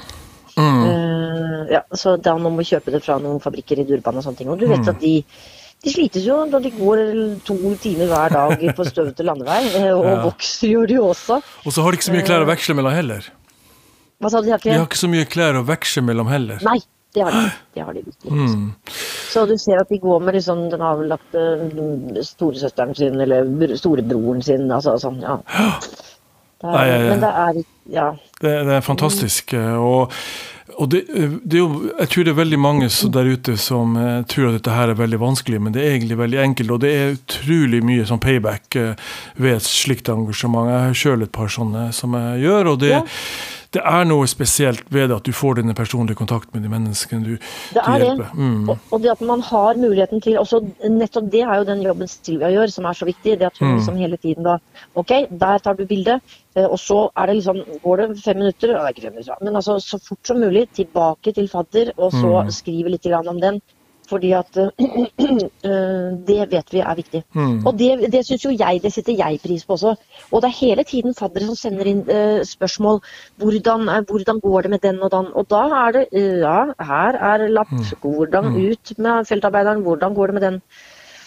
Eh, 0.56 1.74
ja, 1.74 1.82
så 1.92 2.16
da 2.16 2.36
må 2.40 2.50
vi 2.56 2.64
kjøpe 2.70 2.94
det 2.94 3.02
fra 3.04 3.18
noen 3.20 3.42
fabrikker 3.44 3.82
i 3.82 3.86
Durban 3.88 4.16
og 4.16 4.24
sånne 4.24 4.40
ting. 4.40 4.50
Og 4.52 4.60
du 4.60 4.66
vet 4.70 4.88
at 4.88 5.00
de, 5.02 5.14
de 5.84 5.92
slites 5.92 6.24
jo 6.24 6.38
når 6.48 6.64
de 6.64 6.72
går 6.78 7.02
to 7.44 7.56
timer 7.82 8.08
hver 8.08 8.32
dag 8.32 8.62
på 8.78 8.86
støvete 8.88 9.26
landevei. 9.26 9.62
eh, 9.82 9.90
Og 9.92 10.06
Ja. 10.08 10.22
vokser 10.24 10.72
gjør 10.72 10.88
de 10.94 11.00
også. 11.12 11.42
Og 11.66 11.72
så 11.74 11.82
har 11.84 11.92
de 11.92 12.00
ikke 12.00 12.08
så 12.08 12.16
mye 12.16 12.24
klær 12.30 12.46
å 12.46 12.48
veksle 12.48 12.78
mellom 12.78 12.96
heller. 12.96 13.28
Hva 14.20 14.30
sa 14.32 14.40
du? 14.40 14.46
De 14.48 14.54
har 14.54 14.58
De 14.62 14.68
ikke 14.70 14.78
har 14.78 14.86
ikke 14.88 15.02
så 15.04 15.10
mye 15.12 15.26
klær 15.28 15.58
å 15.60 15.64
veksle 15.68 16.02
mellom 16.06 16.30
heller. 16.32 16.62
Nei, 16.64 16.78
det 17.14 17.22
har 17.26 17.32
de. 17.36 17.44
Det 17.76 17.84
har 17.84 17.92
de 17.98 18.02
ikke. 18.06 18.32
Mm. 18.32 18.66
Så 19.32 19.44
du 19.50 19.54
ser 19.60 19.82
at 19.82 19.88
de 19.92 19.98
går 20.00 20.22
med 20.24 20.38
liksom 20.38 20.66
den 20.72 20.80
avlagte 20.80 21.42
mm, 21.66 22.16
storesøsteren 22.24 22.94
sin 22.96 23.20
eller 23.20 23.44
br- 23.44 23.76
storebroren 23.76 24.40
sin. 24.46 24.68
Altså 24.72 24.96
sånn, 25.02 25.18
ja. 25.24 25.36
Det 26.56 26.68
er, 26.72 26.72
Nei. 26.72 27.08
Men 27.10 27.24
det 27.24 27.32
er 27.46 27.62
Ja. 27.92 28.10
Det, 28.40 28.52
det 28.66 28.76
er 28.78 28.80
fantastisk. 28.84 29.52
eh, 29.54 29.74
Og, 29.76 30.10
og 30.80 30.88
det, 30.90 31.02
det 31.44 31.58
er 31.58 31.62
jo, 31.62 31.90
jeg 31.98 32.08
tror 32.12 32.24
det 32.26 32.32
er 32.32 32.38
veldig 32.40 32.58
mange 32.60 32.88
der 33.14 33.28
ute 33.30 33.56
som 33.60 33.92
eh, 34.00 34.22
tror 34.28 34.48
at 34.48 34.56
dette 34.58 34.72
her 34.74 34.88
er 34.94 34.98
veldig 34.98 35.20
vanskelig, 35.20 35.60
men 35.62 35.72
det 35.76 35.84
er 35.84 35.92
egentlig 35.98 36.16
veldig 36.18 36.40
enkelt. 36.42 36.72
Og 36.74 36.80
det 36.82 36.94
er 36.96 37.14
utrolig 37.18 37.82
mye 37.84 38.08
sånn 38.08 38.20
payback 38.24 38.76
eh, 38.80 38.94
ved 39.36 39.58
et 39.58 39.68
slikt 39.68 40.08
engasjement. 40.12 40.72
Jeg 40.72 40.80
har 40.88 40.98
sjøl 41.04 41.22
et 41.28 41.32
par 41.36 41.52
sånne 41.52 41.90
som 41.96 42.16
jeg 42.16 42.46
gjør, 42.48 42.72
og 42.72 42.80
det, 42.82 42.94
Ja. 42.96 43.04
Det 43.76 43.82
er 43.84 44.06
noe 44.08 44.26
spesielt 44.30 44.86
ved 44.94 45.12
at 45.14 45.26
du 45.26 45.32
får 45.36 45.58
denne 45.60 45.74
personlige 45.76 46.16
kontakt 46.18 46.52
med 46.54 46.64
de 46.64 46.70
menneskene 46.72 47.24
du, 47.26 47.34
Det 47.74 47.82
du 47.84 47.92
er 47.92 48.04
det. 48.04 48.28
Mm. 48.34 48.70
Og, 48.72 48.78
og 48.92 49.02
det 49.04 49.12
at 49.12 49.24
man 49.28 49.44
har 49.44 49.76
muligheten 49.80 50.22
til 50.24 50.38
også, 50.40 50.62
Nettopp 50.88 51.28
det 51.32 51.42
er 51.44 51.60
jo 51.60 51.68
den 51.68 51.84
jobben 51.84 52.08
Silvia 52.10 52.50
gjør, 52.54 52.72
som 52.72 52.88
er 52.88 52.96
så 52.96 53.08
viktig. 53.08 53.36
Det 53.40 53.50
at 53.50 53.58
hun 53.60 53.66
Mm. 53.66 53.76
liksom 53.80 53.96
hele 54.00 54.16
tiden 54.22 54.44
da 54.46 54.56
OK, 54.94 55.12
der 55.30 55.58
tar 55.58 55.74
du 55.74 55.84
bildet. 55.86 56.20
eh, 56.56 56.64
Og 56.64 56.78
så 56.78 57.10
er 57.16 57.26
det 57.26 57.36
liksom 57.36 57.56
Går 57.82 57.96
det 57.96 58.22
fem 58.24 58.36
minutter? 58.36 58.72
Men 59.42 59.56
altså 59.56 59.76
så 59.80 59.98
fort 60.08 60.24
som 60.24 60.40
mulig 60.40 60.68
tilbake 60.72 61.34
til 61.34 61.48
fadder, 61.48 61.92
og 61.98 62.12
så 62.12 62.44
Mm. 62.44 62.50
skrive 62.50 62.88
litt 62.90 63.06
om 63.06 63.40
den. 63.40 63.60
Fordi 64.06 64.32
at 64.38 64.58
eh, 64.62 66.08
det 66.28 66.38
vet 66.52 66.72
vi 66.72 66.82
er 66.82 66.98
viktig. 66.98 67.22
Mm. 67.34 67.66
Og 67.66 67.78
det, 67.78 68.10
det 68.12 68.22
syns 68.26 68.44
jo 68.46 68.54
jeg, 68.54 68.80
det 68.82 68.92
setter 68.94 69.18
jeg 69.18 69.40
pris 69.42 69.64
på 69.66 69.76
også. 69.76 69.94
Og 70.30 70.42
det 70.42 70.50
er 70.50 70.58
hele 70.60 70.84
tiden 70.86 71.16
faddere 71.18 71.48
som 71.48 71.58
sender 71.58 71.90
inn 71.90 72.02
eh, 72.10 72.42
spørsmål. 72.46 73.00
Hvordan, 73.42 73.88
hvordan 74.08 74.42
går 74.44 74.66
det 74.66 74.74
med 74.76 74.84
den 74.84 75.00
og 75.02 75.10
den? 75.14 75.32
Og 75.34 75.48
da 75.50 75.62
er 75.86 75.96
det 75.98 76.04
eh, 76.12 76.38
ja, 76.44 76.58
her 76.90 77.20
er 77.32 77.48
lapp. 77.50 77.72
Hvordan 78.02 78.52
ut 78.54 78.94
med 78.98 79.26
feltarbeideren? 79.28 79.82
Hvordan 79.86 80.14
går 80.14 80.32
det 80.32 80.38
med 80.38 80.46
den? 80.48 80.60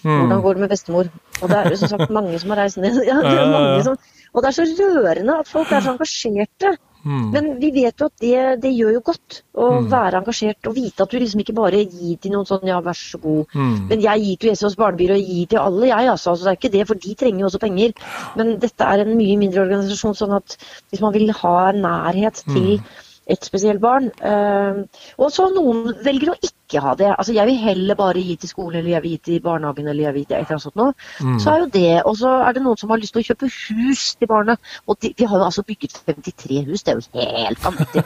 Hvordan 0.04 0.42
går 0.42 0.54
det 0.54 0.62
med 0.62 0.70
bestemor? 0.70 1.10
Og 1.42 1.50
det 1.50 1.58
er 1.58 1.70
jo 1.70 1.80
som 1.82 1.92
sagt 1.92 2.10
mange 2.10 2.40
som 2.40 2.50
har 2.54 2.64
reist 2.64 2.78
ned. 2.78 3.04
Ja, 3.10 3.20
det 3.24 3.36
er 3.40 3.52
mange 3.52 3.84
som, 3.84 3.98
og 4.34 4.44
det 4.44 4.48
er 4.48 4.52
så 4.52 4.66
rørende 4.80 5.40
at 5.40 5.48
folk 5.48 5.72
er 5.72 5.84
så 5.84 5.92
engasjerte. 5.96 6.78
Mm. 7.04 7.28
Men 7.32 7.46
vi 7.62 7.70
vet 7.76 8.02
jo 8.02 8.10
at 8.10 8.24
det, 8.24 8.40
det 8.64 8.72
gjør 8.76 8.98
jo 8.98 9.02
godt 9.12 9.40
å 9.56 9.70
være 9.88 10.20
engasjert 10.20 10.70
og 10.70 10.76
vite 10.76 11.06
at 11.06 11.12
du 11.14 11.20
liksom 11.20 11.44
ikke 11.44 11.56
bare 11.56 11.82
gir 11.86 12.18
til 12.20 12.34
noen 12.36 12.48
sånn 12.50 12.68
ja, 12.68 12.80
vær 12.84 12.98
så 12.98 13.20
god. 13.24 13.56
Mm. 13.56 13.76
Men 13.92 14.04
jeg 14.04 14.26
gir 14.26 14.40
til 14.42 14.52
Jesus 14.52 14.78
barnebyrå 14.80 15.20
og 15.20 15.34
gir 15.34 15.52
til 15.54 15.62
alle, 15.64 15.90
jeg 15.92 16.14
altså. 16.14 16.34
altså. 16.34 16.48
Det 16.48 16.52
er 16.52 16.60
ikke 16.60 16.74
det, 16.78 16.86
for 16.90 17.04
de 17.06 17.16
trenger 17.20 17.44
jo 17.44 17.52
også 17.52 17.64
penger. 17.64 17.94
Men 18.40 18.56
dette 18.64 18.90
er 18.94 19.06
en 19.06 19.14
mye 19.16 19.38
mindre 19.40 19.64
organisasjon, 19.66 20.18
sånn 20.20 20.36
at 20.40 20.58
hvis 20.90 21.04
man 21.06 21.16
vil 21.16 21.32
ha 21.42 21.56
nærhet 21.76 22.44
til 22.50 22.82
et 23.30 23.46
spesielt 23.46 23.82
barn 23.84 24.10
eh, 24.26 24.80
Og 25.22 25.32
så 25.34 25.48
noen 25.54 25.94
velger 26.06 26.34
å 26.34 26.38
ikke 26.42 26.82
ha 26.84 26.94
det. 26.98 27.08
Altså 27.16 27.34
jeg 27.34 27.50
vil 27.50 27.62
heller 27.64 27.98
bare 27.98 28.22
gi 28.22 28.36
til 28.42 28.52
skolen, 28.52 28.80
eller 28.80 28.92
jeg 28.96 29.04
vil 29.06 29.14
gi 29.16 29.22
til 29.26 29.40
barnehagen, 29.46 29.88
eller 29.90 30.06
jeg 30.06 30.16
vil 30.16 30.24
gi 30.24 30.30
til 30.30 30.38
et 30.38 30.44
eller 30.44 30.58
annet 30.58 30.66
sånt 30.66 30.78
noe. 30.78 31.38
Så 31.42 31.54
er 31.54 31.64
jo 31.64 31.70
det. 31.74 31.94
Og 32.04 32.18
så 32.20 32.34
er 32.46 32.58
det 32.58 32.64
noen 32.66 32.82
som 32.82 32.94
har 32.94 33.02
lyst 33.02 33.16
til 33.16 33.24
å 33.24 33.28
kjøpe 33.30 33.50
hus 33.56 34.04
til 34.20 34.30
barnet. 34.30 34.70
Og 34.86 35.00
de, 35.02 35.14
vi 35.18 35.30
har 35.30 35.42
jo 35.42 35.48
altså 35.48 35.66
bygget 35.66 35.98
53 36.06 36.62
hus, 36.70 36.86
det 36.86 36.94
er 36.94 37.00
jo 37.00 37.24
helt 37.24 37.66
vanvittig. 37.66 38.06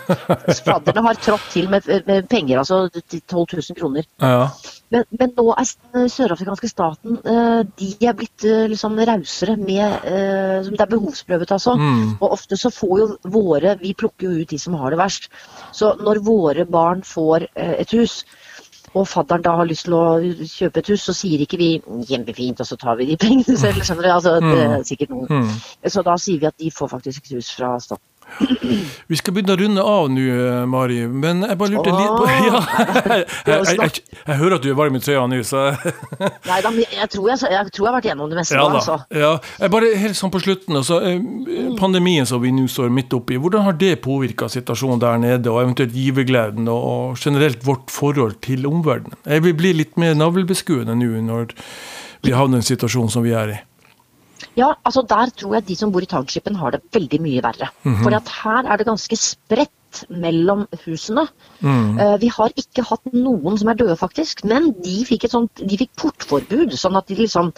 Fadderne 0.64 1.06
har 1.10 1.20
trådt 1.20 1.50
til 1.52 1.68
med, 1.74 1.92
med 2.08 2.30
penger, 2.32 2.64
altså 2.64 2.86
12 2.94 3.60
000 3.60 3.80
kroner. 3.82 4.08
Ja. 4.24 4.48
Men, 4.94 5.06
men 5.20 5.34
nå 5.38 5.46
er 5.58 5.70
den 5.96 6.10
sørafrikanske 6.12 6.70
staten 6.70 7.18
eh, 7.26 7.62
de 7.80 7.90
er 8.06 8.18
blitt 8.18 8.46
eh, 8.46 8.68
liksom 8.70 9.00
rausere 9.00 9.56
med 9.58 10.06
eh, 10.06 10.60
som 10.66 10.76
Det 10.78 10.86
er 10.86 10.92
behovsprøvet, 10.92 11.54
altså. 11.56 11.76
Mm. 11.80 12.16
Og 12.20 12.36
ofte 12.36 12.60
så 12.60 12.70
får 12.74 12.96
jo 13.02 13.08
våre 13.34 13.78
Vi 13.82 13.96
plukker 13.98 14.30
jo 14.30 14.44
ut 14.44 14.54
de 14.54 14.60
som 14.62 14.78
har 14.78 14.94
det 14.94 15.02
verst. 15.02 15.30
Så 15.74 15.96
når 16.00 16.22
våre 16.26 16.66
barn 16.70 17.02
får 17.08 17.48
eh, 17.50 17.76
et 17.82 17.96
hus, 17.98 18.22
og 18.94 19.08
fadderen 19.10 19.42
da 19.42 19.56
har 19.58 19.66
lyst 19.66 19.88
til 19.88 19.96
å 19.98 20.06
kjøpe 20.22 20.84
et 20.84 20.90
hus, 20.94 21.04
så 21.08 21.16
sier 21.18 21.42
ikke 21.42 21.58
vi 21.58 21.70
'kjempefint', 21.82 22.62
og 22.62 22.68
så 22.70 22.78
tar 22.78 23.00
vi 23.00 23.08
de 23.10 23.18
pengene 23.18 23.58
selv. 23.58 23.82
Altså, 23.82 24.38
det 24.44 24.60
er 24.62 24.84
sikkert 24.86 25.14
noen. 25.16 25.28
Mm. 25.30 25.50
Så 25.90 26.04
da 26.06 26.18
sier 26.22 26.40
vi 26.40 26.50
at 26.52 26.60
de 26.60 26.70
får 26.72 26.92
faktisk 26.94 27.26
et 27.26 27.38
hus 27.40 27.50
fra 27.58 27.80
staten. 27.82 28.06
Vi 29.12 29.18
skal 29.20 29.36
begynne 29.36 29.54
å 29.56 29.60
runde 29.60 29.84
av 29.86 30.10
nå, 30.12 30.24
eh, 30.34 30.64
Mari, 30.70 31.00
men 31.08 31.44
jeg 31.46 31.58
bare 31.60 31.74
lurte 31.74 31.94
litt 31.94 32.14
på 32.18 32.28
ja. 32.48 32.62
jeg, 33.14 33.26
jeg, 33.48 33.76
jeg, 33.80 34.04
jeg 34.24 34.40
hører 34.40 34.58
at 34.58 34.66
du 34.66 34.70
er 34.72 34.78
varm 34.78 34.98
i 34.98 35.02
trøya 35.04 35.26
nå, 35.30 35.40
så 35.48 35.66
Nei 36.50 36.60
da, 36.66 36.72
men 36.74 36.84
jeg 36.84 37.10
tror 37.14 37.32
jeg, 37.32 37.40
har 37.44 37.98
vært 37.98 38.08
gjennom 38.10 38.32
det 38.32 38.40
meste 38.40 38.58
ja, 38.58 38.64
nå, 38.64 38.72
da. 38.74 38.82
altså. 38.82 38.98
Ja. 39.24 39.34
Jeg 39.62 39.74
bare 39.76 39.92
helt 40.04 40.20
sånn 40.20 40.34
på 40.34 40.42
slutten, 40.44 40.80
altså, 40.80 41.00
eh, 41.08 41.74
Pandemien 41.80 42.30
som 42.30 42.42
vi 42.44 42.54
nå 42.56 42.68
står 42.72 42.94
midt 42.94 43.14
oppi, 43.16 43.40
hvordan 43.42 43.68
har 43.68 43.78
det 43.80 43.96
påvirka 44.06 44.50
situasjonen 44.52 45.04
der 45.04 45.20
nede, 45.22 45.52
og 45.52 45.64
eventuelt 45.64 45.96
givergleden 45.98 46.70
og 46.72 47.20
generelt 47.22 47.66
vårt 47.68 47.94
forhold 47.94 48.40
til 48.46 48.68
omverdenen? 48.70 49.20
Jeg 49.28 49.46
vil 49.48 49.58
bli 49.60 49.76
litt 49.84 50.00
mer 50.02 50.18
navlebeskuende 50.18 50.98
nå 50.98 51.12
når 51.28 51.54
vi 52.24 52.34
havner 52.34 52.60
i 52.60 52.64
en 52.64 52.72
situasjon 52.72 53.12
som 53.12 53.26
vi 53.26 53.36
er 53.36 53.54
i. 53.58 53.60
Ja, 54.60 54.74
altså 54.86 55.02
der 55.10 55.32
tror 55.34 55.56
jeg 55.58 55.68
de 55.68 55.76
som 55.80 55.92
bor 55.94 56.04
i 56.06 56.10
townshipen 56.10 56.58
har 56.60 56.76
det 56.76 56.84
veldig 56.94 57.22
mye 57.24 57.42
verre. 57.46 57.72
Mhm. 57.84 58.04
For 58.04 58.10
her 58.44 58.68
er 58.70 58.78
det 58.78 58.86
ganske 58.90 59.18
spredt 59.18 59.72
mellom 60.10 60.66
husene. 60.86 61.28
Mm. 61.62 62.20
Vi 62.20 62.30
har 62.34 62.54
ikke 62.58 62.82
hatt 62.88 63.12
noen 63.14 63.60
som 63.62 63.70
er 63.70 63.78
døde, 63.78 63.96
faktisk, 64.00 64.44
men 64.50 64.72
de 64.82 64.96
fikk, 65.06 65.28
et 65.28 65.36
sånt, 65.36 65.62
de 65.62 65.78
fikk 65.78 65.92
portforbud. 66.02 66.74
Sånn 66.74 66.98
at 66.98 67.08
de 67.12 67.20
liksom 67.20 67.52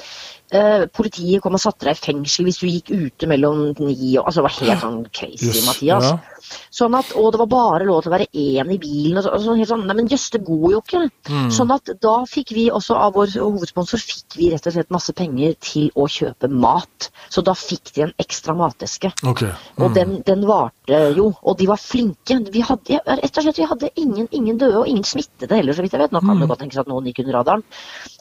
eh, 0.51 0.85
Politiet 0.91 1.41
kom 1.43 1.55
og 1.55 1.63
satte 1.63 1.87
deg 1.87 1.95
i 1.95 2.03
fengsel 2.03 2.49
hvis 2.49 2.59
du 2.59 2.67
gikk 2.67 2.91
ute 2.91 3.29
mellom 3.31 3.69
ni 3.79 4.17
og 4.17 4.27
Altså 4.27 4.41
det 4.41 4.47
var 4.49 4.57
helt 4.59 4.83
sånn 4.83 4.99
crazy, 5.15 5.47
Jøss, 5.47 5.65
Mathias. 5.69 6.09
ja. 6.11 6.34
Sånn 6.73 6.95
at, 6.97 7.11
og 7.17 7.31
det 7.33 7.41
var 7.43 7.49
bare 7.51 7.87
lov 7.87 8.03
til 8.03 8.11
å 8.11 8.15
være 8.15 8.27
én 8.31 8.71
i 8.73 8.79
bilen. 8.81 9.19
Og 9.19 9.25
så, 9.25 9.33
og 9.37 9.59
helt 9.59 9.69
sånn, 9.69 9.85
Nei, 9.87 9.95
men 9.97 10.09
jøss, 10.11 10.27
det 10.33 10.41
går 10.47 10.65
jo 10.73 10.81
ikke. 10.81 11.03
Mm. 11.29 11.49
Sånn 11.53 11.73
at 11.75 11.91
da 12.03 12.15
fikk 12.29 12.53
vi 12.55 12.67
også 12.73 12.97
av 12.99 13.15
vår 13.17 13.35
hovedsponsor 13.37 14.01
fikk 14.01 14.37
vi 14.39 14.49
rett 14.53 14.67
og 14.67 14.75
slett 14.75 14.93
masse 14.93 15.15
penger 15.17 15.55
til 15.63 15.89
å 15.95 16.07
kjøpe 16.11 16.49
mat. 16.51 17.09
Så 17.31 17.43
da 17.45 17.55
fikk 17.57 17.93
de 17.95 18.05
en 18.07 18.15
ekstra 18.21 18.55
mateske. 18.57 19.11
Ok. 19.27 19.45
Og 19.79 19.95
den, 19.95 20.19
den 20.27 20.45
varte 20.47 21.01
jo, 21.17 21.31
og 21.41 21.59
de 21.59 21.69
var 21.69 21.81
flinke. 21.81 22.39
Vi 22.53 22.63
hadde, 22.65 23.01
rett 23.05 23.41
og 23.41 23.47
slett, 23.47 23.61
vi 23.61 23.69
hadde 23.69 23.91
ingen, 24.01 24.29
ingen 24.35 24.59
døde 24.61 24.83
og 24.83 24.91
ingen 24.91 25.07
smittede 25.07 25.59
heller, 25.59 25.75
så 25.75 25.85
vidt 25.85 25.95
jeg 25.97 26.05
vet. 26.05 26.15
Nå 26.15 26.23
kan 26.25 26.41
det 26.41 26.49
godt 26.51 26.63
tenkes 26.65 26.81
at 26.83 26.91
noen 26.91 27.09
gikk 27.09 27.23
under 27.25 27.39
radaren. 27.39 27.65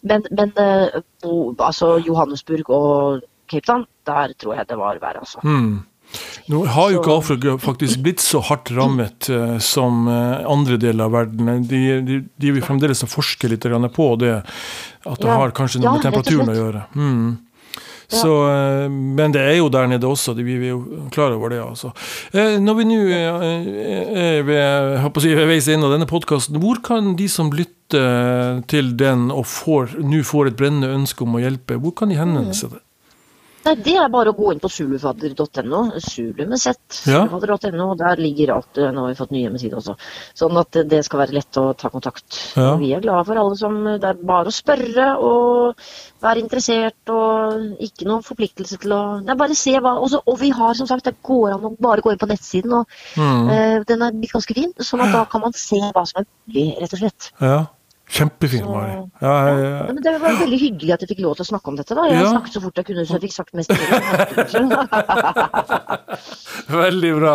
Men, 0.04 0.26
men 0.30 0.52
eh, 0.60 1.00
altså 1.58 1.96
Johannesburg 2.04 2.70
og 2.74 3.24
Cape 3.50 3.66
Town, 3.66 3.84
der 4.06 4.32
tror 4.40 4.56
jeg 4.58 4.68
det 4.68 4.78
var 4.80 5.00
verre, 5.02 5.24
altså. 5.24 5.42
Mm. 5.44 5.82
Nå 6.52 6.64
har 6.66 6.90
jo 6.92 7.00
ikke 7.00 7.16
Afrika 7.16 7.54
faktisk 7.58 8.02
blitt 8.04 8.20
så 8.20 8.40
hardt 8.44 8.70
rammet 8.76 9.28
eh, 9.32 9.56
som 9.64 10.06
eh, 10.08 10.44
andre 10.50 10.76
deler 10.76 11.04
av 11.08 11.12
verden. 11.16 11.62
De, 11.68 11.80
de, 12.04 12.20
de 12.40 12.52
vil 12.52 12.62
fremdeles 12.62 13.00
forske 13.08 13.48
litt 13.48 13.64
på 13.94 14.10
det, 14.20 14.42
at 15.06 15.18
det 15.20 15.26
Ja. 15.30 15.36
har 15.40 15.50
kanskje 15.56 15.80
noe 15.80 15.88
Ja, 15.88 15.92
med 15.96 16.02
temperaturen 16.02 16.52
å 16.52 16.58
gjøre. 16.60 16.84
Mm. 16.94 17.38
Så, 18.14 18.30
eh, 18.52 18.88
men 18.92 19.32
det 19.32 19.40
er 19.40 19.56
jo 19.56 19.70
der 19.72 19.86
nede 19.88 20.04
også, 20.06 20.34
det- 20.36 20.44
vi 20.44 20.58
er 20.60 20.68
jo 20.76 21.08
klar 21.10 21.32
over 21.32 21.48
det. 21.48 21.60
altså. 21.64 21.92
Eh, 22.34 22.58
Når 22.60 22.74
vi 22.76 22.84
nå 22.84 22.98
er 23.10 24.42
ved, 24.44 25.20
si, 25.22 25.34
ved 25.34 25.48
veis 25.48 25.68
ende 25.68 25.86
av 25.86 25.92
denne 25.96 26.06
podkasten, 26.06 26.60
hvor 26.60 26.82
kan 26.82 27.16
de 27.16 27.26
som 27.28 27.50
lytter 27.50 28.62
til 28.68 28.92
den 28.96 29.30
og 29.30 29.44
nå 29.46 30.22
får 30.24 30.46
et 30.48 30.56
brennende 30.56 30.92
ønske 30.92 31.22
om 31.22 31.34
å 31.36 31.40
hjelpe, 31.42 31.80
hvor 31.80 31.94
kan 31.96 32.08
de 32.08 32.16
henvende 32.20 32.54
seg? 32.54 32.70
til? 32.76 32.80
Nei, 33.64 33.74
det 33.80 33.94
er 33.96 34.10
bare 34.12 34.28
å 34.32 34.36
gå 34.36 34.50
inn 34.52 34.60
på 34.60 34.68
sulufader.no, 34.68 35.78
sulu 36.04 36.44
med 36.46 36.58
Z. 36.60 36.76
Ja. 37.08 37.22
Zulufadder.no, 37.28 37.86
og 37.94 37.98
Der 37.98 38.16
ligger 38.20 38.52
alt. 38.58 38.76
eh, 38.78 38.90
Nå 38.92 39.00
har 39.06 39.08
vi 39.14 39.18
fått 39.18 39.30
ny 39.32 39.40
hjemmeside 39.46 39.78
også. 39.78 39.94
Sånn 40.36 40.58
at 40.60 40.70
det 40.90 41.00
skal 41.06 41.22
være 41.22 41.32
lett 41.38 41.56
å 41.56 41.74
ta 41.80 41.88
kontakt. 41.88 42.28
Ja. 42.56 42.74
Og 42.74 42.80
vi 42.82 42.92
er 42.92 43.00
glade 43.00 43.24
for 43.26 43.40
alle 43.40 43.56
som 43.56 43.78
Det 43.84 44.04
er 44.04 44.14
bare 44.20 44.50
å 44.52 44.54
spørre 44.54 45.06
og 45.18 45.76
være 46.24 46.40
interessert 46.44 47.08
og 47.12 47.80
ikke 47.80 48.06
noen 48.08 48.22
forpliktelse 48.24 48.78
til 48.80 48.92
å 48.96 49.00
Det 49.24 49.30
er 49.32 49.40
bare 49.40 49.56
å 49.56 49.60
se 49.62 49.72
hva 49.80 49.94
også, 50.00 50.20
Og 50.26 50.38
vi 50.40 50.50
har 50.50 50.74
som 50.74 50.86
sagt, 50.86 51.04
det 51.04 51.16
går 51.22 51.54
an 51.54 51.64
å 51.70 51.76
bare 51.80 52.00
gå 52.04 52.12
inn 52.12 52.18
på 52.20 52.28
nettsiden, 52.28 52.72
og 52.72 52.86
Mm. 53.16 53.48
eh, 53.50 53.84
den 53.84 54.02
er 54.02 54.10
ganske 54.12 54.54
fin. 54.54 54.72
Sånn 54.78 55.00
at 55.00 55.12
da 55.12 55.24
kan 55.24 55.40
man 55.40 55.52
se 55.52 55.76
hva 55.94 56.04
som 56.06 56.20
er 56.22 56.26
mulig, 56.48 56.76
rett 56.80 56.92
og 56.92 56.98
slett. 56.98 57.30
Ja. 57.40 57.66
Kjempefin, 58.10 58.64
Mari. 58.68 58.90
Ja, 59.22 59.48
ja, 59.48 59.54
ja. 59.58 59.68
Ja, 59.88 59.92
det 60.04 60.12
var 60.20 60.34
veldig 60.38 60.58
hyggelig 60.60 60.92
at 60.94 61.00
jeg 61.02 61.08
fikk 61.14 61.22
lov 61.24 61.34
til 61.38 61.44
å 61.46 61.48
snakke 61.48 61.68
om 61.72 61.76
dette. 61.78 61.94
da. 61.96 62.04
Jeg 62.10 62.20
Ja. 62.22 62.30
snakket 62.34 62.52
så 62.52 62.60
fort 62.62 62.76
jeg 62.76 62.84
kunne, 62.86 63.04
så 63.08 63.12
jeg 63.16 63.22
fikk 63.24 63.32
sagt 63.32 63.54
mest 63.54 63.70
mulig. 63.70 63.98
Veldig 66.68 67.12
bra. 67.18 67.34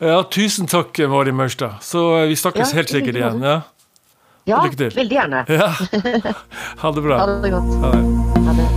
Ja, 0.00 0.22
tusen 0.30 0.66
takk, 0.70 0.98
Mari 1.08 1.32
Maurstad. 1.32 1.80
Så 1.82 2.04
eh, 2.22 2.28
vi 2.28 2.36
snakkes 2.36 2.72
helt 2.76 2.88
sikkert 2.92 3.16
igjen. 3.16 3.42
Ja. 3.42 3.60
Veldig 4.46 5.10
gjerne. 5.10 5.44
ja. 5.48 5.72
Ha 6.82 6.90
det 6.92 7.02
bra. 7.04 7.18
Ha 7.18 7.26
det 7.42 7.50
godt. 7.50 7.74
Ha 7.84 7.92
det. 7.92 8.69